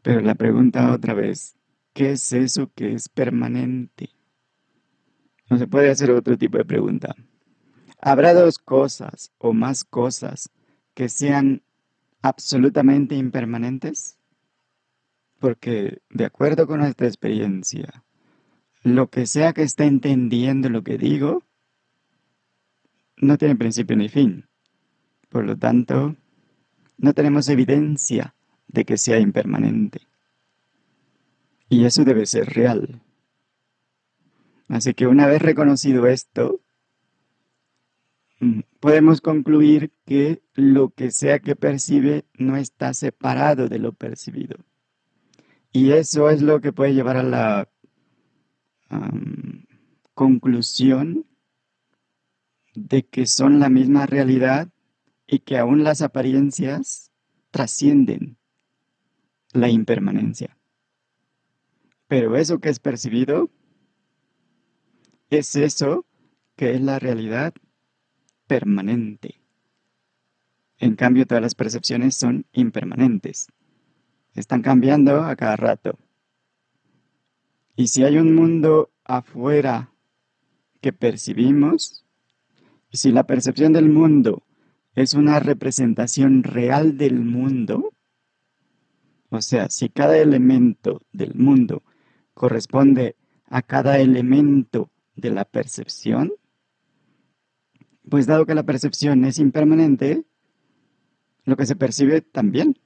Pero 0.02 0.22
la 0.22 0.36
pregunta 0.36 0.92
otra 0.92 1.14
vez, 1.14 1.56
¿qué 1.96 2.12
es 2.12 2.34
eso 2.34 2.70
que 2.76 2.94
es 2.94 3.08
permanente? 3.08 4.10
No 5.50 5.58
se 5.58 5.66
puede 5.66 5.90
hacer 5.90 6.12
otro 6.12 6.38
tipo 6.38 6.58
de 6.58 6.66
pregunta. 6.66 7.16
¿Habrá 8.02 8.34
dos 8.34 8.60
cosas 8.60 9.32
o 9.38 9.54
más 9.54 9.86
cosas 9.86 10.52
que 10.94 11.08
sean 11.08 11.64
absolutamente 12.22 13.16
impermanentes? 13.16 14.20
Porque 15.40 16.02
de 16.10 16.26
acuerdo 16.26 16.68
con 16.68 16.82
nuestra 16.82 17.08
experiencia, 17.08 18.04
lo 18.84 19.10
que 19.10 19.26
sea 19.26 19.54
que 19.54 19.64
esté 19.64 19.86
entendiendo 19.86 20.70
lo 20.70 20.84
que 20.84 20.98
digo, 20.98 21.44
no 23.16 23.38
tiene 23.38 23.56
principio 23.56 23.96
ni 23.96 24.10
fin. 24.10 24.50
Por 25.30 25.46
lo 25.46 25.58
tanto, 25.58 26.18
no 26.98 27.14
tenemos 27.14 27.48
evidencia 27.48 28.36
de 28.68 28.84
que 28.84 28.98
sea 28.98 29.20
impermanente. 29.20 30.02
Y 31.76 31.84
eso 31.84 32.06
debe 32.06 32.26
ser 32.26 32.54
real. 32.54 33.02
Así 34.70 34.94
que 34.94 35.08
una 35.08 35.28
vez 35.28 35.42
reconocido 35.42 36.08
esto, 36.08 36.62
mm, 38.40 38.62
podemos 38.80 39.20
concluir 39.20 39.92
que 40.06 40.42
lo 40.54 40.92
que 40.92 41.12
sea 41.12 41.40
que 41.40 41.58
percibe 41.58 42.24
no 42.38 42.56
está 42.56 42.94
separado 42.94 43.68
de 43.68 43.80
lo 43.80 43.92
percibido. 43.92 44.56
Y 45.74 45.92
eso 45.92 46.30
es 46.30 46.42
lo 46.42 46.62
que 46.62 46.72
puede 46.72 46.94
llevar 46.94 47.18
a 47.18 47.24
la 47.24 47.70
conclusión 50.14 51.26
de 52.74 53.04
que 53.06 53.28
son 53.28 53.60
la 53.60 53.68
misma 53.68 54.06
realidad 54.06 54.70
y 55.28 55.40
que 55.40 55.58
aún 55.58 55.84
las 55.84 56.02
apariencias 56.02 57.12
trascienden 57.52 58.38
la 59.52 59.68
impermanencia. 59.68 60.55
Pero 62.08 62.36
eso 62.36 62.60
que 62.60 62.70
es 62.70 62.80
percibido 62.80 63.50
es 65.30 65.56
eso 65.56 66.06
que 66.56 66.76
es 66.76 66.82
la 66.82 67.00
realidad 67.00 67.54
permanente. 68.48 69.42
En 70.78 70.96
cambio, 70.96 71.26
todas 71.26 71.42
las 71.42 71.56
percepciones 71.56 72.16
son 72.16 72.46
impermanentes. 72.54 73.48
Están 74.34 74.62
cambiando 74.62 75.24
a 75.24 75.36
cada 75.36 75.56
rato. 75.56 75.98
Y 77.76 77.88
si 77.88 78.04
hay 78.04 78.18
un 78.18 78.36
mundo 78.36 78.92
afuera 79.04 79.92
que 80.82 80.94
percibimos, 80.94 82.06
si 82.92 83.12
la 83.12 83.26
percepción 83.26 83.74
del 83.74 83.90
mundo 83.90 84.44
es 84.94 85.14
una 85.14 85.40
representación 85.40 86.44
real 86.44 86.98
del 86.98 87.20
mundo, 87.20 87.92
o 89.30 89.42
sea, 89.42 89.70
si 89.70 89.90
cada 89.90 90.18
elemento 90.18 91.02
del 91.12 91.34
mundo 91.36 91.84
corresponde 92.36 93.16
a 93.48 93.64
cada 93.64 93.98
elemento 93.98 94.92
de 95.16 95.32
la 95.32 95.46
percepción, 95.46 96.34
pues 98.08 98.28
dado 98.28 98.46
que 98.46 98.54
la 98.54 98.64
percepción 98.64 99.26
es 99.26 99.40
impermanente, 99.40 100.24
lo 101.46 101.58
que 101.58 101.66
se 101.66 101.76
percibe 101.76 102.22
también. 102.22 102.78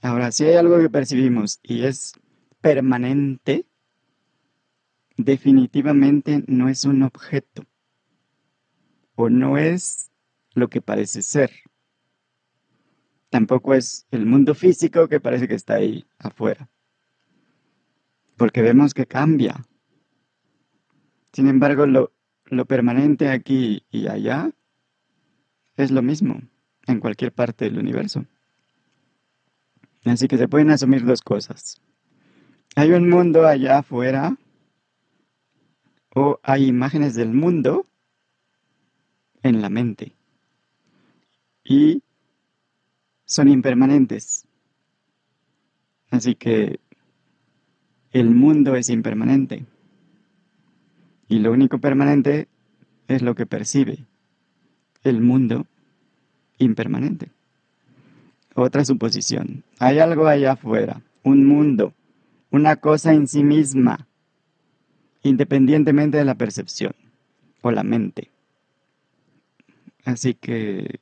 Ahora, 0.00 0.30
si 0.30 0.44
hay 0.44 0.54
algo 0.54 0.78
que 0.78 0.88
percibimos 0.88 1.58
y 1.64 1.82
es 1.82 2.12
permanente 2.60 3.66
definitivamente 5.24 6.44
no 6.46 6.68
es 6.68 6.84
un 6.84 7.02
objeto 7.02 7.64
o 9.14 9.28
no 9.28 9.58
es 9.58 10.10
lo 10.54 10.68
que 10.68 10.80
parece 10.80 11.22
ser. 11.22 11.50
Tampoco 13.28 13.74
es 13.74 14.06
el 14.10 14.26
mundo 14.26 14.54
físico 14.54 15.08
que 15.08 15.20
parece 15.20 15.46
que 15.46 15.54
está 15.54 15.74
ahí 15.74 16.06
afuera. 16.18 16.68
Porque 18.40 18.62
vemos 18.62 18.94
que 18.94 19.04
cambia. 19.04 19.66
Sin 21.30 21.46
embargo, 21.46 21.84
lo, 21.84 22.10
lo 22.46 22.64
permanente 22.64 23.28
aquí 23.28 23.84
y 23.90 24.06
allá 24.06 24.50
es 25.76 25.90
lo 25.90 26.00
mismo 26.00 26.40
en 26.86 27.00
cualquier 27.00 27.32
parte 27.34 27.66
del 27.66 27.78
universo. 27.78 28.24
Así 30.06 30.26
que 30.26 30.38
se 30.38 30.48
pueden 30.48 30.70
asumir 30.70 31.04
dos 31.04 31.20
cosas. 31.20 31.82
Hay 32.76 32.92
un 32.92 33.10
mundo 33.10 33.46
allá 33.46 33.80
afuera 33.80 34.34
o 36.14 36.40
hay 36.42 36.64
imágenes 36.64 37.14
del 37.16 37.34
mundo 37.34 37.86
en 39.42 39.60
la 39.60 39.68
mente 39.68 40.14
y 41.62 42.02
son 43.26 43.48
impermanentes. 43.48 44.46
Así 46.10 46.34
que 46.34 46.80
el 48.12 48.30
mundo 48.30 48.74
es 48.76 48.90
impermanente. 48.90 49.64
Y 51.28 51.38
lo 51.38 51.52
único 51.52 51.78
permanente 51.78 52.48
es 53.08 53.22
lo 53.22 53.34
que 53.34 53.46
percibe 53.46 54.06
el 55.02 55.20
mundo 55.20 55.66
impermanente. 56.58 57.30
Otra 58.54 58.84
suposición. 58.84 59.64
Hay 59.78 59.98
algo 60.00 60.26
allá 60.26 60.52
afuera, 60.52 61.02
un 61.22 61.46
mundo, 61.46 61.94
una 62.50 62.76
cosa 62.76 63.14
en 63.14 63.28
sí 63.28 63.44
misma, 63.44 64.08
independientemente 65.22 66.18
de 66.18 66.24
la 66.24 66.34
percepción 66.34 66.94
o 67.62 67.70
la 67.70 67.84
mente. 67.84 68.30
Así 70.04 70.34
que 70.34 71.00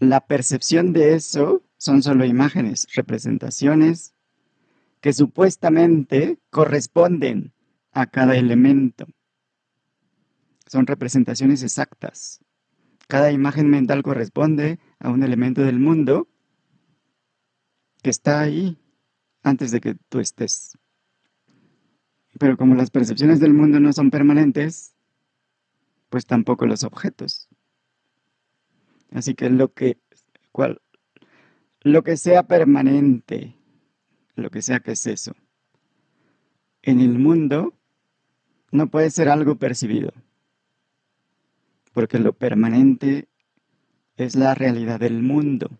la 0.00 0.20
percepción 0.20 0.92
de 0.92 1.14
eso 1.14 1.62
son 1.76 2.02
solo 2.02 2.24
imágenes, 2.24 2.88
representaciones 2.94 4.13
que 5.04 5.12
supuestamente 5.12 6.38
corresponden 6.48 7.52
a 7.92 8.06
cada 8.06 8.38
elemento. 8.38 9.06
Son 10.66 10.86
representaciones 10.86 11.62
exactas. 11.62 12.40
Cada 13.06 13.30
imagen 13.30 13.68
mental 13.68 14.02
corresponde 14.02 14.78
a 15.00 15.10
un 15.10 15.22
elemento 15.22 15.60
del 15.60 15.78
mundo 15.78 16.26
que 18.02 18.08
está 18.08 18.40
ahí 18.40 18.78
antes 19.42 19.72
de 19.72 19.82
que 19.82 19.94
tú 20.08 20.20
estés. 20.20 20.78
Pero 22.38 22.56
como 22.56 22.74
las 22.74 22.90
percepciones 22.90 23.40
del 23.40 23.52
mundo 23.52 23.80
no 23.80 23.92
son 23.92 24.10
permanentes, 24.10 24.94
pues 26.08 26.24
tampoco 26.24 26.64
los 26.64 26.82
objetos. 26.82 27.50
Así 29.10 29.34
que 29.34 29.50
lo 29.50 29.70
que, 29.74 29.98
cual, 30.50 30.80
lo 31.82 32.02
que 32.02 32.16
sea 32.16 32.44
permanente, 32.44 33.58
lo 34.34 34.50
que 34.50 34.62
sea 34.62 34.80
que 34.80 34.92
es 34.92 35.06
eso, 35.06 35.34
en 36.82 37.00
el 37.00 37.18
mundo 37.18 37.74
no 38.70 38.88
puede 38.88 39.10
ser 39.10 39.28
algo 39.28 39.56
percibido, 39.56 40.12
porque 41.92 42.18
lo 42.18 42.32
permanente 42.32 43.28
es 44.16 44.36
la 44.36 44.54
realidad 44.54 45.00
del 45.00 45.22
mundo. 45.22 45.70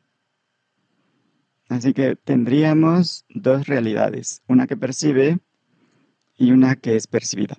Así 1.69 1.93
que 1.93 2.17
tendríamos 2.17 3.25
dos 3.29 3.67
realidades, 3.67 4.43
una 4.49 4.67
que 4.67 4.77
percibe 4.77 5.39
y 6.37 6.53
una 6.53 6.77
que 6.77 6.97
es 6.97 7.07
percibida. 7.07 7.57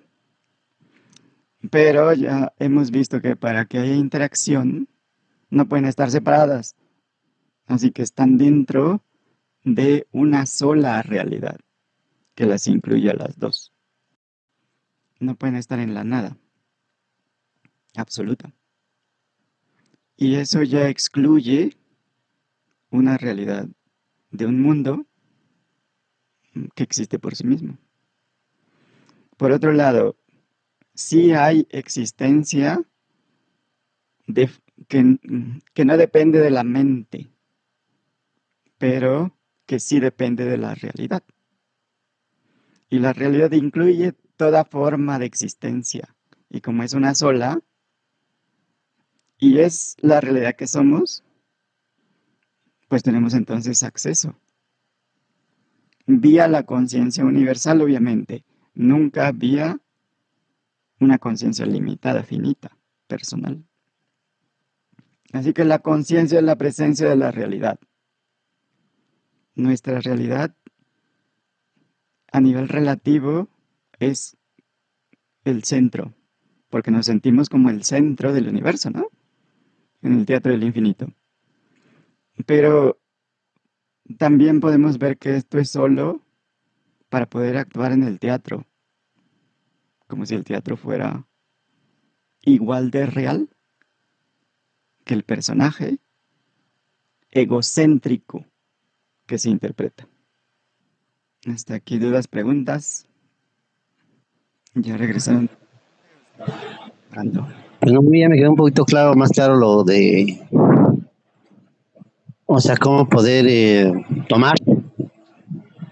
Pero 1.70 2.12
ya 2.12 2.52
hemos 2.58 2.90
visto 2.90 3.20
que 3.20 3.36
para 3.36 3.64
que 3.64 3.78
haya 3.78 3.94
interacción 3.94 4.88
no 5.50 5.68
pueden 5.68 5.86
estar 5.86 6.10
separadas. 6.10 6.76
Así 7.66 7.90
que 7.90 8.02
están 8.02 8.38
dentro 8.38 9.02
de 9.66 10.06
una 10.12 10.46
sola 10.46 11.02
realidad 11.02 11.58
que 12.36 12.46
las 12.46 12.68
incluye 12.68 13.10
a 13.10 13.14
las 13.14 13.36
dos. 13.36 13.72
No 15.18 15.34
pueden 15.34 15.56
estar 15.56 15.80
en 15.80 15.92
la 15.92 16.04
nada 16.04 16.38
absoluta. 17.96 18.52
Y 20.16 20.36
eso 20.36 20.62
ya 20.62 20.88
excluye 20.88 21.76
una 22.90 23.18
realidad 23.18 23.66
de 24.30 24.46
un 24.46 24.62
mundo 24.62 25.04
que 26.76 26.84
existe 26.84 27.18
por 27.18 27.34
sí 27.34 27.44
mismo. 27.44 27.76
Por 29.36 29.50
otro 29.50 29.72
lado, 29.72 30.16
sí 30.94 31.32
hay 31.32 31.66
existencia 31.70 32.80
que, 34.88 35.18
que 35.74 35.84
no 35.84 35.96
depende 35.96 36.38
de 36.38 36.50
la 36.50 36.62
mente, 36.62 37.32
pero 38.78 39.35
que 39.66 39.80
sí 39.80 40.00
depende 40.00 40.44
de 40.44 40.58
la 40.58 40.74
realidad. 40.74 41.22
Y 42.88 43.00
la 43.00 43.12
realidad 43.12 43.52
incluye 43.52 44.12
toda 44.36 44.64
forma 44.64 45.18
de 45.18 45.26
existencia. 45.26 46.14
Y 46.48 46.60
como 46.60 46.82
es 46.82 46.94
una 46.94 47.14
sola, 47.14 47.60
y 49.38 49.58
es 49.58 49.96
la 50.00 50.20
realidad 50.20 50.54
que 50.56 50.66
somos, 50.66 51.24
pues 52.88 53.02
tenemos 53.02 53.34
entonces 53.34 53.82
acceso. 53.82 54.38
Vía 56.06 56.46
la 56.48 56.62
conciencia 56.62 57.24
universal, 57.24 57.82
obviamente, 57.82 58.44
nunca 58.74 59.32
vía 59.32 59.80
una 61.00 61.18
conciencia 61.18 61.66
limitada, 61.66 62.22
finita, 62.22 62.78
personal. 63.06 63.64
Así 65.32 65.52
que 65.52 65.64
la 65.64 65.80
conciencia 65.80 66.38
es 66.38 66.44
la 66.44 66.56
presencia 66.56 67.08
de 67.08 67.16
la 67.16 67.30
realidad. 67.32 67.78
Nuestra 69.56 70.00
realidad 70.00 70.54
a 72.30 72.40
nivel 72.42 72.68
relativo 72.68 73.48
es 73.98 74.36
el 75.44 75.64
centro, 75.64 76.12
porque 76.68 76.90
nos 76.90 77.06
sentimos 77.06 77.48
como 77.48 77.70
el 77.70 77.82
centro 77.82 78.34
del 78.34 78.48
universo, 78.48 78.90
¿no? 78.90 79.08
En 80.02 80.12
el 80.12 80.26
teatro 80.26 80.52
del 80.52 80.62
infinito. 80.62 81.06
Pero 82.44 83.00
también 84.18 84.60
podemos 84.60 84.98
ver 84.98 85.16
que 85.16 85.36
esto 85.36 85.58
es 85.58 85.70
solo 85.70 86.20
para 87.08 87.24
poder 87.24 87.56
actuar 87.56 87.92
en 87.92 88.02
el 88.02 88.18
teatro, 88.18 88.66
como 90.06 90.26
si 90.26 90.34
el 90.34 90.44
teatro 90.44 90.76
fuera 90.76 91.26
igual 92.42 92.90
de 92.90 93.06
real 93.06 93.48
que 95.06 95.14
el 95.14 95.22
personaje 95.22 95.98
egocéntrico 97.30 98.44
que 99.26 99.38
se 99.38 99.50
interpreta. 99.50 100.08
Hasta 101.46 101.74
aquí 101.74 101.98
dudas, 101.98 102.28
preguntas. 102.28 103.06
Ya 104.74 104.96
regresaron. 104.96 105.48
Bueno, 107.80 108.02
ya 108.12 108.28
me 108.28 108.36
quedó 108.36 108.50
un 108.50 108.56
poquito 108.56 108.84
claro, 108.84 109.14
más 109.14 109.30
claro 109.30 109.56
lo 109.56 109.84
de, 109.84 110.40
o 112.46 112.60
sea, 112.60 112.76
cómo 112.76 113.08
poder 113.08 113.46
eh, 113.48 113.92
tomar 114.28 114.56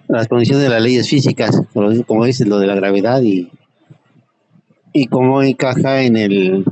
las 0.09 0.29
condiciones 0.29 0.65
de 0.65 0.71
las 0.71 0.83
leyes 0.83 1.09
físicas, 1.09 1.63
como 2.07 2.25
dices, 2.25 2.47
lo 2.47 2.59
de 2.59 2.67
la 2.67 2.75
gravedad 2.75 3.23
y, 3.23 3.51
y 4.93 5.07
cómo 5.07 5.43
encaja 5.43 6.03
en 6.03 6.17
el 6.17 6.65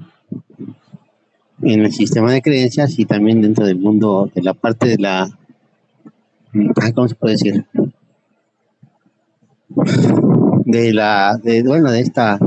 en 1.62 1.82
el 1.82 1.92
sistema 1.92 2.32
de 2.32 2.42
creencias 2.42 2.98
y 2.98 3.04
también 3.04 3.40
dentro 3.40 3.64
del 3.64 3.78
mundo 3.78 4.28
de 4.34 4.42
la 4.42 4.52
parte 4.52 4.88
de 4.88 4.98
la 4.98 5.38
¿cómo 6.94 7.09
se 7.09 7.14
puede 7.14 7.34
decir? 7.34 7.66
de 10.64 10.92
la 10.92 11.38
de 11.42 11.62
bueno 11.62 11.90
de 11.90 12.00
esta 12.00 12.38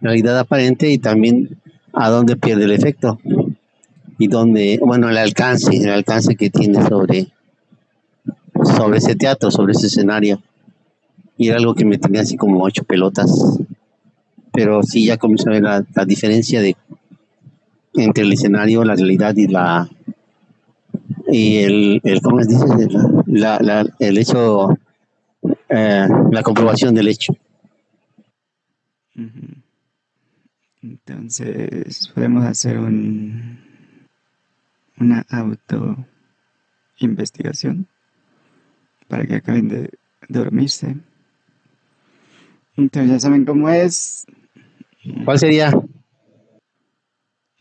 realidad 0.00 0.38
aparente 0.38 0.90
y 0.90 0.98
también 0.98 1.58
a 1.92 2.10
dónde 2.10 2.36
pierde 2.36 2.64
el 2.64 2.72
efecto 2.72 3.18
y 4.18 4.28
dónde 4.28 4.78
bueno 4.82 5.08
el 5.08 5.18
alcance 5.18 5.76
el 5.76 5.90
alcance 5.90 6.36
que 6.36 6.50
tiene 6.50 6.82
sobre 6.86 7.28
sobre 8.76 8.98
ese 8.98 9.14
teatro 9.14 9.50
sobre 9.50 9.72
ese 9.72 9.86
escenario 9.86 10.42
y 11.36 11.48
era 11.48 11.58
algo 11.58 11.74
que 11.74 11.84
me 11.84 11.98
tenía 11.98 12.22
así 12.22 12.36
como 12.36 12.62
ocho 12.62 12.84
pelotas 12.84 13.58
pero 14.52 14.82
sí 14.82 15.06
ya 15.06 15.16
comienzo 15.16 15.48
a 15.48 15.52
ver 15.52 15.62
la, 15.62 15.84
la 15.94 16.04
diferencia 16.04 16.60
de 16.60 16.76
entre 17.94 18.24
el 18.24 18.32
escenario 18.32 18.84
la 18.84 18.96
realidad 18.96 19.34
y 19.36 19.46
la 19.46 19.88
y 21.34 21.56
el, 21.58 22.00
el 22.04 22.22
¿cómo 22.22 22.40
se 22.42 22.48
dice? 22.48 22.64
La, 23.26 23.58
la, 23.58 23.84
el 23.98 24.18
hecho, 24.18 24.68
eh, 25.68 26.06
la 26.30 26.42
comprobación 26.44 26.94
del 26.94 27.08
hecho. 27.08 27.34
Entonces, 30.80 32.12
podemos 32.14 32.44
hacer 32.44 32.78
un, 32.78 33.58
una 34.98 35.26
auto 35.28 36.06
investigación 36.98 37.88
para 39.08 39.26
que 39.26 39.34
acaben 39.34 39.66
de 39.68 39.90
dormirse. 40.28 40.96
Entonces, 42.76 43.10
ya 43.10 43.18
saben 43.18 43.44
cómo 43.44 43.68
es. 43.68 44.24
¿Cuál 45.24 45.38
sería? 45.40 45.72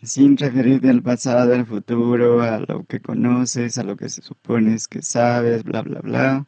Sin 0.03 0.37
referirte 0.37 0.89
al 0.89 1.01
pasado, 1.01 1.53
al 1.53 1.65
futuro, 1.65 2.41
a 2.41 2.59
lo 2.59 2.85
que 2.85 2.99
conoces, 2.99 3.77
a 3.77 3.83
lo 3.83 3.95
que 3.95 4.09
se 4.09 4.21
supones 4.21 4.87
que 4.87 5.01
sabes, 5.01 5.63
bla, 5.63 5.81
bla, 5.81 6.01
bla. 6.01 6.47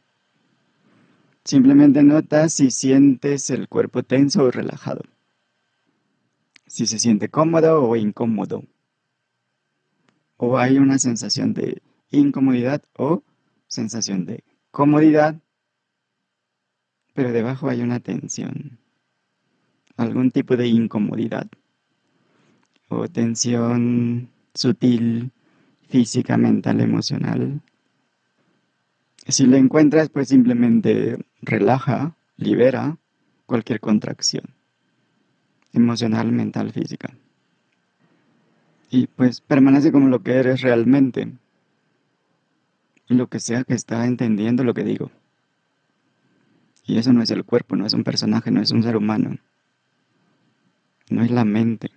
Simplemente 1.44 2.02
nota 2.02 2.48
si 2.48 2.70
sientes 2.70 3.50
el 3.50 3.68
cuerpo 3.68 4.02
tenso 4.02 4.44
o 4.44 4.50
relajado. 4.50 5.02
Si 6.66 6.86
se 6.86 6.98
siente 6.98 7.30
cómodo 7.30 7.82
o 7.82 7.96
incómodo. 7.96 8.64
O 10.36 10.58
hay 10.58 10.78
una 10.78 10.98
sensación 10.98 11.54
de 11.54 11.80
incomodidad 12.10 12.82
o 12.94 13.22
sensación 13.68 14.26
de 14.26 14.44
comodidad, 14.70 15.40
pero 17.14 17.32
debajo 17.32 17.70
hay 17.70 17.80
una 17.80 18.00
tensión. 18.00 18.78
Algún 19.96 20.30
tipo 20.30 20.58
de 20.58 20.66
incomodidad 20.66 21.48
o 22.88 23.08
tensión 23.08 24.30
sutil, 24.54 25.30
física, 25.88 26.36
mental, 26.36 26.80
emocional. 26.80 27.60
Si 29.28 29.46
lo 29.46 29.56
encuentras, 29.56 30.08
pues 30.08 30.28
simplemente 30.28 31.18
relaja, 31.42 32.16
libera 32.36 32.98
cualquier 33.46 33.80
contracción. 33.80 34.44
emocional, 35.72 36.32
mental, 36.32 36.72
física. 36.72 37.14
Y 38.90 39.08
pues 39.08 39.42
permanece 39.42 39.92
como 39.92 40.08
lo 40.08 40.22
que 40.22 40.32
eres 40.36 40.62
realmente. 40.62 41.32
Lo 43.08 43.28
que 43.28 43.40
sea 43.40 43.62
que 43.64 43.74
está 43.74 44.06
entendiendo 44.06 44.64
lo 44.64 44.72
que 44.72 44.84
digo. 44.84 45.10
Y 46.86 46.98
eso 46.98 47.12
no 47.12 47.22
es 47.22 47.30
el 47.30 47.44
cuerpo, 47.44 47.76
no 47.76 47.84
es 47.84 47.92
un 47.92 48.04
personaje, 48.04 48.50
no 48.50 48.62
es 48.62 48.70
un 48.70 48.82
ser 48.82 48.96
humano. 48.96 49.38
No 51.10 51.22
es 51.22 51.30
la 51.30 51.44
mente. 51.44 51.90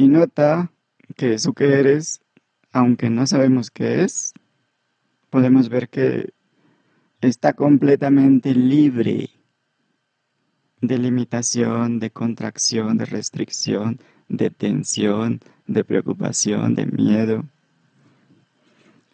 Y 0.00 0.08
nota 0.08 0.72
que 1.14 1.34
eso 1.34 1.52
que 1.52 1.78
eres, 1.78 2.22
aunque 2.72 3.10
no 3.10 3.26
sabemos 3.26 3.70
qué 3.70 4.02
es, 4.02 4.32
podemos 5.28 5.68
ver 5.68 5.90
que 5.90 6.32
está 7.20 7.52
completamente 7.52 8.54
libre 8.54 9.28
de 10.80 10.96
limitación, 10.96 11.98
de 11.98 12.10
contracción, 12.10 12.96
de 12.96 13.04
restricción, 13.04 14.00
de 14.30 14.48
tensión, 14.48 15.40
de 15.66 15.84
preocupación, 15.84 16.74
de 16.74 16.86
miedo. 16.86 17.44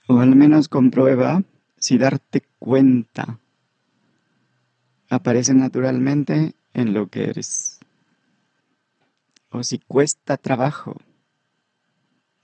O 0.06 0.20
al 0.20 0.36
menos 0.36 0.68
comprueba 0.68 1.42
si 1.78 1.98
darte 1.98 2.44
cuenta 2.60 3.40
aparece 5.08 5.52
naturalmente 5.52 6.54
en 6.74 6.94
lo 6.94 7.08
que 7.08 7.24
eres. 7.24 7.80
O 9.56 9.62
si 9.62 9.78
cuesta 9.78 10.36
trabajo 10.36 10.98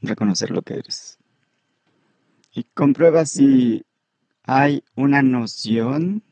reconocer 0.00 0.50
lo 0.50 0.62
que 0.62 0.78
eres. 0.78 1.18
Y 2.54 2.64
comprueba 2.64 3.26
si 3.26 3.84
hay 4.44 4.82
una 4.96 5.20
noción, 5.20 6.22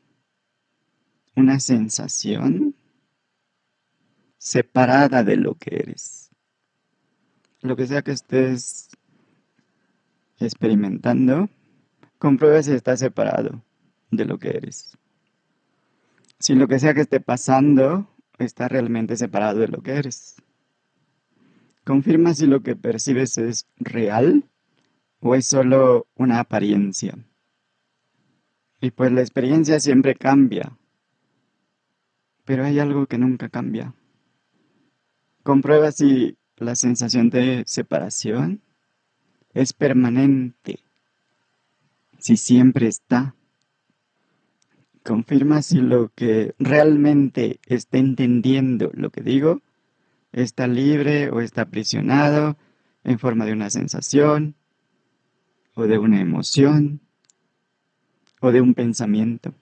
una 1.37 1.61
sensación 1.61 2.75
separada 4.39 5.23
de 5.23 5.37
lo 5.37 5.55
que 5.55 5.77
eres. 5.77 6.31
Lo 7.61 7.77
que 7.77 7.87
sea 7.87 8.01
que 8.01 8.13
estés 8.13 8.89
experimentando, 10.39 11.51
comprueba 12.19 12.63
si 12.63 12.73
está 12.73 12.97
separado 12.97 13.63
de 14.11 14.25
lo 14.25 14.39
que 14.39 14.49
eres. 14.49 14.97
Si 16.39 16.55
lo 16.55 16.67
que 16.69 16.79
sea 16.79 16.95
que 16.95 17.03
esté 17.03 17.21
pasando 17.21 18.09
está 18.39 18.67
realmente 18.67 19.15
separado 19.19 19.61
de 19.61 19.69
lo 19.69 19.83
que 19.83 19.93
eres. 19.93 20.37
Confirma 21.91 22.35
si 22.35 22.47
lo 22.47 22.63
que 22.63 22.77
percibes 22.77 23.37
es 23.37 23.67
real 23.77 24.45
o 25.19 25.35
es 25.35 25.45
solo 25.45 26.07
una 26.15 26.39
apariencia. 26.39 27.19
Y 28.81 28.93
pues 28.93 29.11
la 29.11 29.23
experiencia 29.23 29.81
siempre 29.81 30.15
cambia, 30.15 30.79
pero 32.45 32.65
hay 32.65 32.79
algo 32.79 33.07
que 33.07 33.19
nunca 33.19 33.49
cambia. 33.49 33.93
Comprueba 35.43 35.91
si 35.91 36.39
la 36.59 36.77
sensación 36.77 37.29
de 37.29 37.65
separación 37.67 38.63
es 39.53 39.73
permanente, 39.73 40.79
si 42.19 42.37
siempre 42.37 42.87
está. 42.87 43.35
Confirma 45.03 45.61
si 45.61 45.81
lo 45.81 46.13
que 46.15 46.55
realmente 46.61 47.59
está 47.67 47.99
entendiendo 47.99 48.93
lo 48.95 49.11
que 49.11 49.23
digo 49.23 49.61
está 50.33 50.67
libre 50.67 51.31
o 51.31 51.41
está 51.41 51.63
aprisionado 51.63 52.57
en 53.05 53.19
forma 53.19 53.47
de 53.47 53.53
una 53.53 53.71
sensación 53.71 54.55
o 55.75 55.85
de 55.85 55.99
una 55.99 56.21
emoción 56.21 57.01
o 58.41 58.53
de 58.53 58.61
un 58.61 58.75
pensamiento. 58.75 59.55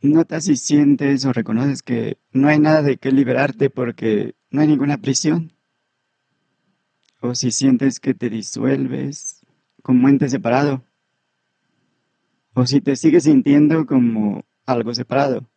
Nota 0.00 0.40
si 0.40 0.56
sientes 0.56 1.24
o 1.24 1.32
reconoces 1.32 1.82
que 1.82 2.18
no 2.32 2.48
hay 2.48 2.58
nada 2.60 2.82
de 2.82 2.98
qué 2.98 3.10
liberarte 3.10 3.68
porque 3.68 4.34
no 4.50 4.60
hay 4.60 4.68
ninguna 4.68 4.98
prisión. 4.98 5.52
O 7.20 7.34
si 7.34 7.50
sientes 7.50 7.98
que 7.98 8.14
te 8.14 8.30
disuelves 8.30 9.44
como 9.82 10.08
ente 10.08 10.28
separado. 10.28 10.84
O 12.54 12.64
si 12.64 12.80
te 12.80 12.94
sigues 12.94 13.24
sintiendo 13.24 13.86
como 13.86 14.44
algo 14.66 14.94
separado. 14.94 15.48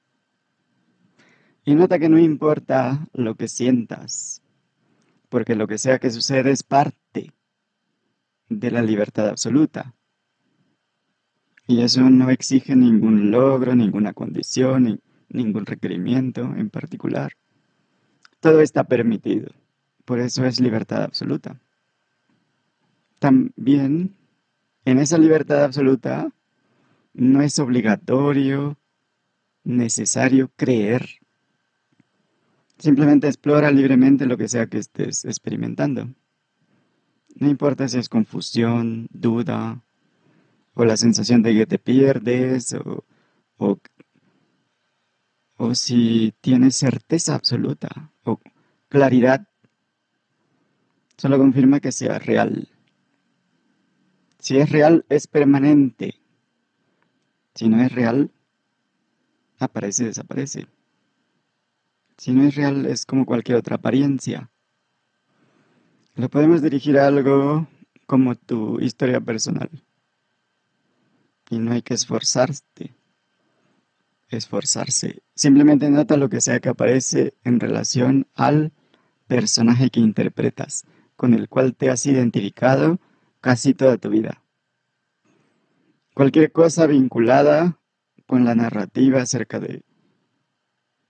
Y 1.64 1.76
nota 1.76 2.00
que 2.00 2.10
no 2.10 2.18
importa 2.18 3.08
lo 3.14 3.36
que 3.36 3.48
sientas, 3.48 4.42
porque 5.30 5.56
lo 5.56 5.68
que 5.68 5.78
sea 5.78 6.00
que 6.00 6.10
suceda 6.10 6.50
es 6.50 6.64
parte 6.64 7.34
de 8.50 8.72
la 8.72 8.82
libertad 8.82 9.30
absoluta. 9.30 9.96
Y 11.68 11.82
eso 11.82 12.02
no 12.10 12.30
exige 12.30 12.76
ningún 12.76 13.32
logro, 13.32 13.76
ninguna 13.76 14.14
condición, 14.14 15.00
ningún 15.30 15.66
requerimiento 15.66 16.42
en 16.42 16.70
particular. 16.70 17.34
Todo 18.40 18.62
está 18.62 18.84
permitido. 18.84 19.52
Por 20.04 20.20
eso 20.20 20.46
es 20.46 20.60
libertad 20.60 21.04
absoluta. 21.04 21.62
También, 23.20 24.16
en 24.84 24.98
esa 24.98 25.18
libertad 25.18 25.64
absoluta, 25.64 26.34
no 27.14 27.42
es 27.42 27.60
obligatorio, 27.60 28.78
necesario 29.64 30.52
creer. 30.56 31.21
Simplemente 32.82 33.28
explora 33.28 33.70
libremente 33.70 34.26
lo 34.26 34.38
que 34.38 34.48
sea 34.48 34.66
que 34.66 34.80
estés 34.80 35.24
experimentando. 35.24 36.10
No 37.36 37.48
importa 37.48 37.88
si 37.88 38.00
es 38.00 38.10
confusión, 38.10 39.08
duda, 39.12 39.84
o 40.74 40.84
la 40.84 40.98
sensación 40.98 41.44
de 41.44 41.54
que 41.54 41.68
te 41.68 41.78
pierdes, 41.78 42.74
o, 42.74 43.06
o, 45.58 45.76
si 45.76 46.34
tienes 46.42 46.76
certeza 46.76 47.36
absoluta 47.36 48.12
o 48.24 48.40
claridad, 48.90 49.48
solo 51.18 51.38
confirma 51.38 51.80
que 51.82 51.92
sea 51.92 52.18
real. 52.18 52.68
Si 54.40 54.58
es 54.58 54.72
real, 54.72 55.06
es 55.08 55.28
permanente. 55.28 56.16
Si 57.54 57.70
no 57.70 57.80
es 57.80 57.92
real, 57.92 58.32
aparece, 59.60 60.06
desaparece. 60.06 60.66
Si 62.22 62.34
no 62.34 62.44
es 62.44 62.54
real, 62.54 62.86
es 62.86 63.08
como 63.08 63.26
cualquier 63.26 63.58
otra 63.58 63.78
apariencia. 63.78 64.52
Lo 66.14 66.30
podemos 66.30 66.62
dirigir 66.62 67.00
a 67.00 67.08
algo 67.08 67.68
como 68.06 68.36
tu 68.36 68.80
historia 68.80 69.20
personal 69.20 69.72
y 71.50 71.58
no 71.58 71.72
hay 71.72 71.82
que 71.82 71.96
esforzarte. 71.96 72.94
Esforzarse. 74.30 75.24
Simplemente 75.34 75.90
nota 75.90 76.16
lo 76.16 76.30
que 76.30 76.42
sea 76.42 76.60
que 76.60 76.70
aparece 76.70 77.34
en 77.44 77.60
relación 77.60 78.28
al 78.36 78.72
personaje 79.26 79.90
que 79.90 80.00
interpretas, 80.00 80.86
con 81.16 81.34
el 81.34 81.50
cual 81.50 81.76
te 81.76 81.90
has 81.90 82.06
identificado 82.06 83.00
casi 83.40 83.74
toda 83.74 83.98
tu 83.98 84.12
vida. 84.12 84.44
Cualquier 86.14 86.52
cosa 86.52 86.86
vinculada 86.86 87.80
con 88.28 88.46
la 88.46 88.54
narrativa 88.54 89.24
acerca 89.24 89.60
de 89.60 89.82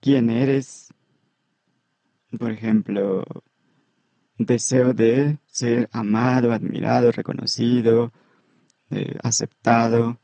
quién 0.00 0.30
eres, 0.30 0.88
por 2.38 2.50
ejemplo, 2.50 3.24
deseo 4.38 4.94
de 4.94 5.38
ser 5.46 5.88
amado, 5.92 6.52
admirado, 6.52 7.12
reconocido, 7.12 8.12
aceptado, 9.22 10.18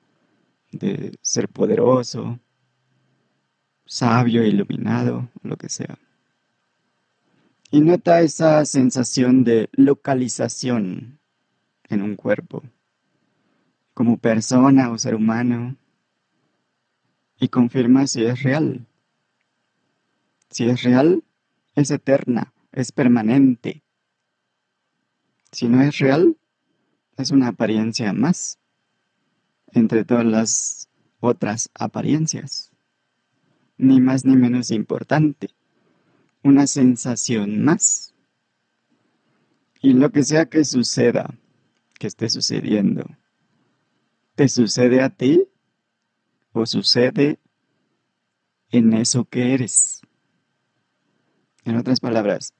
de 0.72 1.18
ser 1.22 1.48
poderoso, 1.48 2.38
sabio, 3.86 4.44
iluminado, 4.44 5.28
lo 5.42 5.56
que 5.56 5.68
sea. 5.68 5.98
Y 7.70 7.80
nota 7.80 8.20
esa 8.20 8.64
sensación 8.64 9.44
de 9.44 9.68
localización 9.72 11.18
en 11.84 12.02
un 12.02 12.16
cuerpo, 12.16 12.62
como 13.94 14.18
persona 14.18 14.90
o 14.90 14.98
ser 14.98 15.14
humano, 15.14 15.76
y 17.40 17.48
confirma 17.48 18.06
si 18.06 18.24
es 18.24 18.42
real. 18.42 18.86
Si 20.50 20.68
es 20.68 20.82
real, 20.82 21.22
es 21.78 21.92
eterna, 21.92 22.52
es 22.72 22.90
permanente. 22.90 23.84
Si 25.52 25.68
no 25.68 25.80
es 25.80 25.98
real, 25.98 26.36
es 27.16 27.30
una 27.30 27.48
apariencia 27.48 28.12
más 28.12 28.58
entre 29.72 30.04
todas 30.04 30.24
las 30.24 30.88
otras 31.20 31.70
apariencias. 31.74 32.72
Ni 33.76 34.00
más 34.00 34.24
ni 34.24 34.34
menos 34.34 34.72
importante. 34.72 35.50
Una 36.42 36.66
sensación 36.66 37.62
más. 37.62 38.12
Y 39.80 39.92
lo 39.92 40.10
que 40.10 40.24
sea 40.24 40.46
que 40.46 40.64
suceda, 40.64 41.32
que 42.00 42.08
esté 42.08 42.28
sucediendo, 42.28 43.06
¿te 44.34 44.48
sucede 44.48 45.00
a 45.00 45.10
ti 45.10 45.46
o 46.52 46.66
sucede 46.66 47.38
en 48.70 48.94
eso 48.94 49.24
que 49.24 49.54
eres? 49.54 50.02
En 51.68 51.76
otras 51.76 52.00
palabras, 52.00 52.54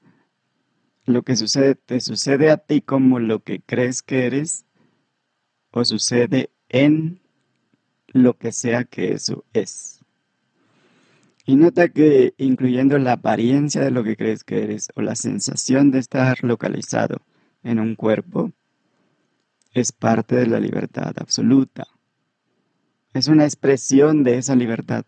lo 1.05 1.23
que 1.23 1.35
sucede, 1.35 1.73
¿te 1.73 1.99
sucede 1.99 2.51
a 2.51 2.57
ti 2.57 2.81
como 2.81 3.17
lo 3.17 3.39
que 3.39 3.59
crees 3.59 4.03
que 4.03 4.27
eres 4.27 4.67
o 5.71 5.83
sucede 5.83 6.51
en 6.69 7.19
lo 8.09 8.37
que 8.37 8.51
sea 8.51 8.83
que 8.83 9.13
eso 9.13 9.45
es. 9.51 10.05
Y 11.43 11.55
nota 11.55 11.89
que 11.89 12.35
incluyendo 12.37 12.99
la 12.99 13.13
apariencia 13.13 13.81
de 13.81 13.89
lo 13.89 14.03
que 14.03 14.15
crees 14.15 14.43
que 14.43 14.63
eres 14.63 14.89
o 14.93 15.01
la 15.01 15.15
sensación 15.15 15.89
de 15.89 15.97
estar 15.97 16.43
localizado 16.43 17.23
en 17.63 17.79
un 17.79 17.95
cuerpo, 17.95 18.51
es 19.73 19.91
parte 19.91 20.35
de 20.35 20.45
la 20.45 20.59
libertad 20.59 21.13
absoluta. 21.17 21.87
Es 23.15 23.27
una 23.27 23.45
expresión 23.45 24.23
de 24.23 24.37
esa 24.37 24.55
libertad. 24.55 25.03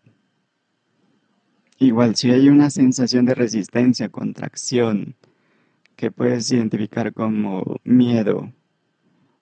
Igual 1.82 2.14
si 2.14 2.30
hay 2.30 2.48
una 2.48 2.70
sensación 2.70 3.26
de 3.26 3.34
resistencia, 3.34 4.08
contracción, 4.08 5.16
que 5.96 6.12
puedes 6.12 6.52
identificar 6.52 7.12
como 7.12 7.80
miedo 7.82 8.52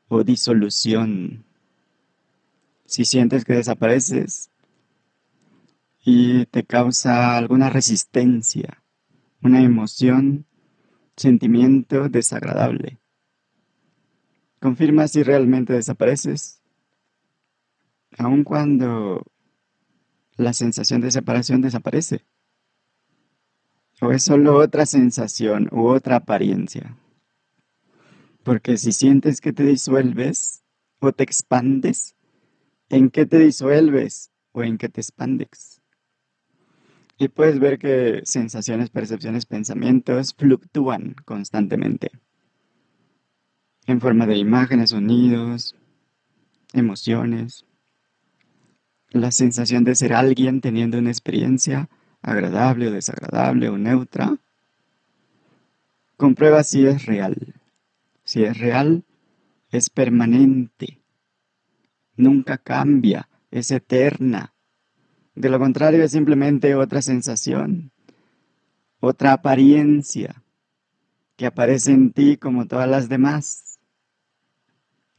o 0.08 0.24
disolución, 0.24 1.44
si 2.86 3.04
sientes 3.04 3.44
que 3.44 3.52
desapareces 3.52 4.50
y 6.02 6.46
te 6.46 6.64
causa 6.64 7.36
alguna 7.36 7.68
resistencia, 7.68 8.82
una 9.42 9.60
emoción, 9.62 10.46
sentimiento 11.16 12.08
desagradable. 12.08 13.00
Confirma 14.60 15.08
si 15.08 15.22
realmente 15.22 15.74
desapareces, 15.74 16.62
aun 18.16 18.44
cuando 18.44 19.26
la 20.40 20.52
sensación 20.52 21.00
de 21.00 21.10
separación 21.10 21.60
desaparece. 21.60 22.24
O 24.00 24.10
es 24.12 24.22
solo 24.22 24.56
otra 24.56 24.86
sensación 24.86 25.68
u 25.70 25.88
otra 25.88 26.16
apariencia. 26.16 26.96
Porque 28.42 28.76
si 28.76 28.92
sientes 28.92 29.40
que 29.40 29.52
te 29.52 29.64
disuelves 29.64 30.62
o 31.00 31.12
te 31.12 31.24
expandes, 31.24 32.14
¿En 32.90 33.10
qué 33.10 33.24
te 33.24 33.38
disuelves 33.38 34.32
o 34.50 34.64
en 34.64 34.76
qué 34.76 34.88
te 34.88 35.00
expandes? 35.00 35.80
Y 37.18 37.28
puedes 37.28 37.60
ver 37.60 37.78
que 37.78 38.22
sensaciones, 38.24 38.90
percepciones, 38.90 39.46
pensamientos 39.46 40.34
fluctúan 40.34 41.14
constantemente. 41.24 42.10
En 43.86 44.00
forma 44.00 44.26
de 44.26 44.38
imágenes, 44.38 44.90
sonidos, 44.90 45.76
emociones. 46.72 47.64
La 49.10 49.30
sensación 49.30 49.84
de 49.84 49.94
ser 49.94 50.12
alguien 50.12 50.60
teniendo 50.60 50.98
una 50.98 51.10
experiencia 51.10 51.88
agradable 52.22 52.88
o 52.88 52.90
desagradable 52.92 53.68
o 53.68 53.78
neutra. 53.78 54.36
Comprueba 56.16 56.62
si 56.62 56.86
es 56.86 57.06
real. 57.06 57.54
Si 58.24 58.44
es 58.44 58.58
real, 58.58 59.04
es 59.70 59.90
permanente 59.90 61.00
nunca 62.20 62.58
cambia, 62.58 63.28
es 63.50 63.70
eterna. 63.70 64.54
De 65.34 65.48
lo 65.48 65.58
contrario 65.58 66.04
es 66.04 66.12
simplemente 66.12 66.74
otra 66.74 67.02
sensación, 67.02 67.90
otra 69.00 69.32
apariencia 69.32 70.42
que 71.36 71.46
aparece 71.46 71.92
en 71.92 72.12
ti 72.12 72.36
como 72.36 72.66
todas 72.66 72.88
las 72.88 73.08
demás. 73.08 73.78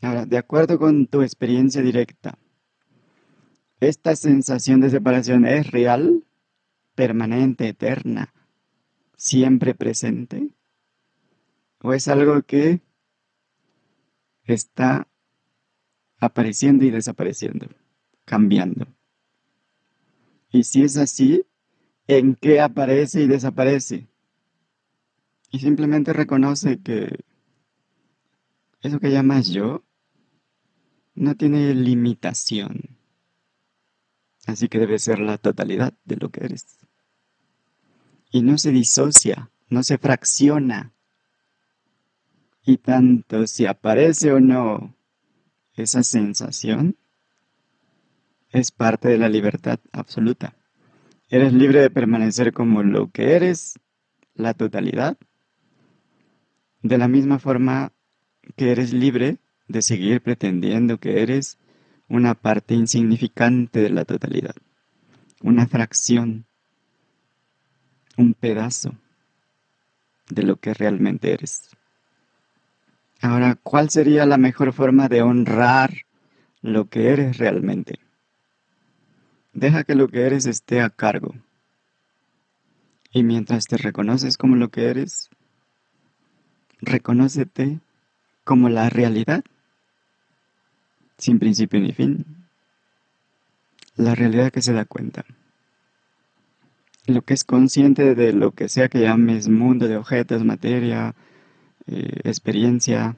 Ahora, 0.01 0.25
de 0.25 0.37
acuerdo 0.37 0.79
con 0.79 1.07
tu 1.07 1.21
experiencia 1.21 1.81
directa, 1.81 2.37
¿esta 3.81 4.15
sensación 4.15 4.79
de 4.79 4.89
separación 4.89 5.45
es 5.45 5.69
real, 5.69 6.23
permanente, 6.95 7.67
eterna, 7.67 8.33
siempre 9.17 9.75
presente? 9.75 10.51
¿O 11.81 11.93
es 11.93 12.07
algo 12.07 12.41
que 12.43 12.81
está 14.45 15.07
apareciendo 16.21 16.85
y 16.85 16.91
desapareciendo, 16.91 17.67
cambiando. 18.25 18.87
Y 20.51 20.63
si 20.63 20.83
es 20.83 20.97
así, 20.97 21.45
¿en 22.07 22.35
qué 22.35 22.61
aparece 22.61 23.23
y 23.23 23.27
desaparece? 23.27 24.07
Y 25.49 25.59
simplemente 25.59 26.13
reconoce 26.13 26.79
que 26.81 27.25
eso 28.81 28.99
que 28.99 29.11
llamas 29.11 29.49
yo 29.49 29.83
no 31.15 31.35
tiene 31.35 31.73
limitación. 31.73 33.00
Así 34.47 34.67
que 34.67 34.79
debe 34.79 34.99
ser 34.99 35.19
la 35.19 35.37
totalidad 35.37 35.93
de 36.05 36.17
lo 36.17 36.29
que 36.29 36.45
eres. 36.45 36.77
Y 38.31 38.41
no 38.41 38.57
se 38.57 38.71
disocia, 38.71 39.51
no 39.69 39.83
se 39.83 39.97
fracciona. 39.97 40.93
Y 42.63 42.77
tanto 42.77 43.47
si 43.47 43.65
aparece 43.65 44.31
o 44.31 44.39
no 44.39 44.95
esa 45.75 46.03
sensación 46.03 46.95
es 48.51 48.71
parte 48.71 49.07
de 49.07 49.17
la 49.17 49.29
libertad 49.29 49.79
absoluta. 49.91 50.55
Eres 51.29 51.53
libre 51.53 51.81
de 51.81 51.89
permanecer 51.89 52.51
como 52.51 52.83
lo 52.83 53.09
que 53.09 53.35
eres, 53.35 53.79
la 54.33 54.53
totalidad, 54.53 55.17
de 56.81 56.97
la 56.97 57.07
misma 57.07 57.39
forma 57.39 57.93
que 58.55 58.71
eres 58.71 58.91
libre 58.91 59.37
de 59.67 59.81
seguir 59.81 60.21
pretendiendo 60.21 60.97
que 60.97 61.21
eres 61.21 61.57
una 62.11 62.35
parte 62.35 62.73
insignificante 62.73 63.79
de 63.79 63.89
la 63.89 64.03
totalidad, 64.03 64.55
una 65.41 65.65
fracción, 65.65 66.45
un 68.17 68.33
pedazo 68.33 68.95
de 70.29 70.43
lo 70.43 70.57
que 70.57 70.73
realmente 70.73 71.31
eres. 71.31 71.69
Ahora, 73.21 73.55
¿cuál 73.63 73.89
sería 73.89 74.25
la 74.25 74.37
mejor 74.37 74.73
forma 74.73 75.07
de 75.07 75.21
honrar 75.21 75.91
lo 76.61 76.89
que 76.89 77.09
eres 77.13 77.37
realmente? 77.37 77.99
Deja 79.53 79.85
que 79.85 79.95
lo 79.95 80.09
que 80.09 80.25
eres 80.25 80.47
esté 80.47 80.81
a 80.81 80.89
cargo. 80.89 81.33
Y 83.13 83.23
mientras 83.23 83.67
te 83.67 83.77
reconoces 83.77 84.37
como 84.37 84.57
lo 84.57 84.67
que 84.67 84.89
eres, 84.89 85.29
reconócete 86.81 87.79
como 88.43 88.67
la 88.67 88.89
realidad, 88.89 89.45
sin 91.21 91.37
principio 91.37 91.79
ni 91.79 91.93
fin. 91.93 92.25
La 93.95 94.15
realidad 94.15 94.51
que 94.51 94.61
se 94.61 94.73
da 94.73 94.85
cuenta. 94.85 95.23
Lo 97.05 97.21
que 97.21 97.35
es 97.35 97.43
consciente 97.43 98.15
de 98.15 98.33
lo 98.33 98.51
que 98.51 98.67
sea 98.67 98.89
que 98.89 99.01
llames 99.01 99.47
mundo 99.47 99.87
de 99.87 99.97
objetos, 99.97 100.43
materia, 100.43 101.13
eh, 101.85 102.21
experiencia. 102.23 103.15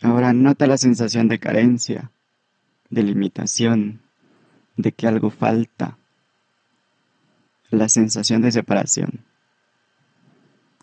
Ahora 0.00 0.32
nota 0.32 0.68
la 0.68 0.78
sensación 0.78 1.26
de 1.26 1.40
carencia, 1.40 2.12
de 2.90 3.02
limitación, 3.02 4.00
de 4.76 4.92
que 4.92 5.08
algo 5.08 5.30
falta. 5.30 5.98
La 7.70 7.88
sensación 7.88 8.42
de 8.42 8.52
separación, 8.52 9.24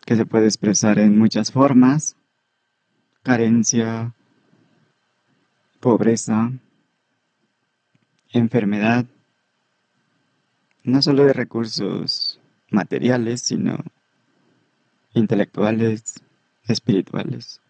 que 0.06 0.16
se 0.16 0.26
puede 0.26 0.46
expresar 0.46 1.00
en 1.00 1.18
muchas 1.18 1.52
formas. 1.52 2.16
Carencia, 3.24 4.14
pobreza, 5.80 6.52
enfermedad, 8.32 9.06
no 10.84 11.02
solo 11.02 11.26
de 11.26 11.34
recursos 11.34 12.40
materiales, 12.72 13.42
sino 13.42 13.78
intelectuales, 15.14 16.22
espirituales. 16.68 17.62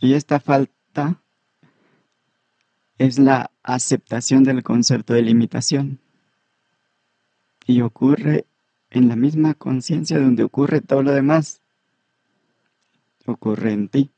Y 0.00 0.14
esta 0.14 0.40
falta 0.40 1.20
es 2.98 3.18
la 3.18 3.50
aceptación 3.62 4.44
del 4.44 4.62
concepto 4.62 5.14
de 5.14 5.22
limitación. 5.22 5.98
Y 7.66 7.82
ocurre 7.82 8.44
en 8.90 9.08
la 9.08 9.16
misma 9.16 9.54
conciencia 9.54 10.18
donde 10.18 10.42
ocurre 10.42 10.80
todo 10.80 11.02
lo 11.02 11.12
demás. 11.12 11.60
Ocurre 13.26 13.72
en 13.72 13.88
ti. 13.88 14.10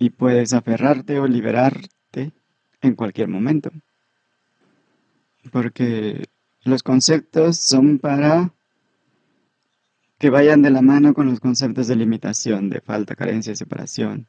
Y 0.00 0.10
puedes 0.10 0.52
aferrarte 0.54 1.20
o 1.20 1.28
liberarte 1.28 2.32
en 2.80 2.94
cualquier 2.96 3.28
momento. 3.28 3.70
Porque 5.52 6.24
los 6.64 6.82
conceptos 6.82 7.58
son 7.58 7.98
para 7.98 8.52
que 10.18 10.30
vayan 10.30 10.62
de 10.62 10.70
la 10.70 10.82
mano 10.82 11.14
con 11.14 11.26
los 11.26 11.38
conceptos 11.38 11.86
de 11.86 11.96
limitación, 11.96 12.70
de 12.70 12.80
falta, 12.80 13.14
carencia, 13.14 13.54
separación, 13.54 14.26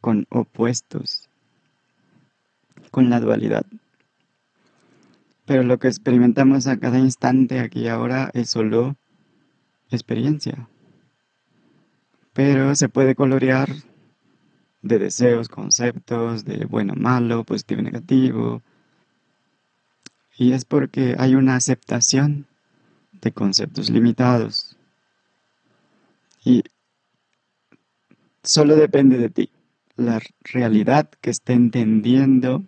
con 0.00 0.26
opuestos, 0.28 1.30
con 2.90 3.08
la 3.08 3.18
dualidad. 3.18 3.64
Pero 5.46 5.62
lo 5.62 5.78
que 5.78 5.88
experimentamos 5.88 6.66
a 6.66 6.78
cada 6.78 6.98
instante 6.98 7.60
aquí 7.60 7.80
y 7.80 7.88
ahora 7.88 8.30
es 8.34 8.50
solo 8.50 8.96
experiencia. 9.90 10.68
Pero 12.34 12.74
se 12.74 12.88
puede 12.88 13.14
colorear 13.14 13.68
de 14.82 14.98
deseos, 14.98 15.48
conceptos, 15.48 16.44
de 16.44 16.64
bueno, 16.66 16.94
malo, 16.94 17.44
positivo, 17.44 17.82
negativo. 17.82 18.62
Y 20.36 20.52
es 20.52 20.64
porque 20.64 21.14
hay 21.18 21.34
una 21.34 21.56
aceptación 21.56 22.46
de 23.12 23.32
conceptos 23.32 23.90
limitados. 23.90 24.76
Y 26.44 26.64
solo 28.42 28.74
depende 28.74 29.18
de 29.18 29.30
ti. 29.30 29.50
La 29.96 30.20
realidad 30.40 31.10
que 31.20 31.30
esté 31.30 31.52
entendiendo 31.52 32.64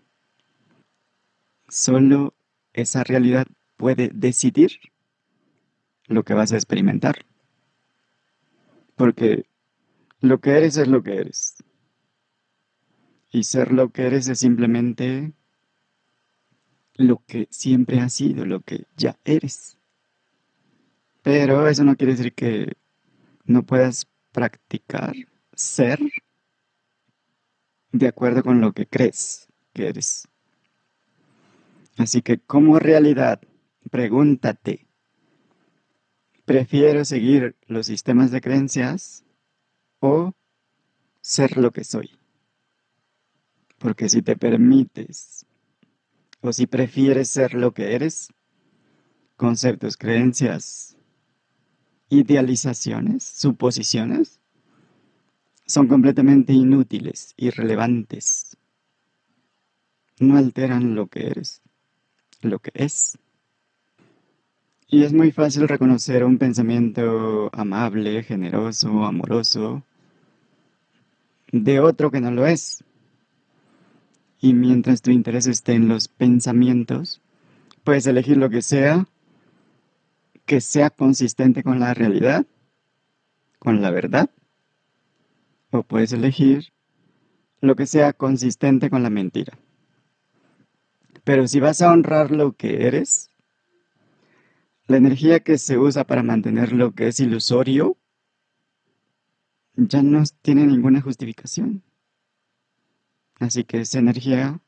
solo 1.69 2.35
esa 2.73 3.03
realidad 3.03 3.47
puede 3.77 4.11
decidir 4.15 4.79
lo 6.07 6.23
que 6.23 6.35
vas 6.35 6.53
a 6.53 6.57
experimentar. 6.57 7.25
Porque 8.95 9.47
lo 10.21 10.39
que 10.41 10.51
eres 10.51 10.77
es 10.77 10.87
lo 10.87 11.03
que 11.03 11.17
eres. 11.17 11.64
Y 13.35 13.43
ser 13.43 13.73
lo 13.73 13.91
que 13.91 14.07
eres 14.07 14.29
es 14.29 14.39
simplemente 14.39 15.33
lo 16.95 17.21
que 17.27 17.49
siempre 17.51 17.99
has 17.99 18.13
sido, 18.13 18.47
lo 18.47 18.61
que 18.61 18.85
ya 18.97 19.19
eres. 19.25 19.77
Pero 21.25 21.67
eso 21.67 21.83
no 21.83 21.97
quiere 21.97 22.15
decir 22.15 22.33
que 22.33 22.77
no 23.45 23.65
puedas 23.65 24.07
practicar 24.31 25.17
ser 25.53 25.99
de 27.91 28.07
acuerdo 28.07 28.45
con 28.45 28.61
lo 28.61 28.73
que 28.73 28.87
crees 28.87 29.49
que 29.73 29.89
eres. 29.89 30.29
Así 31.97 32.23
que 32.23 32.39
como 32.39 32.79
realidad, 32.79 33.41
pregúntate, 33.91 34.87
¿prefiero 36.45 37.05
seguir 37.05 37.57
los 37.67 37.87
sistemas 37.87 38.31
de 38.31 38.41
creencias 38.41 39.25
o 39.99 40.35
ser 41.21 41.57
lo 41.57 41.73
que 41.73 41.83
soy? 41.83 42.13
Porque 43.85 44.09
si 44.09 44.23
te 44.23 44.35
permites 44.35 45.45
o 46.41 46.55
si 46.55 46.67
prefieres 46.67 47.29
ser 47.29 47.53
lo 47.53 47.75
que 47.75 47.95
eres, 47.95 48.33
conceptos, 49.37 49.99
creencias, 49.99 50.97
idealizaciones, 52.09 53.25
suposiciones, 53.25 54.41
son 55.67 55.87
completamente 55.87 56.55
inútiles, 56.55 57.35
irrelevantes. 57.37 58.57
No 60.19 60.39
alteran 60.39 60.95
lo 60.95 61.09
que 61.09 61.27
eres, 61.27 61.61
lo 62.41 62.61
que 62.61 62.71
es. 62.73 63.19
Y 64.89 65.03
es 65.03 65.13
muy 65.13 65.31
fácil 65.31 65.69
reconocer 65.69 66.25
un 66.25 66.39
pensamiento 66.39 67.51
amable, 67.53 68.23
generoso, 68.23 69.05
amoroso, 69.05 69.83
de 71.53 71.81
otro 71.81 72.11
que 72.11 72.23
no 72.23 72.31
lo 72.31 72.47
es. 72.47 72.83
Y 74.45 74.53
mientras 74.53 75.01
tu 75.01 75.11
interés 75.11 75.47
esté 75.47 75.73
en 75.73 75.89
los 75.89 76.09
pensamientos, 76.09 77.23
puedes 77.83 78.07
elegir 78.07 78.37
lo 78.37 78.51
que 78.51 78.61
sea 78.61 79.09
que 80.45 80.61
sea 80.61 80.91
consistente 80.91 81.63
con 81.63 81.81
la 81.81 81.95
realidad, 81.95 82.45
con 83.59 83.81
la 83.81 83.91
verdad, 83.91 84.29
o 85.71 85.83
puedes 85.83 86.13
elegir 86.13 86.75
lo 87.63 87.75
que 87.75 87.87
sea 87.87 88.13
consistente 88.13 88.91
con 88.91 89.03
la 89.03 89.09
mentira. 89.09 89.57
Pero 91.25 91.49
si 91.49 91.59
vas 91.59 91.81
a 91.81 91.91
honrar 91.91 92.31
lo 92.31 92.53
que 92.53 92.87
eres, 92.87 93.31
la 94.89 94.99
energía 94.99 95.41
que 95.41 95.57
se 95.57 95.79
usa 95.79 96.05
para 96.05 96.23
mantener 96.23 96.75
lo 96.75 96.93
que 96.93 97.09
es 97.09 97.19
ilusorio 97.19 97.97
ya 99.75 100.03
no 100.03 100.23
tiene 100.43 100.67
ninguna 100.67 101.01
justificación. 101.01 101.83
Así 103.45 103.65
que 103.65 103.83
esa 103.83 103.99
energía 103.99 104.59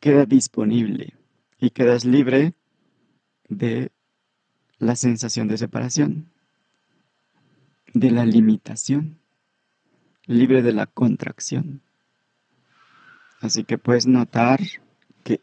queda 0.00 0.24
disponible 0.24 1.12
y 1.58 1.70
quedas 1.70 2.06
libre 2.06 2.54
de 3.50 3.92
la 4.78 4.96
sensación 4.96 5.46
de 5.46 5.58
separación, 5.58 6.30
de 7.92 8.10
la 8.10 8.24
limitación, 8.24 9.18
libre 10.24 10.62
de 10.62 10.72
la 10.72 10.86
contracción. 10.86 11.82
Así 13.42 13.64
que 13.64 13.76
puedes 13.76 14.06
notar 14.06 14.60
que 15.22 15.42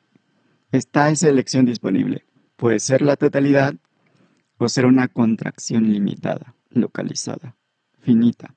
está 0.72 1.12
esa 1.12 1.30
elección 1.30 1.68
disponible. 1.68 2.26
Puede 2.56 2.80
ser 2.80 3.04
la 3.04 3.16
totalidad 3.16 3.76
o 4.58 4.68
ser 4.68 4.88
una 4.88 5.08
contracción 5.08 5.94
limitada, 5.94 6.56
localizada, 6.72 7.56
finita. 8.02 8.57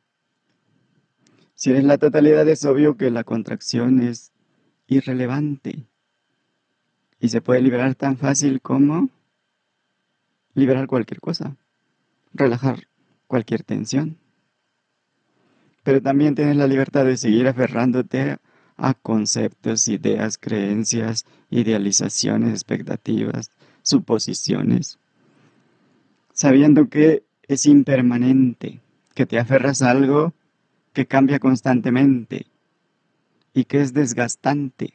Si 1.60 1.68
eres 1.68 1.84
la 1.84 1.98
totalidad 1.98 2.48
es 2.48 2.64
obvio 2.64 2.96
que 2.96 3.10
la 3.10 3.22
contracción 3.22 4.00
es 4.00 4.32
irrelevante 4.86 5.84
y 7.20 7.28
se 7.28 7.42
puede 7.42 7.60
liberar 7.60 7.94
tan 7.94 8.16
fácil 8.16 8.62
como 8.62 9.10
liberar 10.54 10.86
cualquier 10.86 11.20
cosa, 11.20 11.58
relajar 12.32 12.88
cualquier 13.26 13.62
tensión. 13.62 14.16
Pero 15.82 16.00
también 16.00 16.34
tienes 16.34 16.56
la 16.56 16.66
libertad 16.66 17.04
de 17.04 17.18
seguir 17.18 17.46
aferrándote 17.46 18.38
a 18.78 18.94
conceptos, 18.94 19.86
ideas, 19.86 20.38
creencias, 20.38 21.26
idealizaciones, 21.50 22.52
expectativas, 22.52 23.50
suposiciones, 23.82 24.98
sabiendo 26.32 26.88
que 26.88 27.22
es 27.48 27.66
impermanente, 27.66 28.80
que 29.14 29.26
te 29.26 29.38
aferras 29.38 29.82
a 29.82 29.90
algo 29.90 30.32
que 30.92 31.06
cambia 31.06 31.38
constantemente 31.38 32.46
y 33.54 33.64
que 33.64 33.80
es 33.80 33.92
desgastante, 33.92 34.94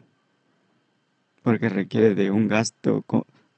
porque 1.43 1.69
requiere 1.69 2.15
de 2.15 2.31
un 2.31 2.47
gasto 2.47 3.03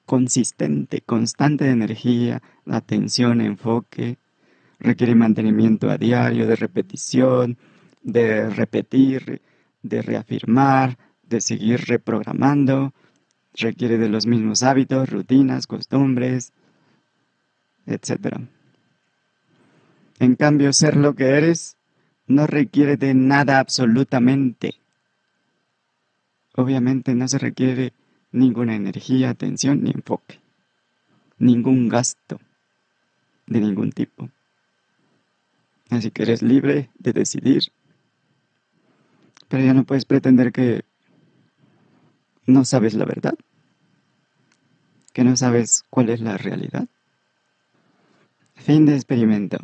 consistente, 0.05 1.01
constante 1.01 1.65
de 1.65 1.71
energía, 1.71 2.41
atención, 2.65 3.41
enfoque, 3.41 4.17
requiere 4.79 5.15
mantenimiento 5.15 5.89
a 5.89 5.97
diario, 5.97 6.47
de 6.47 6.55
repetición, 6.55 7.57
de 8.03 8.49
repetir, 8.49 9.41
de 9.83 10.01
reafirmar, 10.01 10.97
de 11.23 11.41
seguir 11.41 11.85
reprogramando, 11.85 12.93
requiere 13.53 13.97
de 13.97 14.09
los 14.09 14.27
mismos 14.27 14.63
hábitos, 14.63 15.09
rutinas, 15.09 15.67
costumbres, 15.67 16.53
etc. 17.85 18.37
En 20.19 20.35
cambio, 20.35 20.73
ser 20.73 20.95
lo 20.95 21.15
que 21.15 21.25
eres 21.25 21.76
no 22.27 22.45
requiere 22.45 22.97
de 22.97 23.13
nada 23.13 23.59
absolutamente. 23.59 24.75
Obviamente 26.55 27.15
no 27.15 27.27
se 27.27 27.37
requiere 27.37 27.93
ninguna 28.31 28.75
energía, 28.75 29.29
atención 29.29 29.83
ni 29.83 29.91
enfoque, 29.91 30.39
ningún 31.37 31.87
gasto 31.87 32.39
de 33.45 33.61
ningún 33.61 33.91
tipo. 33.91 34.29
Así 35.89 36.11
que 36.11 36.23
eres 36.23 36.41
libre 36.41 36.89
de 36.99 37.13
decidir, 37.13 37.71
pero 39.47 39.63
ya 39.63 39.73
no 39.73 39.85
puedes 39.85 40.05
pretender 40.05 40.51
que 40.51 40.83
no 42.45 42.65
sabes 42.65 42.93
la 42.93 43.05
verdad, 43.05 43.35
que 45.13 45.23
no 45.23 45.37
sabes 45.37 45.85
cuál 45.89 46.09
es 46.09 46.19
la 46.19 46.37
realidad. 46.37 46.87
Fin 48.55 48.85
de 48.85 48.95
experimento. 48.95 49.57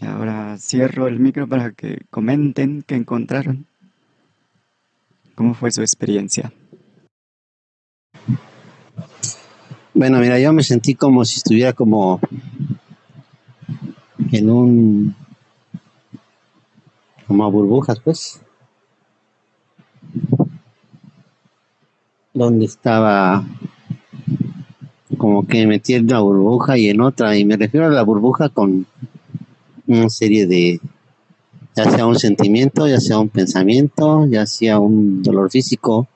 Y 0.00 0.06
ahora 0.06 0.56
cierro 0.58 1.08
el 1.08 1.18
micro 1.18 1.48
para 1.48 1.72
que 1.72 2.04
comenten 2.10 2.82
qué 2.82 2.96
encontraron. 2.96 3.66
¿Cómo 5.34 5.54
fue 5.54 5.70
su 5.70 5.80
experiencia? 5.80 6.52
Bueno, 9.94 10.18
mira, 10.18 10.38
yo 10.38 10.52
me 10.52 10.62
sentí 10.62 10.94
como 10.94 11.24
si 11.24 11.36
estuviera 11.38 11.72
como 11.72 12.20
en 14.32 14.50
un 14.50 15.14
como 17.26 17.44
a 17.44 17.48
burbujas, 17.48 18.00
pues. 18.00 18.40
Donde 22.34 22.66
estaba 22.66 23.44
como 25.16 25.46
que 25.46 25.66
metí 25.66 25.94
en 25.94 26.04
una 26.04 26.20
burbuja 26.20 26.76
y 26.76 26.88
en 26.88 27.00
otra, 27.00 27.36
y 27.36 27.44
me 27.44 27.56
refiero 27.56 27.86
a 27.86 27.90
la 27.90 28.02
burbuja 28.02 28.50
con 28.50 28.86
una 29.86 30.08
serie 30.08 30.46
de, 30.46 30.80
ya 31.74 31.90
sea 31.90 32.06
un 32.06 32.18
sentimiento, 32.18 32.86
ya 32.88 33.00
sea 33.00 33.18
un 33.18 33.28
pensamiento, 33.28 34.26
ya 34.26 34.46
sea 34.46 34.78
un 34.78 35.22
dolor 35.22 35.50
físico, 35.50 36.08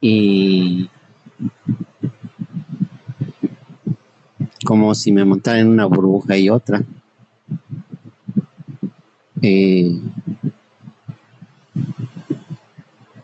y 0.00 0.88
como 4.64 4.94
si 4.94 5.12
me 5.12 5.24
montara 5.24 5.60
en 5.60 5.68
una 5.68 5.86
burbuja 5.86 6.36
y 6.36 6.48
otra. 6.48 6.82
Eh, 9.42 10.00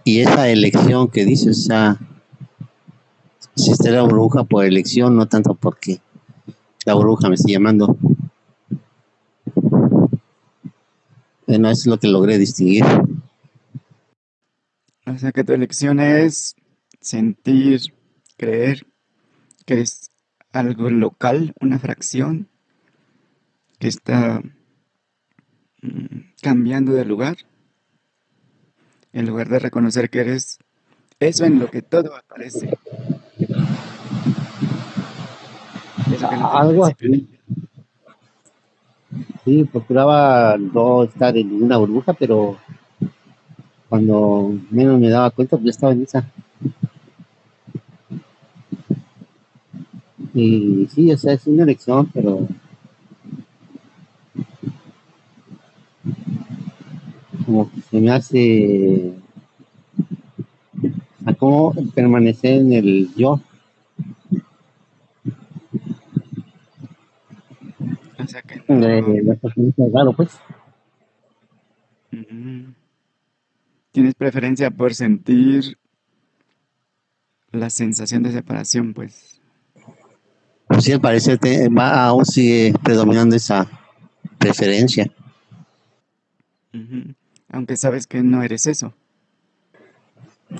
y 0.05 0.21
esa 0.21 0.49
elección 0.49 1.09
que 1.09 1.25
dices, 1.25 1.69
si 3.55 3.71
está 3.71 3.91
la 3.91 4.03
burbuja 4.03 4.45
por 4.45 4.65
elección, 4.65 5.17
no 5.17 5.27
tanto 5.27 5.55
porque 5.55 6.01
la 6.85 6.95
burbuja 6.95 7.29
me 7.29 7.35
está 7.35 7.51
llamando. 7.51 7.97
Bueno, 11.47 11.71
eso 11.71 11.83
es 11.83 11.87
lo 11.87 11.99
que 11.99 12.09
logré 12.09 12.39
distinguir. 12.39 12.85
O 15.07 15.17
sea 15.17 15.31
que 15.31 15.45
tu 15.45 15.53
elección 15.53 16.01
es 16.01 16.57
sentir, 17.01 17.95
creer 18.37 18.85
que 19.65 19.81
es 19.81 20.11
algo 20.51 20.91
local, 20.91 21.55
una 21.61 21.79
fracción 21.79 22.49
que 23.79 23.87
está 23.87 24.43
mm, 25.83 26.33
cambiando 26.43 26.93
de 26.93 27.05
lugar, 27.05 27.37
en 29.13 29.27
lugar 29.27 29.49
de 29.49 29.61
reconocer 29.61 30.11
que 30.11 30.21
eres 30.21 30.59
eso 31.21 31.45
en 31.45 31.61
lo 31.61 31.71
que 31.71 31.83
todo 31.83 32.17
aparece. 32.17 32.77
Eso 36.13 36.29
que 36.29 36.37
no 36.37 36.51
tiene 36.51 36.69
Algo 36.69 36.87
así. 36.87 37.36
Sí, 39.47 39.63
procuraba 39.63 40.59
no 40.59 41.05
estar 41.05 41.37
en 41.37 41.49
ninguna 41.49 41.77
burbuja, 41.79 42.13
pero 42.15 42.57
cuando 43.89 44.53
menos 44.73 44.99
me 44.99 45.09
daba 45.09 45.31
cuenta, 45.31 45.57
pues 45.57 45.67
ya 45.67 45.71
estaba 45.71 45.93
en 45.93 46.03
esa. 46.03 46.29
Y 50.35 50.89
sí, 50.93 51.13
o 51.13 51.17
sea, 51.17 51.35
es 51.35 51.47
una 51.47 51.63
elección, 51.63 52.11
pero 52.13 52.49
como 57.45 57.71
que 57.71 57.81
se 57.83 58.01
me 58.01 58.11
hace 58.11 59.13
a 61.25 61.35
cómo 61.35 61.73
permanecer 61.95 62.63
en 62.63 62.73
el 62.73 63.15
yo. 63.15 63.41
O 68.27 68.29
sea 68.29 68.43
que 68.43 68.63
no. 68.69 69.89
raro, 69.95 70.13
pues. 70.13 70.31
Tienes 73.93 74.15
preferencia 74.15 74.71
por 74.71 74.95
sentir 74.95 75.79
la 77.53 77.71
sensación 77.71 78.23
de 78.23 78.33
separación, 78.33 78.93
pues. 78.95 79.41
Sí, 80.81 80.93
al 80.93 81.01
parecer 81.01 81.39
te- 81.39 81.69
va, 81.69 82.07
aún 82.07 82.25
sigue 82.25 82.75
predominando 82.83 83.37
esa 83.37 83.67
preferencia. 84.39 85.11
Aunque 87.49 87.77
sabes 87.77 88.07
que 88.07 88.23
no 88.23 88.43
eres 88.43 88.67
eso. 88.67 88.93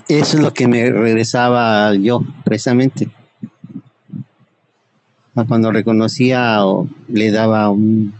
Eso 0.07 0.37
es 0.37 0.43
lo 0.43 0.53
que 0.53 0.67
me 0.67 0.89
regresaba 0.89 1.93
yo, 1.95 2.21
precisamente. 2.43 3.09
A 5.37 5.45
Cuando 5.45 5.71
reconocía 5.71 6.65
o 6.65 6.89
le 7.07 7.31
daba 7.31 7.69
un 7.69 8.13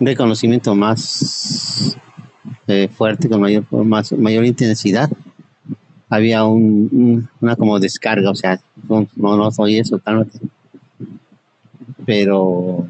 reconocimiento 0.00 0.74
más 0.74 1.96
eh, 2.66 2.88
fuerte, 2.88 3.28
con 3.28 3.40
mayor, 3.40 3.64
más, 3.84 4.12
mayor 4.12 4.44
intensidad, 4.44 5.08
había 6.08 6.44
un, 6.44 6.88
un- 6.92 7.28
una 7.40 7.56
como 7.56 7.78
descarga, 7.78 8.30
o 8.30 8.34
sea, 8.34 8.60
no, 8.88 9.06
no, 9.16 9.50
soy 9.50 9.78
eso, 9.78 9.98
cálmate. 9.98 10.38
Pero 12.04 12.88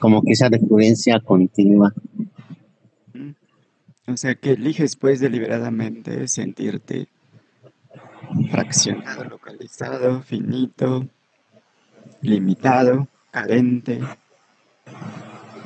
como 0.00 0.22
que 0.22 0.32
esa 0.32 0.48
recurrencia 0.48 1.20
continua. 1.20 1.92
O 4.06 4.16
sea 4.16 4.34
que 4.36 4.52
eliges 4.52 4.96
pues 4.96 5.20
deliberadamente 5.20 6.28
sentirte 6.28 7.08
fraccionado, 8.50 9.24
localizado, 9.24 10.22
finito, 10.22 11.06
limitado, 12.22 13.08
carente, 13.30 14.00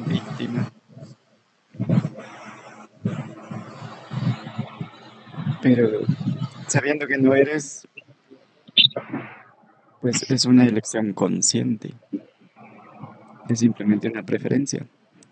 víctima. 0.06 0.70
Pero 5.62 6.00
sabiendo 6.66 7.06
que 7.06 7.18
no 7.18 7.34
eres, 7.34 7.86
pues 10.00 10.30
es 10.30 10.44
una 10.46 10.64
elección 10.64 11.12
consciente. 11.12 11.94
Es 13.48 13.58
simplemente 13.60 14.08
una 14.08 14.22
preferencia. 14.22 14.86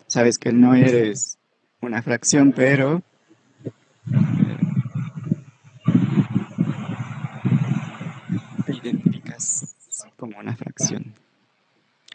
Sabes 0.07 0.37
que 0.37 0.51
no 0.51 0.75
eres 0.75 1.37
una 1.81 2.01
fracción, 2.01 2.51
pero 2.51 3.01
te 8.65 8.73
identificas 8.73 9.75
como 10.19 10.37
una 10.37 10.55
fracción. 10.55 11.13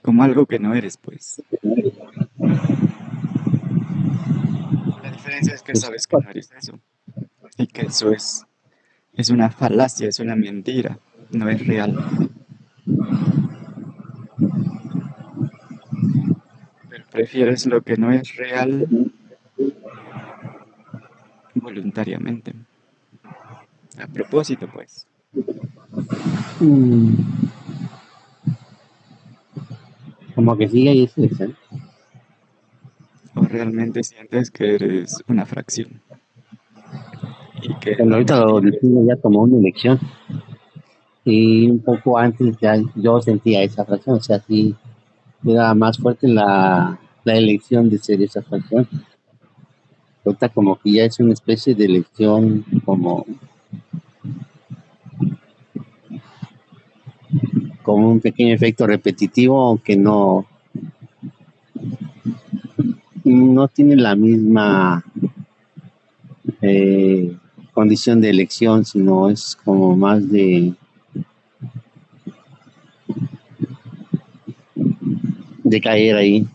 Como 0.02 0.22
algo 0.22 0.46
que 0.46 0.58
no 0.58 0.74
eres, 0.74 0.98
pues. 0.98 1.42
La 5.02 5.10
diferencia 5.10 5.54
es 5.54 5.62
que 5.62 5.74
sabes 5.74 6.06
que 6.06 6.18
no 6.18 6.30
eres 6.30 6.52
eso. 6.52 6.78
Y 7.56 7.66
que 7.66 7.82
eso 7.82 8.12
es, 8.12 8.44
es 9.14 9.30
una 9.30 9.50
falacia, 9.50 10.08
es 10.08 10.20
una 10.20 10.36
mentira. 10.36 10.98
No 11.30 11.48
es 11.48 11.66
real. 11.66 11.96
Pero 16.90 17.04
prefieres 17.10 17.64
lo 17.66 17.80
que 17.80 17.96
no 17.96 18.12
es 18.12 18.36
real 18.36 18.86
voluntariamente. 21.54 22.52
A 23.98 24.06
propósito, 24.06 24.68
pues. 24.68 25.06
Mm. 26.60 27.14
Como 30.34 30.56
que 30.56 30.68
sigue 30.68 30.90
ahí 30.90 31.04
esa 31.04 31.20
elección. 31.20 31.56
O 33.34 33.42
realmente 33.42 34.02
sientes 34.02 34.50
que 34.50 34.74
eres 34.74 35.22
una 35.28 35.44
fracción. 35.46 36.00
Y 37.62 37.74
que 37.80 37.94
Pero 37.96 38.14
ahorita 38.14 38.40
lo 38.40 38.60
ya 39.06 39.16
como 39.16 39.42
una 39.42 39.58
elección. 39.58 39.98
Y 41.24 41.70
un 41.70 41.80
poco 41.80 42.18
antes 42.18 42.56
ya 42.60 42.76
yo 42.94 43.20
sentía 43.22 43.62
esa 43.62 43.84
fracción, 43.84 44.16
o 44.16 44.20
sea, 44.20 44.40
sí 44.40 44.76
era 45.44 45.74
más 45.74 45.98
fuerte 45.98 46.28
la, 46.28 46.98
la 47.24 47.34
elección 47.34 47.88
de 47.88 47.98
ser 47.98 48.22
esa 48.22 48.42
fracción. 48.42 48.88
Ahorita 50.24 50.48
como 50.48 50.76
que 50.78 50.92
ya 50.92 51.04
es 51.04 51.18
una 51.20 51.32
especie 51.32 51.74
de 51.74 51.84
elección 51.84 52.64
como 52.84 53.26
como 57.84 58.10
un 58.10 58.18
pequeño 58.18 58.54
efecto 58.54 58.86
repetitivo, 58.86 59.60
aunque 59.60 59.94
no 59.94 60.46
no 63.24 63.68
tiene 63.68 63.96
la 63.96 64.16
misma 64.16 65.04
eh, 66.62 67.36
condición 67.72 68.20
de 68.20 68.30
elección, 68.30 68.84
sino 68.84 69.28
es 69.28 69.54
como 69.64 69.94
más 69.94 70.28
de 70.30 70.72
de 75.62 75.80
caer 75.80 76.16
ahí. 76.16 76.46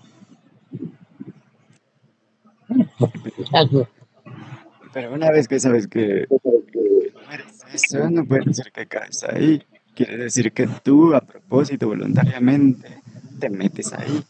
Pero 4.93 5.13
una 5.13 5.29
vez 5.31 5.47
que 5.47 5.59
sabes 5.59 5.87
que, 5.87 6.25
que 6.27 7.13
no 7.13 7.31
eres 7.31 7.63
eso, 7.71 8.09
no 8.09 8.25
puedes 8.25 8.45
decir 8.45 8.71
que 8.71 8.87
caes 8.87 9.23
ahí. 9.23 9.61
Quiere 9.99 10.15
decir 10.15 10.53
que 10.53 10.65
tú, 10.81 11.13
a 11.13 11.19
propósito, 11.19 11.89
voluntariamente, 11.89 13.01
te 13.37 13.49
metes 13.49 13.91
ahí. 13.91 14.23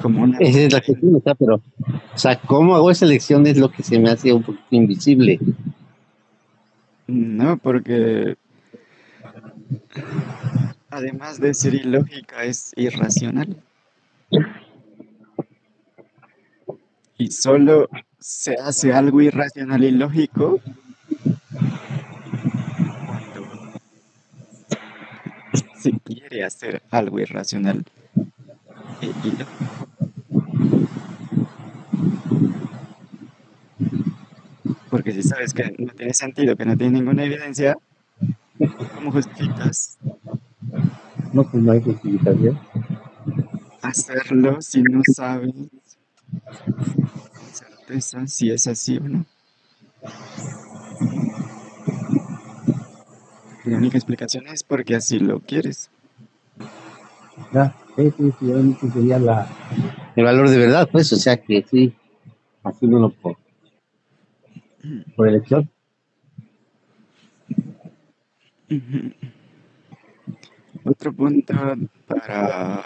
Como 0.00 0.22
una 0.22 0.38
Esa 0.38 0.60
es 0.60 0.72
la 0.72 0.80
cuestión, 0.80 1.14
o 1.14 1.20
sea, 1.20 1.34
pero, 1.34 1.56
o 1.56 2.18
sea, 2.18 2.40
¿cómo 2.40 2.74
hago 2.74 2.90
esa 2.90 3.04
elección? 3.04 3.46
Es 3.46 3.58
lo 3.58 3.70
que 3.70 3.82
se 3.82 3.98
me 3.98 4.08
hace 4.08 4.32
un 4.32 4.42
poquito 4.42 4.64
invisible. 4.70 5.38
No, 7.06 7.58
porque 7.58 8.38
además 10.88 11.38
de 11.38 11.52
ser 11.52 11.74
ilógica, 11.74 12.44
es 12.44 12.72
irracional. 12.76 13.62
Y 17.18 17.30
solo 17.30 17.90
se 18.18 18.54
hace 18.54 18.94
algo 18.94 19.20
irracional 19.20 19.84
y 19.84 19.90
lógico 19.90 20.62
cuando 25.86 26.26
se 26.50 26.58
quiere 26.58 26.76
hacer 26.78 26.82
algo 26.90 27.18
irracional 27.20 27.84
ilógico. 29.00 29.46
Porque 34.90 35.12
si 35.12 35.22
sabes 35.22 35.52
que 35.52 35.74
no 35.78 35.92
tiene 35.92 36.14
sentido, 36.14 36.56
que 36.56 36.64
no 36.64 36.76
tiene 36.76 36.98
ninguna 37.00 37.24
evidencia, 37.24 37.76
¿cómo 38.94 39.12
justificas 39.12 39.98
No, 41.32 41.44
pues 41.44 41.62
no 41.62 41.72
hay 41.72 41.82
justificación. 41.82 42.58
hacerlo 43.82 44.60
si 44.62 44.82
no 44.82 45.02
sabes 45.14 45.52
con 45.52 47.48
certeza 47.52 48.26
si 48.26 48.50
es 48.50 48.66
así 48.66 48.96
o 48.96 49.08
no? 49.08 49.26
La 53.64 53.78
única 53.78 53.98
explicación 53.98 54.46
es 54.46 54.62
porque 54.62 54.94
así 54.94 55.18
lo 55.18 55.40
quieres. 55.40 55.90
Sí, 57.96 58.12
obviamente 58.42 58.90
sería 58.90 59.18
la, 59.18 59.48
el 60.14 60.24
valor 60.24 60.50
de 60.50 60.58
verdad, 60.58 60.88
pues, 60.90 61.10
o 61.12 61.16
sea 61.16 61.38
que 61.38 61.64
sí, 61.68 61.94
así 62.62 62.86
no 62.86 62.98
lo 62.98 63.10
por, 63.10 63.38
por 65.16 65.28
elección. 65.28 65.70
Otro 70.84 71.12
punto 71.12 71.54
para 72.06 72.84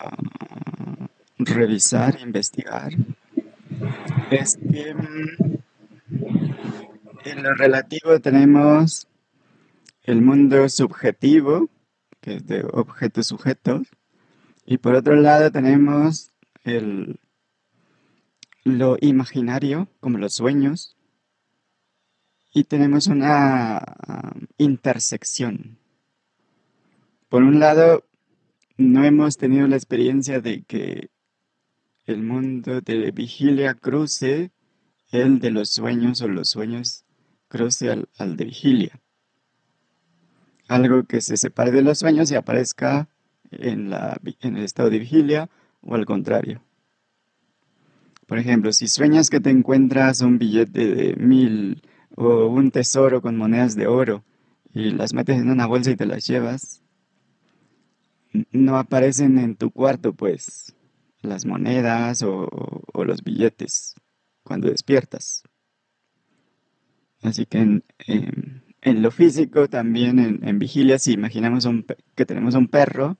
revisar, 1.38 2.20
investigar, 2.20 2.92
es 4.30 4.56
que 4.56 4.94
mm, 4.94 5.58
En 7.24 7.42
lo 7.42 7.54
relativo 7.54 8.20
tenemos 8.20 9.06
el 10.04 10.22
mundo 10.22 10.68
subjetivo, 10.68 11.68
que 12.20 12.36
es 12.36 12.46
de 12.46 12.64
objetos 12.72 13.26
sujetos, 13.26 13.88
y 14.66 14.78
por 14.78 14.94
otro 14.94 15.16
lado 15.16 15.50
tenemos 15.50 16.32
el, 16.64 17.18
lo 18.64 18.96
imaginario, 19.00 19.88
como 20.00 20.18
los 20.18 20.34
sueños, 20.34 20.96
y 22.52 22.64
tenemos 22.64 23.06
una 23.06 23.82
um, 24.08 24.46
intersección. 24.58 25.78
Por 27.28 27.42
un 27.42 27.60
lado, 27.60 28.04
no 28.76 29.04
hemos 29.04 29.36
tenido 29.36 29.68
la 29.68 29.76
experiencia 29.76 30.40
de 30.40 30.62
que 30.62 31.10
el 32.06 32.22
mundo 32.22 32.80
de 32.80 33.12
vigilia 33.12 33.74
cruce 33.74 34.50
el 35.12 35.38
de 35.38 35.50
los 35.50 35.70
sueños 35.70 36.22
o 36.22 36.28
los 36.28 36.48
sueños 36.48 37.04
cruce 37.48 37.90
al, 37.90 38.08
al 38.18 38.36
de 38.36 38.46
vigilia. 38.46 39.00
Algo 40.68 41.04
que 41.04 41.20
se 41.20 41.36
separe 41.36 41.70
de 41.70 41.82
los 41.82 41.98
sueños 41.98 42.30
y 42.30 42.36
aparezca 42.36 43.08
en, 43.50 43.90
la, 43.90 44.20
en 44.40 44.56
el 44.56 44.64
estado 44.64 44.90
de 44.90 44.98
vigilia 44.98 45.48
o 45.80 45.94
al 45.94 46.06
contrario. 46.06 46.62
Por 48.26 48.38
ejemplo, 48.38 48.72
si 48.72 48.86
sueñas 48.86 49.28
que 49.28 49.40
te 49.40 49.50
encuentras 49.50 50.20
un 50.20 50.38
billete 50.38 50.94
de 50.94 51.16
mil 51.16 51.82
o 52.14 52.46
un 52.46 52.70
tesoro 52.70 53.20
con 53.20 53.36
monedas 53.36 53.74
de 53.74 53.88
oro 53.88 54.22
y 54.72 54.90
las 54.90 55.14
metes 55.14 55.36
en 55.38 55.50
una 55.50 55.66
bolsa 55.66 55.90
y 55.90 55.96
te 55.96 56.06
las 56.06 56.26
llevas, 56.26 56.82
no 58.52 58.78
aparecen 58.78 59.38
en 59.38 59.56
tu 59.56 59.70
cuarto, 59.70 60.12
pues, 60.12 60.76
las 61.22 61.44
monedas 61.44 62.22
o, 62.22 62.48
los 63.04 63.24
billetes 63.24 63.94
cuando 64.44 64.68
despiertas. 64.68 65.42
Así 67.22 67.46
que 67.46 67.58
en, 67.58 69.02
lo 69.02 69.10
físico, 69.10 69.68
también 69.68 70.40
en, 70.42 70.58
vigilia, 70.58 70.98
si 70.98 71.12
imaginamos 71.12 71.66
que 72.14 72.26
tenemos 72.26 72.54
un 72.54 72.68
perro 72.68 73.18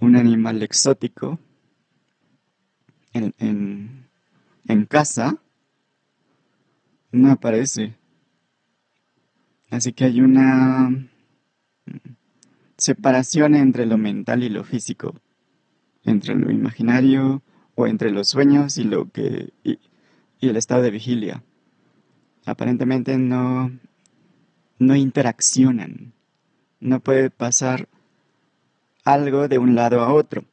un 0.00 0.16
animal 0.16 0.62
exótico 0.62 1.38
en, 3.12 4.06
en 4.66 4.86
casa, 4.86 5.38
no 7.12 7.30
aparece. 7.30 7.94
Así 9.70 9.92
que 9.92 10.04
hay 10.04 10.20
una 10.20 10.90
separación 12.76 13.54
entre 13.54 13.86
lo 13.86 13.96
mental 13.96 14.42
y 14.42 14.48
lo 14.48 14.64
físico, 14.64 15.14
entre 16.04 16.34
lo 16.34 16.50
imaginario 16.50 17.42
o 17.74 17.86
entre 17.86 18.10
los 18.10 18.28
sueños 18.28 18.76
y 18.76 18.84
lo 18.84 19.10
que 19.10 19.52
y, 19.62 19.78
el 20.40 20.56
estado 20.56 20.82
de 20.82 20.90
vigilia. 20.90 21.44
Aparentemente 22.44 23.16
no 23.16 23.70
no 24.78 24.96
interaccionan. 24.96 26.12
No 26.82 26.98
puede 26.98 27.30
pasar 27.30 27.88
algo 29.04 29.46
de 29.46 29.58
un 29.58 29.76
lado 29.76 30.00
a 30.00 30.12
otro. 30.12 30.44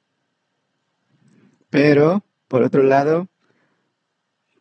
Pero 1.72 2.24
por 2.48 2.62
otro 2.62 2.84
lado 2.84 3.28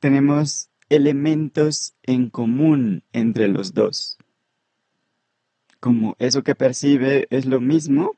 tenemos 0.01 0.71
elementos 0.89 1.93
en 2.05 2.31
común 2.31 3.05
entre 3.13 3.49
los 3.49 3.75
dos. 3.75 4.17
Como 5.79 6.17
eso 6.19 6.43
que 6.43 6.55
percibe 6.55 7.27
es 7.29 7.45
lo 7.45 7.61
mismo 7.61 8.17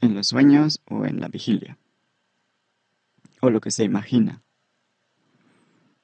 en 0.00 0.14
los 0.14 0.28
sueños 0.28 0.80
o 0.88 1.06
en 1.06 1.18
la 1.18 1.26
vigilia. 1.26 1.78
O 3.40 3.50
lo 3.50 3.60
que 3.60 3.72
se 3.72 3.82
imagina. 3.82 4.40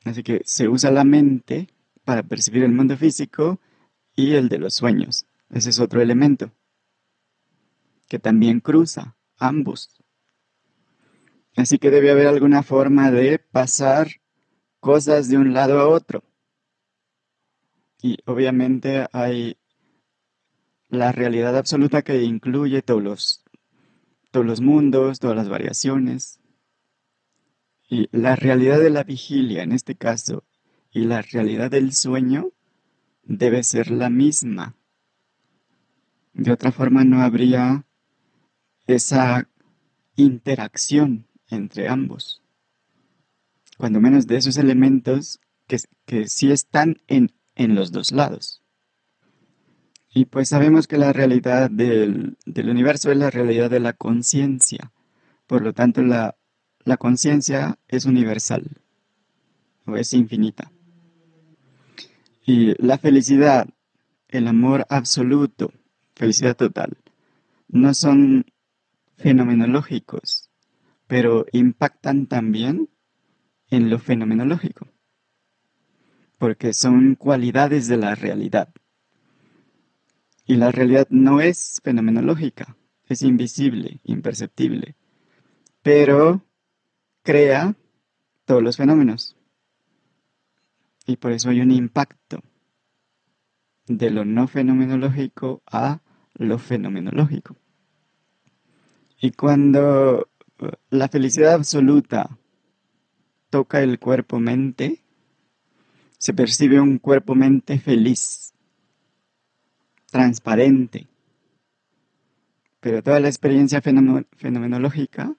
Así 0.03 0.24
que 0.24 0.43
se 0.44 0.69
usa 0.69 0.90
la 0.90 1.05
mente 1.05 1.69
para 2.05 2.24
percibir 2.24 2.65
el 2.65 2.73
mundo 2.73 2.97
físico 2.97 3.61
y 4.16 4.32
el 4.32 4.48
de 4.48 4.59
los 4.59 4.74
sueños. 4.74 5.24
Ese 5.51 5.70
es 5.70 5.81
otro 5.81 6.01
elemento 6.01 6.52
que 8.09 8.18
también 8.18 8.60
cruza 8.60 9.16
ambos. 9.36 10.02
Así 11.56 11.78
que 11.78 11.90
debe 11.90 12.10
haber 12.10 12.27
alguna 12.27 12.62
forma 12.62 13.10
de 13.10 13.39
pasar 13.39 14.09
cosas 14.81 15.28
de 15.28 15.39
un 15.39 15.55
lado 15.55 15.81
a 15.81 15.89
otro. 15.89 16.23
Y 18.02 18.18
obviamente 18.27 19.06
hay 19.12 19.56
la 20.89 21.12
realidad 21.12 21.56
absoluta 21.56 22.02
que 22.02 22.23
incluye 22.23 22.82
todos 22.82 23.02
los, 23.02 23.44
todos 24.31 24.47
los 24.47 24.60
mundos, 24.60 25.18
todas 25.18 25.36
las 25.36 25.48
variaciones. 25.48 26.40
Y 27.89 28.09
la 28.12 28.36
realidad 28.36 28.78
de 28.78 28.90
la 28.90 29.05
vigilia 29.05 29.62
en 29.62 29.73
este 29.73 29.94
caso 29.94 30.44
y 30.90 31.05
la 31.05 31.23
realidad 31.23 31.70
del 31.70 31.93
sueño 31.93 32.51
debe 33.23 33.62
ser 33.62 33.90
la 33.90 34.10
misma. 34.10 34.77
De 36.37 36.53
otra 36.53 36.71
forma 36.71 37.03
no 37.03 37.23
habría 37.23 37.85
esa 38.87 39.49
interacción 40.17 41.27
entre 41.49 41.89
ambos 41.89 42.43
cuando 43.77 44.01
menos 44.01 44.27
de 44.27 44.37
esos 44.37 44.57
elementos 44.57 45.41
que, 45.67 45.79
que 46.05 46.29
sí 46.29 46.51
están 46.51 47.01
en, 47.07 47.33
en, 47.55 47.75
los 47.75 47.93
dos 47.93 48.13
lados. 48.13 48.63
Y 50.15 50.27
pues 50.27 50.49
sabemos 50.49 50.87
que 50.87 50.97
la 50.97 51.13
realidad 51.13 51.71
del, 51.71 52.39
del 52.47 52.71
universo 52.71 53.11
es 53.11 53.19
la 53.19 53.31
realidad 53.31 53.71
de 53.71 53.81
la 53.81 53.93
conciencia. 53.93 54.93
Por 55.47 55.63
lo 55.63 55.75
tanto, 55.75 56.03
la, 56.03 56.37
la 56.85 56.97
conciencia 56.97 57.79
es 57.89 58.07
universal 58.07 58.65
o 59.87 59.97
es 59.97 60.15
infinita. 60.15 60.73
Y 62.47 62.81
la 62.83 62.97
felicidad, 62.99 63.69
el 64.29 64.49
amor 64.49 64.87
absoluto, 64.89 65.73
felicidad 66.16 66.56
total, 66.56 66.97
no 67.68 67.94
son 67.94 68.47
fenomenológicos, 69.16 70.51
pero 71.06 71.47
impactan 71.52 72.26
también 72.26 72.88
en 73.70 73.90
lo 73.90 73.98
fenomenológico, 73.98 74.88
porque 76.38 76.72
son 76.72 77.14
cualidades 77.14 77.86
de 77.86 77.98
la 77.98 78.14
realidad. 78.14 78.72
Y 80.47 80.56
la 80.56 80.72
realidad 80.72 81.06
no 81.10 81.40
es 81.40 81.80
fenomenológica, 81.84 82.76
es 83.06 83.22
invisible, 83.22 84.01
imperceptible, 84.05 84.97
pero 85.82 86.44
crea 87.22 87.76
todos 88.44 88.62
los 88.62 88.76
fenómenos. 88.76 89.36
Y 91.06 91.16
por 91.16 91.32
eso 91.32 91.51
hay 91.51 91.60
un 91.60 91.72
impacto 91.72 92.40
de 93.86 94.10
lo 94.10 94.24
no 94.24 94.48
fenomenológico 94.48 95.62
a 95.66 96.01
lo 96.39 96.59
fenomenológico. 96.59 97.57
Y 99.21 99.33
cuando 99.33 100.29
la 100.91 101.09
felicidad 101.09 101.55
absoluta 101.55 102.39
toca 103.51 103.83
el 103.83 103.99
cuerpo-mente, 103.99 105.01
se 106.19 106.35
percibe 106.35 106.81
un 106.81 106.99
cuerpo-mente 106.99 107.79
feliz, 107.79 108.55
transparente. 110.11 111.07
Pero 112.81 113.03
toda 113.03 113.21
la 113.21 113.29
experiencia 113.29 113.81
fenomenológica 113.81 115.35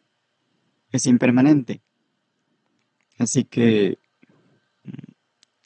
es 0.92 1.06
impermanente. 1.06 1.82
Así 3.18 3.44
que 3.44 3.98
mm, 4.84 5.12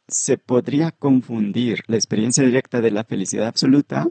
se 0.07 0.37
podría 0.37 0.91
confundir 0.91 1.83
la 1.87 1.95
experiencia 1.95 2.43
directa 2.43 2.81
de 2.81 2.91
la 2.91 3.03
felicidad 3.03 3.47
absoluta 3.47 4.09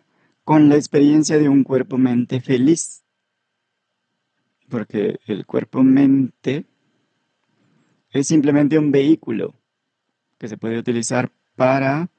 con 0.51 0.69
la 0.69 0.75
experiencia 0.75 1.39
de 1.39 1.49
un 1.49 1.63
cuerpo-mente 1.63 2.41
feliz. 2.41 3.05
Porque 4.69 5.21
el 5.29 5.47
cuerpo-mente 5.47 6.65
es 8.11 8.27
simplemente 8.27 8.77
un 8.77 8.91
vehículo 8.91 9.55
que 10.39 10.49
se 10.49 10.57
puede 10.57 10.77
utilizar 10.77 11.31
para, 11.55 12.11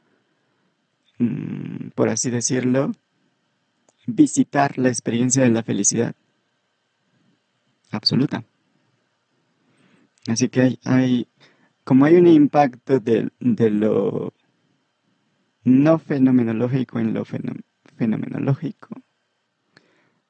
mm, 1.17 1.89
por 1.93 2.07
así 2.07 2.29
decirlo, 2.29 2.93
visitar 4.07 4.77
la 4.77 4.87
experiencia 4.87 5.43
de 5.43 5.49
la 5.49 5.63
felicidad 5.63 6.15
absoluta. 7.91 8.45
Así 10.29 10.47
que 10.47 10.79
hay, 10.85 11.27
como 11.83 12.05
hay 12.05 12.15
un 12.15 12.27
impacto 12.27 13.01
de, 13.01 13.29
lo 13.41 14.33
no 15.65 15.99
fenomenológico 15.99 16.97
en 16.97 17.13
lo 17.13 17.25
fenomenológico, 17.25 17.70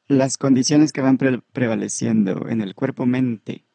las 0.07 0.38
condiciones 0.38 0.91
que 0.91 1.02
van 1.02 1.18
prevaleciendo 1.18 2.48
en 2.49 2.61
el 2.61 2.76
cuerpo-mente 2.76 3.65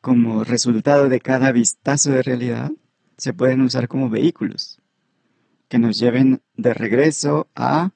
como 0.00 0.42
resultado 0.42 1.08
de 1.08 1.20
cada 1.20 1.52
vistazo 1.52 2.10
de 2.10 2.22
realidad, 2.22 2.72
se 3.16 3.32
pueden 3.32 3.60
usar 3.60 3.88
como 3.88 4.10
vehículos 4.10 4.80
que 5.68 5.78
nos 5.78 5.98
lleven 5.98 6.42
de 6.56 6.74
regreso 6.74 7.48
a 7.54 7.90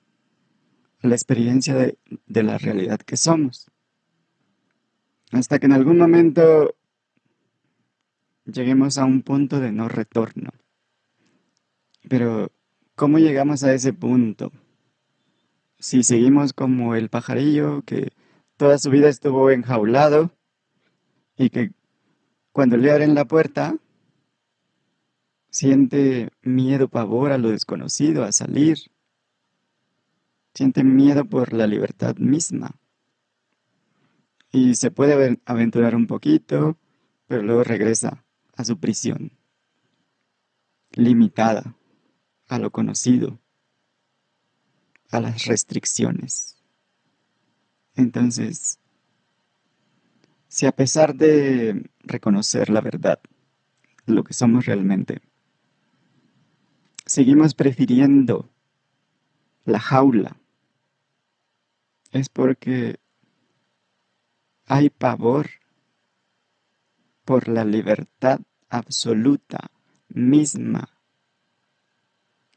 la 1.02 1.14
experiencia 1.14 1.74
de, 1.74 1.98
la 2.42 2.58
realidad 2.58 3.00
que 3.00 3.16
somos. 3.16 3.70
Hasta 5.32 5.58
que 5.58 5.66
en 5.66 5.72
algún 5.72 5.98
momento 5.98 6.74
lleguemos 8.44 8.98
a 8.98 9.04
un 9.04 9.22
punto 9.22 9.60
de 9.60 9.72
no 9.72 9.88
retorno. 9.88 10.50
Pero, 12.08 12.50
¿cómo 12.94 13.18
llegamos 13.18 13.62
a 13.62 13.72
ese 13.72 13.92
punto? 13.92 14.52
Si 15.80 16.02
seguimos 16.02 16.52
como 16.52 16.94
el 16.94 17.08
pajarillo 17.08 17.82
que 17.82 18.12
toda 18.58 18.76
su 18.76 18.90
vida 18.90 19.08
estuvo 19.08 19.50
enjaulado 19.50 20.30
y 21.38 21.48
que 21.48 21.72
cuando 22.52 22.76
le 22.76 22.92
abren 22.92 23.14
la 23.14 23.24
puerta 23.24 23.76
siente 25.50 26.28
miedo, 26.42 26.88
pavor 26.88 27.32
a 27.32 27.38
lo 27.38 27.48
desconocido, 27.48 28.24
a 28.24 28.32
salir. 28.32 28.76
Siente 30.52 30.84
miedo 30.84 31.24
por 31.24 31.54
la 31.54 31.66
libertad 31.66 32.14
misma. 32.16 32.72
Y 34.52 34.74
se 34.74 34.90
puede 34.90 35.40
aventurar 35.46 35.96
un 35.96 36.06
poquito, 36.06 36.76
pero 37.26 37.42
luego 37.42 37.64
regresa 37.64 38.22
a 38.54 38.64
su 38.64 38.78
prisión, 38.78 39.32
limitada 40.92 41.74
a 42.48 42.58
lo 42.58 42.70
conocido, 42.70 43.39
a 45.10 45.20
las 45.20 45.44
restricciones. 45.44 46.56
Entonces, 47.96 48.78
si 50.48 50.66
a 50.66 50.72
pesar 50.72 51.14
de 51.14 51.90
reconocer 52.00 52.70
la 52.70 52.80
verdad, 52.80 53.20
lo 54.06 54.24
que 54.24 54.34
somos 54.34 54.66
realmente, 54.66 55.20
seguimos 57.06 57.54
prefiriendo 57.54 58.50
la 59.64 59.80
jaula, 59.80 60.36
es 62.12 62.28
porque 62.28 62.98
hay 64.66 64.90
pavor 64.90 65.50
por 67.24 67.48
la 67.48 67.64
libertad 67.64 68.40
absoluta 68.68 69.70
misma 70.08 70.88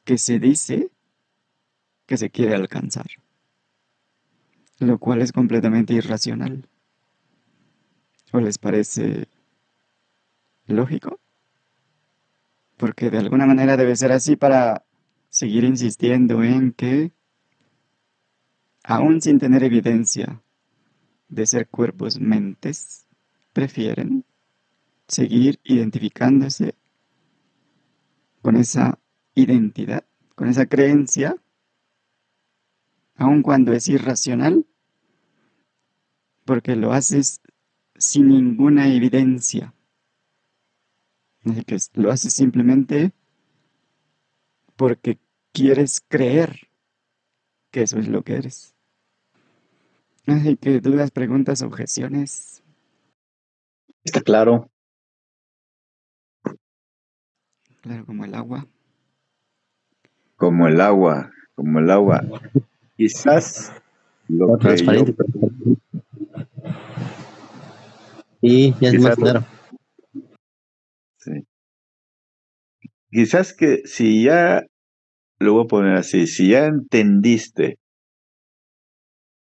que 0.04 0.18
se 0.18 0.40
dice 0.40 0.90
que 2.06 2.18
se 2.18 2.30
quiere 2.30 2.56
alcanzar, 2.56 3.08
lo 4.80 4.98
cual 5.00 5.22
es 5.22 5.32
completamente 5.32 5.94
irracional. 5.94 6.68
¿O 8.32 8.40
les 8.40 8.58
parece 8.58 9.28
lógico? 10.66 11.20
Porque 12.78 13.10
de 13.10 13.20
alguna 13.20 13.46
manera 13.46 13.78
debe 13.78 13.96
ser 13.96 14.12
así 14.12 14.36
para 14.36 14.84
seguir 15.30 15.64
insistiendo 15.64 16.44
en 16.44 16.74
que, 16.74 17.12
aún 18.84 19.22
sin 19.22 19.40
tener 19.40 19.64
evidencia 19.64 20.42
de 21.28 21.46
ser 21.46 21.68
cuerpos 21.68 22.20
mentes, 22.20 23.06
prefieren 23.54 24.26
seguir 25.08 25.60
identificándose 25.64 26.76
con 28.42 28.56
esa 28.58 29.00
identidad, 29.36 30.06
con 30.36 30.50
esa 30.50 30.66
creencia, 30.66 31.38
aun 33.16 33.42
cuando 33.42 33.74
es 33.74 33.88
irracional, 33.90 34.66
porque 36.46 36.76
lo 36.76 36.92
haces 36.92 37.42
sin 37.96 38.28
ninguna 38.30 38.94
evidencia. 38.94 39.74
que 41.66 41.78
lo 41.94 42.12
haces 42.12 42.34
simplemente 42.34 43.12
porque 44.76 45.20
quieres 45.52 46.02
creer 46.08 46.70
que 47.72 47.84
eso 47.84 48.00
es 48.00 48.08
lo 48.08 48.24
que 48.24 48.36
eres. 48.36 48.76
Así 50.26 50.56
que 50.58 50.80
dudas, 50.80 51.12
preguntas, 51.12 51.62
objeciones. 51.62 52.64
Está 54.04 54.22
claro. 54.22 54.70
Claro, 57.82 58.06
como 58.06 58.24
el 58.24 58.34
agua. 58.36 58.68
Como 60.38 60.68
el 60.68 60.80
agua, 60.80 61.32
como 61.56 61.80
el 61.80 61.90
agua. 61.90 62.22
Quizás 62.96 63.74
lo 64.28 64.58
que 64.58 64.66
transparente. 64.66 65.16
Y 68.42 68.74
ya 68.80 68.90
es 68.90 69.02
más 69.02 69.16
claro. 69.16 69.46
Sí. 71.18 71.48
Quizás 73.10 73.54
que 73.54 73.82
si 73.86 74.24
ya, 74.24 74.64
lo 75.40 75.54
voy 75.54 75.64
a 75.64 75.68
poner 75.68 75.94
así, 75.96 76.28
si 76.28 76.50
ya 76.50 76.66
entendiste 76.66 77.78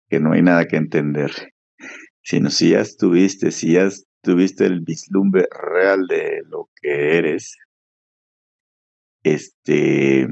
que 0.09 0.21
no 0.21 0.33
hay 0.33 0.43
nada 0.43 0.67
que 0.67 0.77
entender, 0.77 1.31
sino 2.23 2.51
si 2.51 2.71
ya 2.71 2.81
estuviste, 2.81 3.53
si 3.53 3.75
ya 3.75 3.89
tuviste 4.23 4.67
el 4.67 4.81
vislumbre 4.81 5.47
real 5.51 6.07
de 6.07 6.43
lo 6.47 6.69
que 6.81 7.17
eres, 7.17 7.57
este, 9.23 10.29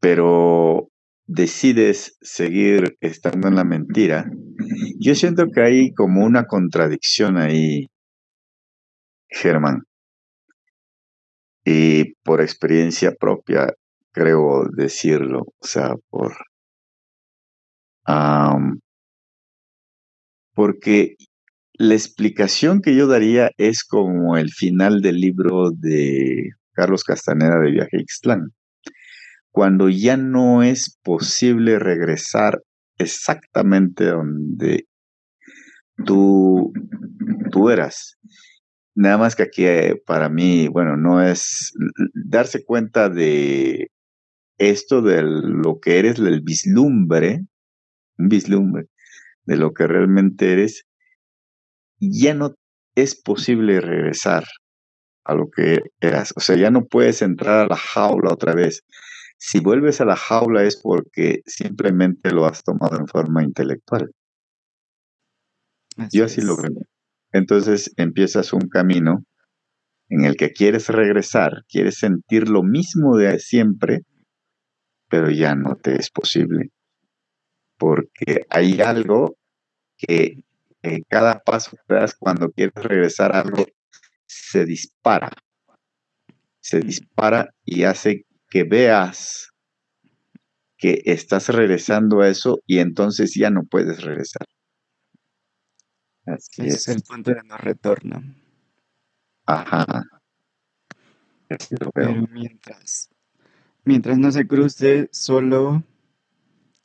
pero 0.00 0.88
decides 1.26 2.16
seguir 2.20 2.96
estando 3.00 3.48
en 3.48 3.56
la 3.56 3.64
mentira, 3.64 4.30
yo 4.98 5.14
siento 5.14 5.46
que 5.52 5.60
hay 5.60 5.92
como 5.94 6.24
una 6.24 6.44
contradicción 6.44 7.36
ahí, 7.36 7.86
Germán. 9.28 9.82
Y 11.64 12.14
por 12.22 12.40
experiencia 12.40 13.12
propia, 13.12 13.66
creo 14.12 14.66
decirlo, 14.74 15.42
o 15.58 15.66
sea, 15.66 15.94
por... 16.08 16.32
porque 20.54 21.16
la 21.74 21.94
explicación 21.94 22.80
que 22.80 22.96
yo 22.96 23.06
daría 23.06 23.50
es 23.58 23.84
como 23.84 24.36
el 24.36 24.50
final 24.50 25.02
del 25.02 25.16
libro 25.16 25.70
de 25.72 26.50
Carlos 26.72 27.04
Castaneda 27.04 27.58
de 27.58 27.72
Viaje 27.72 27.98
Ixtlán, 28.00 28.52
cuando 29.56 29.88
ya 29.88 30.18
no 30.18 30.62
es 30.62 30.98
posible 31.02 31.78
regresar 31.78 32.62
exactamente 32.98 34.04
donde 34.04 34.86
tú, 36.04 36.74
tú 37.50 37.70
eras. 37.70 38.18
Nada 38.94 39.16
más 39.16 39.34
que 39.34 39.44
aquí 39.44 39.64
eh, 39.64 39.98
para 40.04 40.28
mí, 40.28 40.68
bueno, 40.68 40.98
no 40.98 41.22
es 41.22 41.72
darse 42.12 42.66
cuenta 42.66 43.08
de 43.08 43.88
esto 44.58 45.00
de 45.00 45.22
lo 45.22 45.80
que 45.80 46.00
eres, 46.00 46.18
el 46.18 46.42
vislumbre, 46.42 47.40
un 48.18 48.28
vislumbre 48.28 48.88
de 49.46 49.56
lo 49.56 49.72
que 49.72 49.86
realmente 49.86 50.52
eres, 50.52 50.84
ya 51.98 52.34
no 52.34 52.56
es 52.94 53.18
posible 53.18 53.80
regresar 53.80 54.44
a 55.24 55.34
lo 55.34 55.48
que 55.48 55.80
eras. 55.98 56.34
O 56.36 56.40
sea, 56.40 56.56
ya 56.56 56.70
no 56.70 56.84
puedes 56.84 57.22
entrar 57.22 57.64
a 57.64 57.68
la 57.68 57.76
jaula 57.76 58.34
otra 58.34 58.54
vez. 58.54 58.84
Si 59.38 59.60
vuelves 59.60 60.00
a 60.00 60.04
la 60.04 60.16
jaula 60.16 60.62
es 60.64 60.76
porque 60.76 61.42
simplemente 61.46 62.32
lo 62.32 62.46
has 62.46 62.62
tomado 62.62 62.98
en 62.98 63.06
forma 63.06 63.44
intelectual. 63.44 64.10
Yo 66.12 66.24
así 66.24 66.40
lo 66.42 66.56
creo. 66.56 66.82
Entonces 67.32 67.92
empiezas 67.96 68.52
un 68.52 68.68
camino 68.68 69.24
en 70.08 70.24
el 70.24 70.36
que 70.36 70.52
quieres 70.52 70.88
regresar, 70.88 71.64
quieres 71.68 71.98
sentir 71.98 72.48
lo 72.48 72.62
mismo 72.62 73.16
de 73.16 73.38
siempre, 73.38 74.02
pero 75.08 75.30
ya 75.30 75.54
no 75.54 75.76
te 75.76 75.96
es 75.96 76.10
posible. 76.10 76.70
Porque 77.78 78.46
hay 78.48 78.80
algo 78.80 79.36
que 79.96 80.42
en 80.82 81.02
cada 81.08 81.40
paso 81.40 81.76
que 81.76 81.94
das 81.94 82.14
cuando 82.14 82.50
quieres 82.50 82.74
regresar 82.76 83.34
a 83.34 83.40
algo 83.40 83.66
se 84.26 84.64
dispara. 84.64 85.30
Se 86.60 86.80
dispara 86.80 87.54
y 87.64 87.84
hace 87.84 88.25
que 88.48 88.64
veas 88.64 89.50
que 90.76 91.02
estás 91.06 91.48
regresando 91.48 92.20
a 92.20 92.28
eso 92.28 92.60
y 92.66 92.78
entonces 92.78 93.34
ya 93.34 93.50
no 93.50 93.64
puedes 93.64 94.02
regresar. 94.02 94.46
Así 96.26 96.66
es. 96.66 96.88
el 96.88 97.02
punto 97.02 97.30
de 97.30 97.42
no 97.44 97.56
retorno. 97.56 98.22
Ajá. 99.46 100.04
Pero 101.94 102.26
mientras, 102.32 103.08
mientras 103.84 104.18
no 104.18 104.32
se 104.32 104.46
cruce, 104.46 105.08
solo 105.12 105.84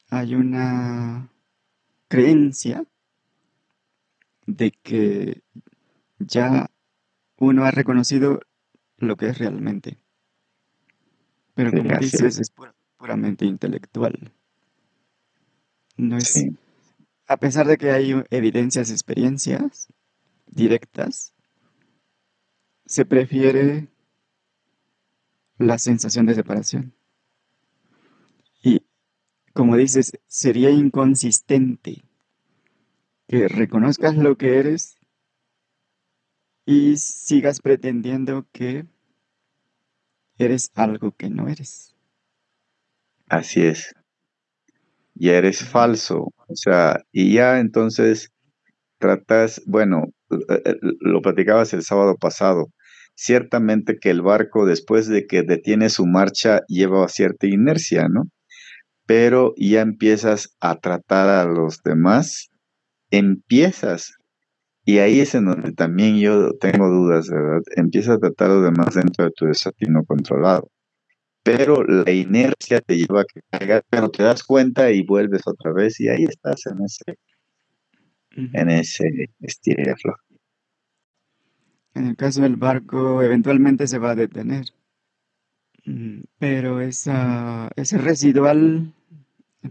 hay 0.09 0.35
una 0.35 1.31
creencia 2.07 2.85
de 4.45 4.71
que 4.83 5.41
ya 6.19 6.69
uno 7.37 7.65
ha 7.65 7.71
reconocido 7.71 8.41
lo 8.97 9.15
que 9.17 9.29
es 9.29 9.39
realmente. 9.39 9.97
Pero 11.53 11.71
como 11.71 11.97
dices, 11.99 12.39
es 12.39 12.51
puramente 12.97 13.45
intelectual. 13.45 14.33
No 15.97 16.17
es. 16.17 16.45
A 17.27 17.37
pesar 17.37 17.67
de 17.67 17.77
que 17.77 17.91
hay 17.91 18.13
evidencias, 18.29 18.91
experiencias 18.91 19.87
directas, 20.47 21.33
se 22.85 23.05
prefiere 23.05 23.87
la 25.57 25.77
sensación 25.77 26.25
de 26.25 26.35
separación. 26.35 26.93
Y, 28.63 28.83
como 29.53 29.77
dices, 29.77 30.11
sería 30.27 30.71
inconsistente 30.71 32.03
que 33.27 33.47
reconozcas 33.47 34.17
lo 34.17 34.37
que 34.37 34.57
eres 34.57 34.97
y 36.65 36.97
sigas 36.97 37.61
pretendiendo 37.61 38.45
que 38.51 38.85
eres 40.45 40.71
algo 40.75 41.11
que 41.11 41.29
no 41.29 41.47
eres. 41.47 41.95
Así 43.27 43.61
es. 43.61 43.93
Ya 45.15 45.33
eres 45.37 45.63
falso. 45.63 46.33
O 46.47 46.55
sea, 46.55 47.01
y 47.11 47.33
ya 47.33 47.59
entonces 47.59 48.31
tratas, 48.99 49.61
bueno, 49.65 50.05
eh, 50.29 50.61
eh, 50.65 50.75
lo 50.99 51.21
platicabas 51.21 51.73
el 51.73 51.83
sábado 51.83 52.15
pasado. 52.17 52.67
Ciertamente 53.15 53.97
que 53.99 54.09
el 54.09 54.21
barco, 54.21 54.65
después 54.65 55.07
de 55.07 55.27
que 55.27 55.43
detiene 55.43 55.89
su 55.89 56.05
marcha, 56.05 56.61
lleva 56.67 57.07
cierta 57.07 57.47
inercia, 57.47 58.07
¿no? 58.09 58.23
Pero 59.05 59.53
ya 59.57 59.81
empiezas 59.81 60.55
a 60.61 60.79
tratar 60.79 61.29
a 61.29 61.45
los 61.45 61.81
demás, 61.83 62.49
empiezas, 63.09 64.13
y 64.85 64.99
ahí 64.99 65.19
es 65.19 65.35
en 65.35 65.45
donde 65.45 65.73
también 65.73 66.19
yo 66.19 66.53
tengo 66.59 66.89
dudas, 66.89 67.29
¿verdad? 67.29 67.61
Empiezas 67.75 68.17
a 68.17 68.19
tratar 68.19 68.49
los 68.49 68.63
demás 68.63 68.95
dentro 68.95 69.25
de 69.25 69.31
tu 69.31 69.45
desatino 69.45 70.03
controlado 70.05 70.69
pero 71.43 71.83
la 71.83 72.11
inercia 72.11 72.81
te 72.81 72.97
lleva 72.97 73.21
a 73.21 73.25
que 73.25 73.41
caigas, 73.49 73.83
pero 73.89 74.09
te 74.09 74.23
das 74.23 74.43
cuenta 74.43 74.91
y 74.91 75.03
vuelves 75.03 75.41
otra 75.45 75.71
vez 75.73 75.99
y 75.99 76.07
ahí 76.09 76.23
estás 76.23 76.65
en 76.67 76.83
ese, 76.83 77.17
en 78.31 78.69
ese 78.69 79.29
estilo 79.39 79.95
En 81.95 82.07
el 82.07 82.15
caso 82.15 82.41
del 82.41 82.57
barco, 82.57 83.21
eventualmente 83.23 83.87
se 83.87 83.97
va 83.97 84.11
a 84.11 84.15
detener, 84.15 84.65
pero 86.37 86.81
esa, 86.81 87.69
ese 87.75 87.97
residual 87.97 88.93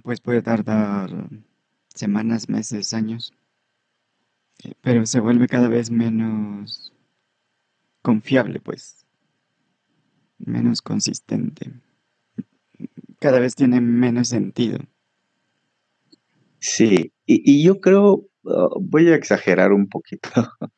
pues 0.02 0.20
puede 0.20 0.42
tardar 0.42 1.10
semanas, 1.94 2.48
meses, 2.48 2.94
años, 2.94 3.32
pero 4.82 5.06
se 5.06 5.20
vuelve 5.20 5.46
cada 5.46 5.68
vez 5.68 5.90
menos 5.90 6.92
confiable, 8.02 8.60
pues 8.60 9.06
menos 10.38 10.82
consistente. 10.82 11.72
Cada 13.18 13.40
vez 13.40 13.54
tiene 13.54 13.80
menos 13.80 14.28
sentido. 14.28 14.78
Sí, 16.58 17.12
y, 17.26 17.62
yo 17.62 17.80
creo, 17.80 18.26
uh, 18.42 18.80
voy 18.80 19.08
a 19.08 19.14
exagerar 19.14 19.72
un 19.72 19.88
poquito, 19.88 20.30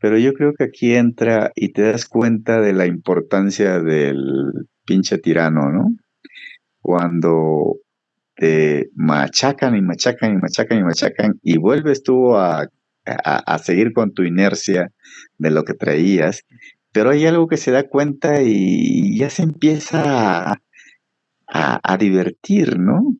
pero 0.00 0.18
yo 0.18 0.32
creo 0.34 0.54
que 0.54 0.64
aquí 0.64 0.94
entra 0.94 1.50
y 1.56 1.72
te 1.72 1.82
das 1.82 2.06
cuenta 2.06 2.60
de 2.60 2.72
la 2.72 2.86
importancia 2.86 3.80
del 3.80 4.68
pinche 4.84 5.18
tirano, 5.18 5.70
¿no? 5.70 5.96
Cuando 6.80 7.78
te 8.36 8.90
machacan 8.94 9.76
y 9.76 9.82
machacan 9.82 10.34
y 10.34 10.36
machacan 10.36 10.78
y 10.78 10.82
machacan 10.82 11.40
y 11.42 11.56
vuelves 11.56 12.02
tú 12.02 12.36
a, 12.36 12.68
a 13.06 13.58
seguir 13.58 13.92
con 13.92 14.12
tu 14.14 14.22
inercia 14.22 14.90
de 15.38 15.50
lo 15.50 15.64
que 15.64 15.74
traías 15.74 16.44
pero 16.94 17.10
hay 17.10 17.26
algo 17.26 17.48
que 17.48 17.56
se 17.56 17.72
da 17.72 17.88
cuenta 17.88 18.40
y 18.40 19.18
ya 19.18 19.28
se 19.28 19.42
empieza 19.42 20.52
a, 20.52 20.60
a, 21.48 21.96
divertir, 21.98 22.78
¿no? 22.78 23.16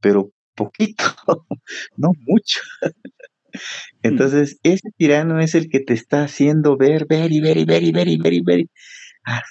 Pero 0.00 0.30
poquito, 0.54 1.04
no 1.96 2.12
mucho. 2.26 2.60
Entonces, 4.04 4.60
ese 4.62 4.90
tirano 4.96 5.40
es 5.40 5.56
el 5.56 5.68
que 5.68 5.80
te 5.80 5.94
está 5.94 6.22
haciendo 6.22 6.76
ver, 6.76 7.06
ver 7.08 7.32
y 7.32 7.40
ver 7.40 7.56
y 7.56 7.64
ver 7.64 7.82
y 7.82 7.90
ver 7.90 8.06
y 8.06 8.18
ver 8.18 8.32
y 8.34 8.40
ver. 8.40 8.64
Ah, 9.26 9.42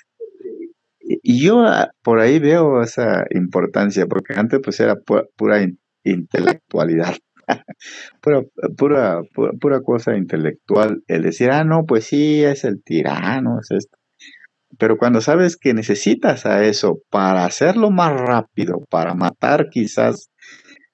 y 1.01 1.43
yo 1.43 1.65
ah, 1.65 1.91
por 2.01 2.21
ahí 2.21 2.39
veo 2.39 2.81
esa 2.81 3.25
importancia, 3.31 4.05
porque 4.05 4.33
antes 4.33 4.61
pues 4.63 4.79
era 4.79 4.95
pura 4.95 5.67
intelectualidad. 6.05 7.17
pura, 8.21 8.41
pura, 8.77 9.21
pura, 9.59 9.81
cosa 9.81 10.17
intelectual, 10.17 11.03
el 11.07 11.23
decir, 11.23 11.51
ah, 11.51 11.63
no, 11.63 11.85
pues 11.85 12.05
sí, 12.05 12.43
es 12.43 12.63
el 12.63 12.83
tirano, 12.83 13.59
es 13.61 13.71
esto. 13.71 13.97
Pero 14.77 14.97
cuando 14.97 15.21
sabes 15.21 15.57
que 15.57 15.73
necesitas 15.73 16.45
a 16.45 16.63
eso 16.65 16.99
para 17.09 17.45
hacerlo 17.45 17.89
más 17.91 18.19
rápido, 18.19 18.83
para 18.89 19.15
matar 19.15 19.69
quizás 19.69 20.29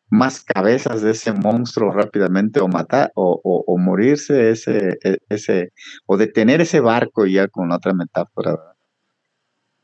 más 0.09 0.43
cabezas 0.43 1.01
de 1.01 1.11
ese 1.11 1.33
monstruo 1.33 1.91
rápidamente 1.91 2.59
o 2.61 2.67
matar 2.67 3.11
o, 3.15 3.39
morirse 3.79 4.51
ese, 4.51 4.97
e, 5.03 5.17
ese 5.27 5.69
o 6.05 6.17
detener 6.17 6.61
ese 6.61 6.79
barco 6.79 7.25
ya 7.25 7.47
con 7.47 7.71
otra 7.71 7.93
metáfora 7.93 8.55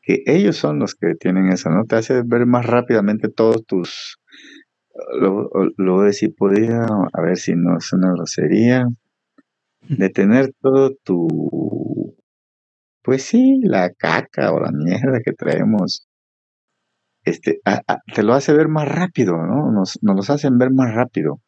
que 0.01 0.23
ellos 0.25 0.55
son 0.57 0.79
los 0.79 0.95
que 0.95 1.15
tienen 1.15 1.51
eso, 1.51 1.69
¿no? 1.69 1.85
Te 1.85 1.95
hace 1.97 2.21
ver 2.25 2.45
más 2.45 2.65
rápidamente 2.65 3.29
todos 3.29 3.65
tus 3.65 4.17
lo, 5.19 5.49
lo 5.77 5.93
voy 5.93 6.03
a 6.03 6.07
decir, 6.07 6.35
podría, 6.35 6.85
a 6.85 7.21
ver 7.21 7.37
si 7.37 7.53
no 7.55 7.77
es 7.77 7.91
una 7.93 8.11
grosería, 8.13 8.87
de 9.87 10.09
tener 10.09 10.53
todo 10.61 10.95
tu, 11.03 12.15
pues 13.01 13.23
sí, 13.23 13.59
la 13.63 13.91
caca 13.91 14.51
o 14.53 14.59
la 14.59 14.71
mierda 14.71 15.19
que 15.23 15.33
traemos, 15.33 16.07
este, 17.23 17.61
te 18.13 18.23
lo 18.23 18.33
hace 18.33 18.53
ver 18.53 18.67
más 18.67 18.87
rápido, 18.87 19.37
¿no? 19.37 19.71
Nos, 19.71 19.99
nos 20.01 20.15
los 20.15 20.29
hacen 20.29 20.57
ver 20.57 20.71
más 20.71 20.93
rápido. 20.93 21.41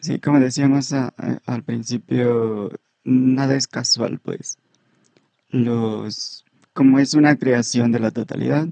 Sí, 0.00 0.18
como 0.20 0.40
decíamos 0.40 0.92
al 0.92 1.64
principio, 1.64 2.70
nada 3.04 3.54
es 3.54 3.68
casual, 3.68 4.18
pues. 4.18 4.58
Los, 5.48 6.44
como 6.72 6.98
es 6.98 7.14
una 7.14 7.36
creación 7.36 7.92
de 7.92 8.00
la 8.00 8.10
totalidad, 8.10 8.68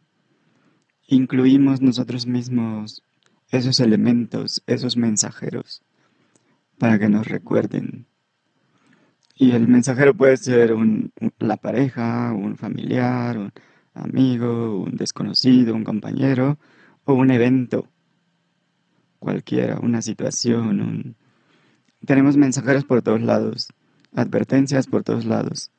incluimos 1.09 1.81
nosotros 1.81 2.27
mismos 2.27 3.03
esos 3.51 3.81
elementos, 3.81 4.63
esos 4.67 4.97
mensajeros, 4.97 5.83
para 6.79 6.99
que 6.99 7.09
nos 7.09 7.27
recuerden. 7.27 8.07
Y 9.35 9.53
el 9.53 9.67
mensajero 9.67 10.15
puede 10.15 10.37
ser 10.37 10.75
la 11.39 11.57
pareja, 11.57 12.33
un 12.33 12.57
familiar, 12.57 13.39
un 13.39 13.53
amigo, 13.95 14.83
un 14.83 14.97
desconocido, 14.97 15.75
un 15.75 15.85
compañero 15.85 16.59
o 17.05 17.15
un 17.15 17.31
evento, 17.31 17.89
cualquiera, 19.19 19.79
una 19.81 20.03
situación. 20.03 21.17
Tenemos 22.05 22.37
mensajeros 22.37 22.85
por 22.85 23.01
todos 23.01 23.23
lados, 23.23 23.69
advertencias 24.15 24.87
por 24.87 25.05
todos 25.05 25.25
lados. 25.25 25.71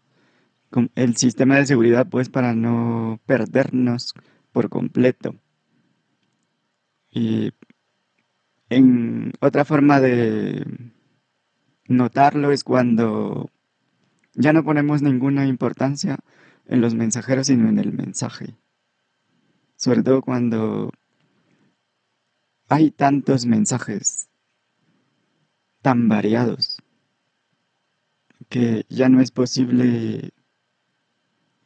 El 0.95 1.17
sistema 1.17 1.57
de 1.57 1.67
seguridad, 1.67 2.07
pues, 2.09 2.29
para 2.29 2.55
no 2.55 3.19
perdernos 3.25 4.15
por 4.51 4.69
completo. 4.69 5.35
Y 7.11 7.51
en 8.69 9.33
otra 9.39 9.65
forma 9.65 9.99
de 9.99 10.65
notarlo 11.87 12.51
es 12.51 12.63
cuando 12.63 13.49
ya 14.33 14.53
no 14.53 14.63
ponemos 14.63 15.01
ninguna 15.01 15.47
importancia 15.47 16.19
en 16.65 16.81
los 16.81 16.93
mensajeros, 16.93 17.47
sino 17.47 17.67
en 17.67 17.79
el 17.79 17.93
mensaje. 17.93 18.55
Sobre 19.75 20.03
todo 20.03 20.21
cuando 20.21 20.91
hay 22.67 22.91
tantos 22.91 23.45
mensajes 23.45 24.29
tan 25.81 26.07
variados 26.07 26.77
que 28.49 28.85
ya 28.89 29.09
no 29.09 29.21
es 29.21 29.31
posible 29.31 30.31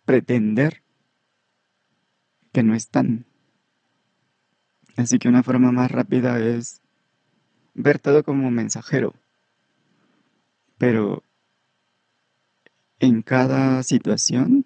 pretender 0.06 0.83
que 2.54 2.64
no 2.64 2.76
están. 2.76 3.26
Así 4.96 5.18
que 5.18 5.28
una 5.28 5.44
forma 5.44 5.72
más 5.72 5.92
rápida 5.92 6.40
es 6.40 6.82
ver 7.74 8.00
todo 8.00 8.24
como 8.24 8.52
mensajero, 8.52 9.16
pero 10.78 11.24
en 13.00 13.24
cada 13.24 13.82
situación 13.82 14.66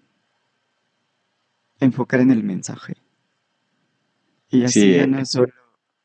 enfocar 1.79 2.19
en 2.19 2.31
el 2.31 2.43
mensaje. 2.43 2.95
Y 4.49 4.65
así 4.65 4.93
ya, 4.93 5.07
no 5.07 5.25
solo, 5.25 5.53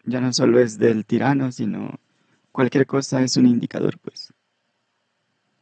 ya 0.05 0.21
no 0.21 0.33
solo 0.33 0.61
es 0.61 0.79
del 0.79 1.05
tirano, 1.05 1.51
sino 1.51 1.99
cualquier 2.53 2.87
cosa 2.87 3.23
es 3.23 3.37
un 3.37 3.47
indicador, 3.47 3.99
pues. 3.99 4.33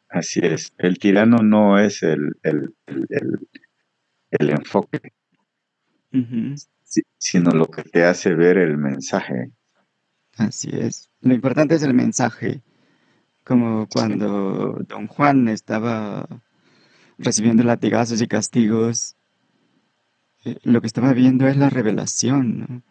Así 0.09 0.41
es, 0.43 0.75
el 0.77 0.99
tirano 0.99 1.39
no 1.39 1.79
es 1.79 2.03
el, 2.03 2.37
el, 2.43 2.75
el 4.31 4.51
enfoque, 4.51 5.13
sino 7.19 7.51
lo 7.53 7.66
que 7.66 7.82
te 7.82 8.05
hace 8.05 8.35
ver 8.35 8.59
el 8.59 8.77
mensaje. 8.77 9.51
Así 10.37 10.70
es. 10.73 11.11
Lo 11.20 11.35
importante 11.35 11.74
es 11.74 11.82
el 11.82 11.95
mensaje. 11.95 12.62
Como 13.45 13.87
cuando 13.89 14.78
don 14.87 15.07
Juan 15.07 15.49
estaba 15.49 16.27
recibiendo 17.19 17.62
latigazos 17.62 18.20
y 18.23 18.27
castigos, 18.27 19.16
eh, 20.45 20.57
lo 20.62 20.81
que 20.81 20.87
estaba 20.87 21.12
viendo 21.12 21.47
es 21.47 21.57
la 21.57 21.70
revelación. 21.70 22.82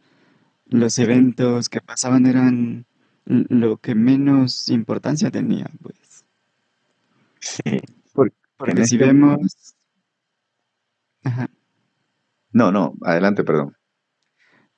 Los 0.65 0.99
eventos 0.99 1.69
que 1.69 1.81
pasaban 1.81 2.25
eran 2.25 2.85
lo 3.25 3.77
que 3.77 3.95
menos 3.95 4.69
importancia 4.69 5.31
tenía, 5.31 5.69
pues. 5.81 6.25
Sí. 7.39 7.79
Porque, 8.57 8.85
si 8.85 8.97
vemos... 8.97 9.75
Ajá. 11.23 11.49
No, 12.51 12.71
no, 12.71 12.93
adelante, 13.03 13.43
perdón. 13.43 13.75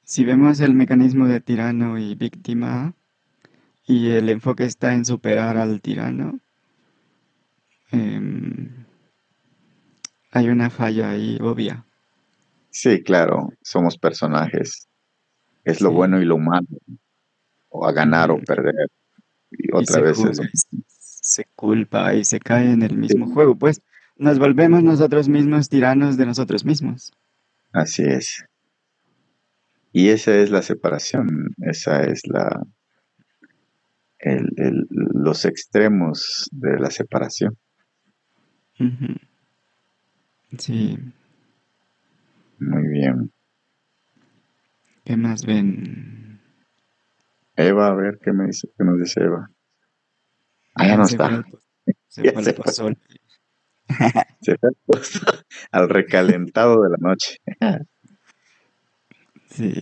Si 0.03 0.25
vemos 0.25 0.59
el 0.59 0.73
mecanismo 0.73 1.27
de 1.27 1.39
tirano 1.39 1.97
y 1.97 2.15
víctima 2.15 2.93
y 3.85 4.09
el 4.11 4.29
enfoque 4.29 4.65
está 4.65 4.93
en 4.93 5.05
superar 5.05 5.57
al 5.57 5.81
tirano, 5.81 6.39
em, 7.91 8.85
hay 10.31 10.49
una 10.49 10.69
falla 10.69 11.11
ahí 11.11 11.37
obvia. 11.41 11.85
Sí, 12.69 13.03
claro, 13.03 13.49
somos 13.61 13.97
personajes. 13.97 14.87
Es 15.63 15.81
lo 15.81 15.89
Sí. 15.89 15.95
bueno 15.95 16.21
y 16.21 16.25
lo 16.25 16.37
malo. 16.37 16.67
O 17.69 17.85
a 17.85 17.91
ganar 17.91 18.31
o 18.31 18.39
perder. 18.39 18.87
Y 19.51 19.73
otra 19.73 20.01
vez 20.01 20.17
se, 20.17 20.31
se 20.87 21.45
culpa 21.55 22.13
y 22.15 22.23
se 22.25 22.39
cae 22.39 22.71
en 22.71 22.81
el 22.83 22.97
mismo 22.97 23.27
Sí. 23.27 23.33
juego. 23.33 23.55
Pues 23.55 23.81
nos 24.17 24.39
volvemos 24.39 24.83
nosotros 24.83 25.29
mismos 25.29 25.69
tiranos 25.69 26.17
de 26.17 26.25
nosotros 26.25 26.65
mismos. 26.65 27.11
Así 27.73 28.03
es. 28.03 28.45
Y 29.93 30.09
esa 30.09 30.35
es 30.35 30.49
la 30.51 30.61
separación, 30.61 31.53
esa 31.61 32.03
es 32.03 32.21
la 32.27 32.61
el- 34.19 34.51
el- 34.57 34.87
los 34.89 35.45
extremos 35.45 36.47
de 36.51 36.79
la 36.79 36.91
separación. 36.91 37.57
Sí, 40.57 40.97
Muy 42.59 42.87
bien. 42.87 43.31
¿qué 45.03 45.17
más 45.17 45.45
ven? 45.45 46.39
Eva, 47.55 47.87
a 47.87 47.95
ver 47.95 48.19
qué 48.23 48.31
me 48.31 48.45
dice, 48.45 48.69
qué 48.77 48.83
nos 48.83 48.99
dice 48.99 49.21
Eva. 49.21 49.49
Ah, 50.75 50.87
ya 50.87 50.97
no 50.97 51.05
Se 51.05 51.17
fue 51.17 51.25
está. 51.25 51.45
se 52.07 52.23
Ya 52.23 52.31
fue 52.31 52.39
al 52.39 52.45
se 52.45 52.53
fue. 52.53 52.63
pozole. 52.63 52.97
Se 54.41 54.57
fue 54.57 54.69
al 55.71 55.89
recalentado 55.89 56.81
de 56.83 56.89
la 56.89 56.97
noche. 56.99 57.37
Sí, 59.49 59.73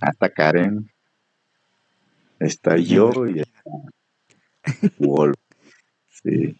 Hasta 0.00 0.30
Karen, 0.30 0.90
está 2.40 2.78
yo 2.78 3.10
y 3.26 3.40
está 3.40 3.60
Wolf. 4.98 5.36
Sí. 6.08 6.56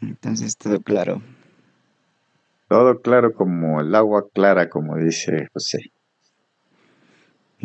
Entonces 0.00 0.56
todo 0.56 0.80
claro. 0.80 1.22
Todo 2.68 3.00
claro 3.00 3.32
como 3.32 3.80
el 3.80 3.94
agua 3.94 4.28
clara, 4.32 4.68
como 4.68 4.96
dice 4.96 5.48
José. 5.52 5.92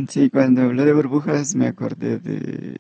Sí, 0.08 0.30
cuando 0.30 0.62
habló 0.62 0.86
de 0.86 0.94
burbujas 0.94 1.56
me 1.56 1.68
acordé 1.68 2.20
de, 2.20 2.78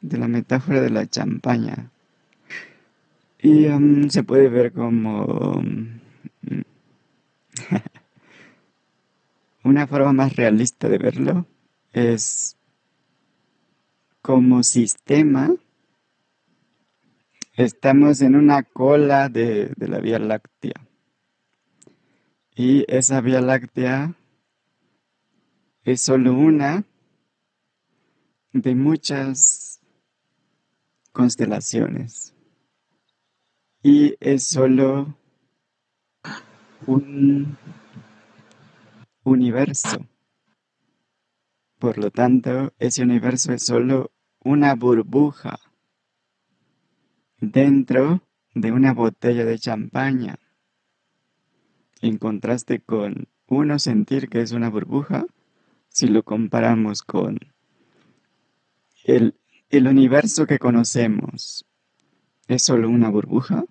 de 0.00 0.18
la 0.18 0.26
metáfora 0.26 0.80
de 0.80 0.90
la 0.90 1.06
champaña. 1.06 1.92
Y 3.40 3.66
em, 3.66 4.10
se 4.10 4.24
puede 4.24 4.48
ver 4.48 4.72
como 4.72 5.62
mm, 5.62 6.00
una 9.64 9.86
forma 9.86 10.12
más 10.12 10.34
realista 10.34 10.88
de 10.88 10.98
verlo 10.98 11.46
es 11.92 12.56
como 14.22 14.62
sistema. 14.62 15.54
Estamos 17.54 18.20
en 18.22 18.34
una 18.34 18.64
cola 18.64 19.28
de, 19.28 19.72
de 19.76 19.88
la 19.88 20.00
Vía 20.00 20.18
Láctea. 20.18 20.86
Y 22.54 22.84
esa 22.88 23.20
Vía 23.20 23.40
Láctea 23.40 24.14
es 25.84 26.00
solo 26.00 26.34
una 26.34 26.84
de 28.52 28.74
muchas 28.74 29.80
constelaciones. 31.12 32.34
Y 33.90 34.18
es 34.20 34.46
solo 34.46 35.16
un 36.86 37.56
universo. 39.24 40.06
Por 41.78 41.96
lo 41.96 42.10
tanto, 42.10 42.74
ese 42.78 43.02
universo 43.02 43.54
es 43.54 43.64
solo 43.64 44.12
una 44.40 44.74
burbuja 44.74 45.58
dentro 47.40 48.28
de 48.54 48.72
una 48.72 48.92
botella 48.92 49.46
de 49.46 49.58
champaña. 49.58 50.38
En 52.02 52.18
contraste 52.18 52.80
con 52.80 53.28
uno 53.46 53.78
sentir 53.78 54.28
que 54.28 54.42
es 54.42 54.52
una 54.52 54.68
burbuja, 54.68 55.24
si 55.88 56.08
lo 56.08 56.24
comparamos 56.24 57.00
con 57.00 57.38
el, 59.04 59.40
el 59.70 59.88
universo 59.88 60.46
que 60.46 60.58
conocemos, 60.58 61.64
es 62.48 62.62
solo 62.62 62.90
una 62.90 63.08
burbuja 63.08 63.64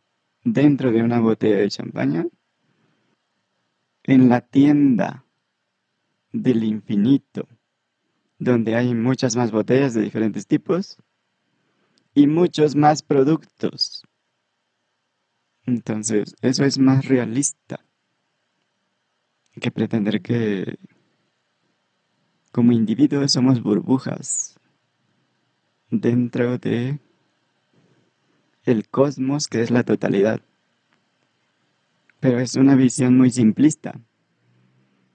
dentro 0.53 0.91
de 0.91 1.03
una 1.03 1.19
botella 1.19 1.57
de 1.57 1.69
champaña. 1.69 2.27
En 4.03 4.29
la 4.29 4.41
tienda 4.41 5.25
del 6.31 6.63
infinito, 6.63 7.47
donde 8.39 8.75
hay 8.75 8.93
muchas 8.93 9.35
más 9.35 9.51
botellas 9.51 9.93
de 9.93 10.01
diferentes 10.01 10.47
tipos 10.47 10.97
y 12.13 12.27
muchos 12.27 12.75
más 12.75 13.01
productos. 13.01 14.03
Entonces, 15.65 16.33
eso 16.41 16.63
es 16.63 16.79
más 16.79 17.05
realista 17.05 17.83
que 19.59 19.71
pretender 19.71 20.21
que 20.21 20.77
como 22.53 22.71
individuos 22.71 23.33
somos 23.33 23.61
burbujas 23.61 24.57
dentro 25.89 26.57
de 26.57 26.99
el 28.67 28.89
cosmos 28.89 29.47
que 29.47 29.61
es 29.61 29.71
la 29.71 29.83
totalidad. 29.83 30.41
Pero 32.19 32.39
es 32.39 32.55
una 32.55 32.75
visión 32.75 33.17
muy 33.17 33.31
simplista. 33.31 33.99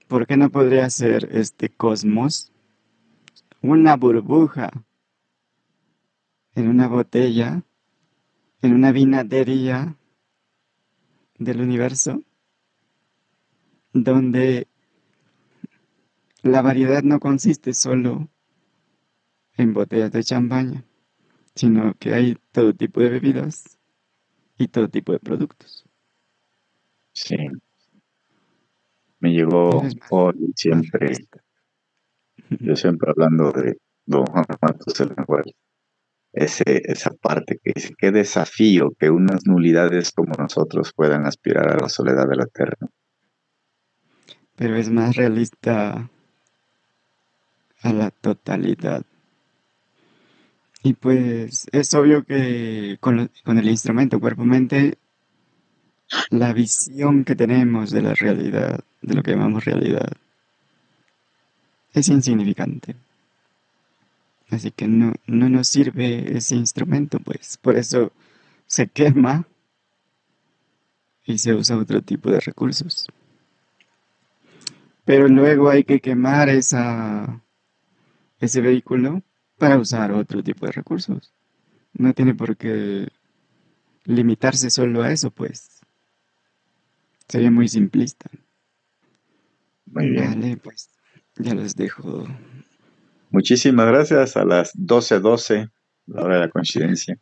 ¿Por 0.07 0.25
qué 0.25 0.37
no 0.37 0.49
podría 0.49 0.89
ser 0.89 1.29
este 1.31 1.69
cosmos 1.69 2.51
una 3.61 3.95
burbuja 3.95 4.71
en 6.55 6.67
una 6.67 6.87
botella, 6.87 7.63
en 8.61 8.73
una 8.73 8.91
vinatería 8.91 9.95
del 11.37 11.61
universo, 11.61 12.23
donde 13.93 14.67
la 16.41 16.61
variedad 16.63 17.03
no 17.03 17.19
consiste 17.19 17.73
solo 17.73 18.29
en 19.57 19.73
botellas 19.73 20.11
de 20.11 20.23
champaña, 20.23 20.83
sino 21.55 21.93
que 21.99 22.13
hay 22.13 22.37
todo 22.51 22.73
tipo 22.73 22.99
de 23.01 23.09
bebidas 23.09 23.77
y 24.57 24.67
todo 24.67 24.89
tipo 24.89 25.11
de 25.11 25.19
productos. 25.19 25.85
Sí. 27.13 27.37
Me 29.19 29.31
llegó 29.31 29.83
hoy 30.09 30.53
siempre, 30.55 31.13
yo 32.49 32.75
siempre 32.75 33.11
hablando 33.11 33.51
de 33.51 33.77
Don 34.05 34.25
Juan 34.25 34.45
Matos 34.61 34.99
el 34.99 35.13
ese, 36.33 36.81
esa 36.91 37.11
parte 37.11 37.59
que 37.63 37.73
dice, 37.75 37.93
qué 37.97 38.11
desafío 38.11 38.91
que 38.99 39.11
unas 39.11 39.45
nulidades 39.45 40.11
como 40.11 40.33
nosotros 40.33 40.91
puedan 40.93 41.25
aspirar 41.25 41.71
a 41.71 41.77
la 41.77 41.89
soledad 41.89 42.27
del 42.27 42.41
eterno. 42.41 42.89
Pero 44.55 44.75
es 44.75 44.89
más 44.89 45.15
realista 45.15 46.09
a 47.81 47.93
la 47.93 48.09
totalidad. 48.09 49.05
Y 50.83 50.93
pues 50.93 51.65
es 51.71 51.93
obvio 51.93 52.25
que 52.25 52.97
con, 52.99 53.31
con 53.45 53.57
el 53.57 53.69
instrumento 53.69 54.19
cuerpo-mente, 54.19 54.97
la 56.29 56.51
visión 56.51 57.23
que 57.23 57.35
tenemos 57.35 57.89
de 57.89 58.01
la 58.01 58.13
realidad, 58.13 58.81
de 59.01 59.13
lo 59.15 59.23
que 59.23 59.31
llamamos 59.31 59.63
realidad, 59.63 60.11
es 61.93 62.09
insignificante. 62.09 62.95
Así 64.49 64.71
que 64.71 64.87
no, 64.89 65.13
no 65.25 65.47
nos 65.47 65.69
sirve 65.69 66.37
ese 66.37 66.55
instrumento, 66.55 67.17
pues. 67.19 67.57
Por 67.57 67.77
eso 67.77 68.11
se 68.67 68.87
quema 68.87 69.47
y 71.25 71.37
se 71.37 71.53
usa 71.53 71.77
otro 71.77 72.01
tipo 72.01 72.29
de 72.29 72.41
recursos. 72.41 73.07
Pero 75.05 75.29
luego 75.29 75.69
hay 75.69 75.85
que 75.85 76.01
quemar 76.01 76.49
esa, 76.49 77.41
ese 78.39 78.59
vehículo 78.59 79.21
para 79.63 79.77
usar 79.77 80.11
otro 80.11 80.43
tipo 80.43 80.65
de 80.65 80.73
recursos. 80.73 81.33
No 81.93 82.13
tiene 82.13 82.35
por 82.35 82.57
qué 82.57 83.07
limitarse 84.05 84.69
solo 84.69 85.03
a 85.03 85.11
eso, 85.11 85.31
pues. 85.31 85.81
Sería 87.27 87.49
muy 87.49 87.67
simplista. 87.67 88.29
Muy 89.85 90.09
bien. 90.09 90.41
Vale, 90.41 90.57
pues 90.57 90.89
ya 91.37 91.53
los 91.53 91.75
dejo. 91.75 92.27
Muchísimas 93.29 93.87
gracias 93.87 94.35
a 94.35 94.43
las 94.43 94.75
12.12, 94.75 95.71
la 96.07 96.21
hora 96.21 96.35
de 96.35 96.41
la 96.41 96.49
coincidencia. 96.49 97.17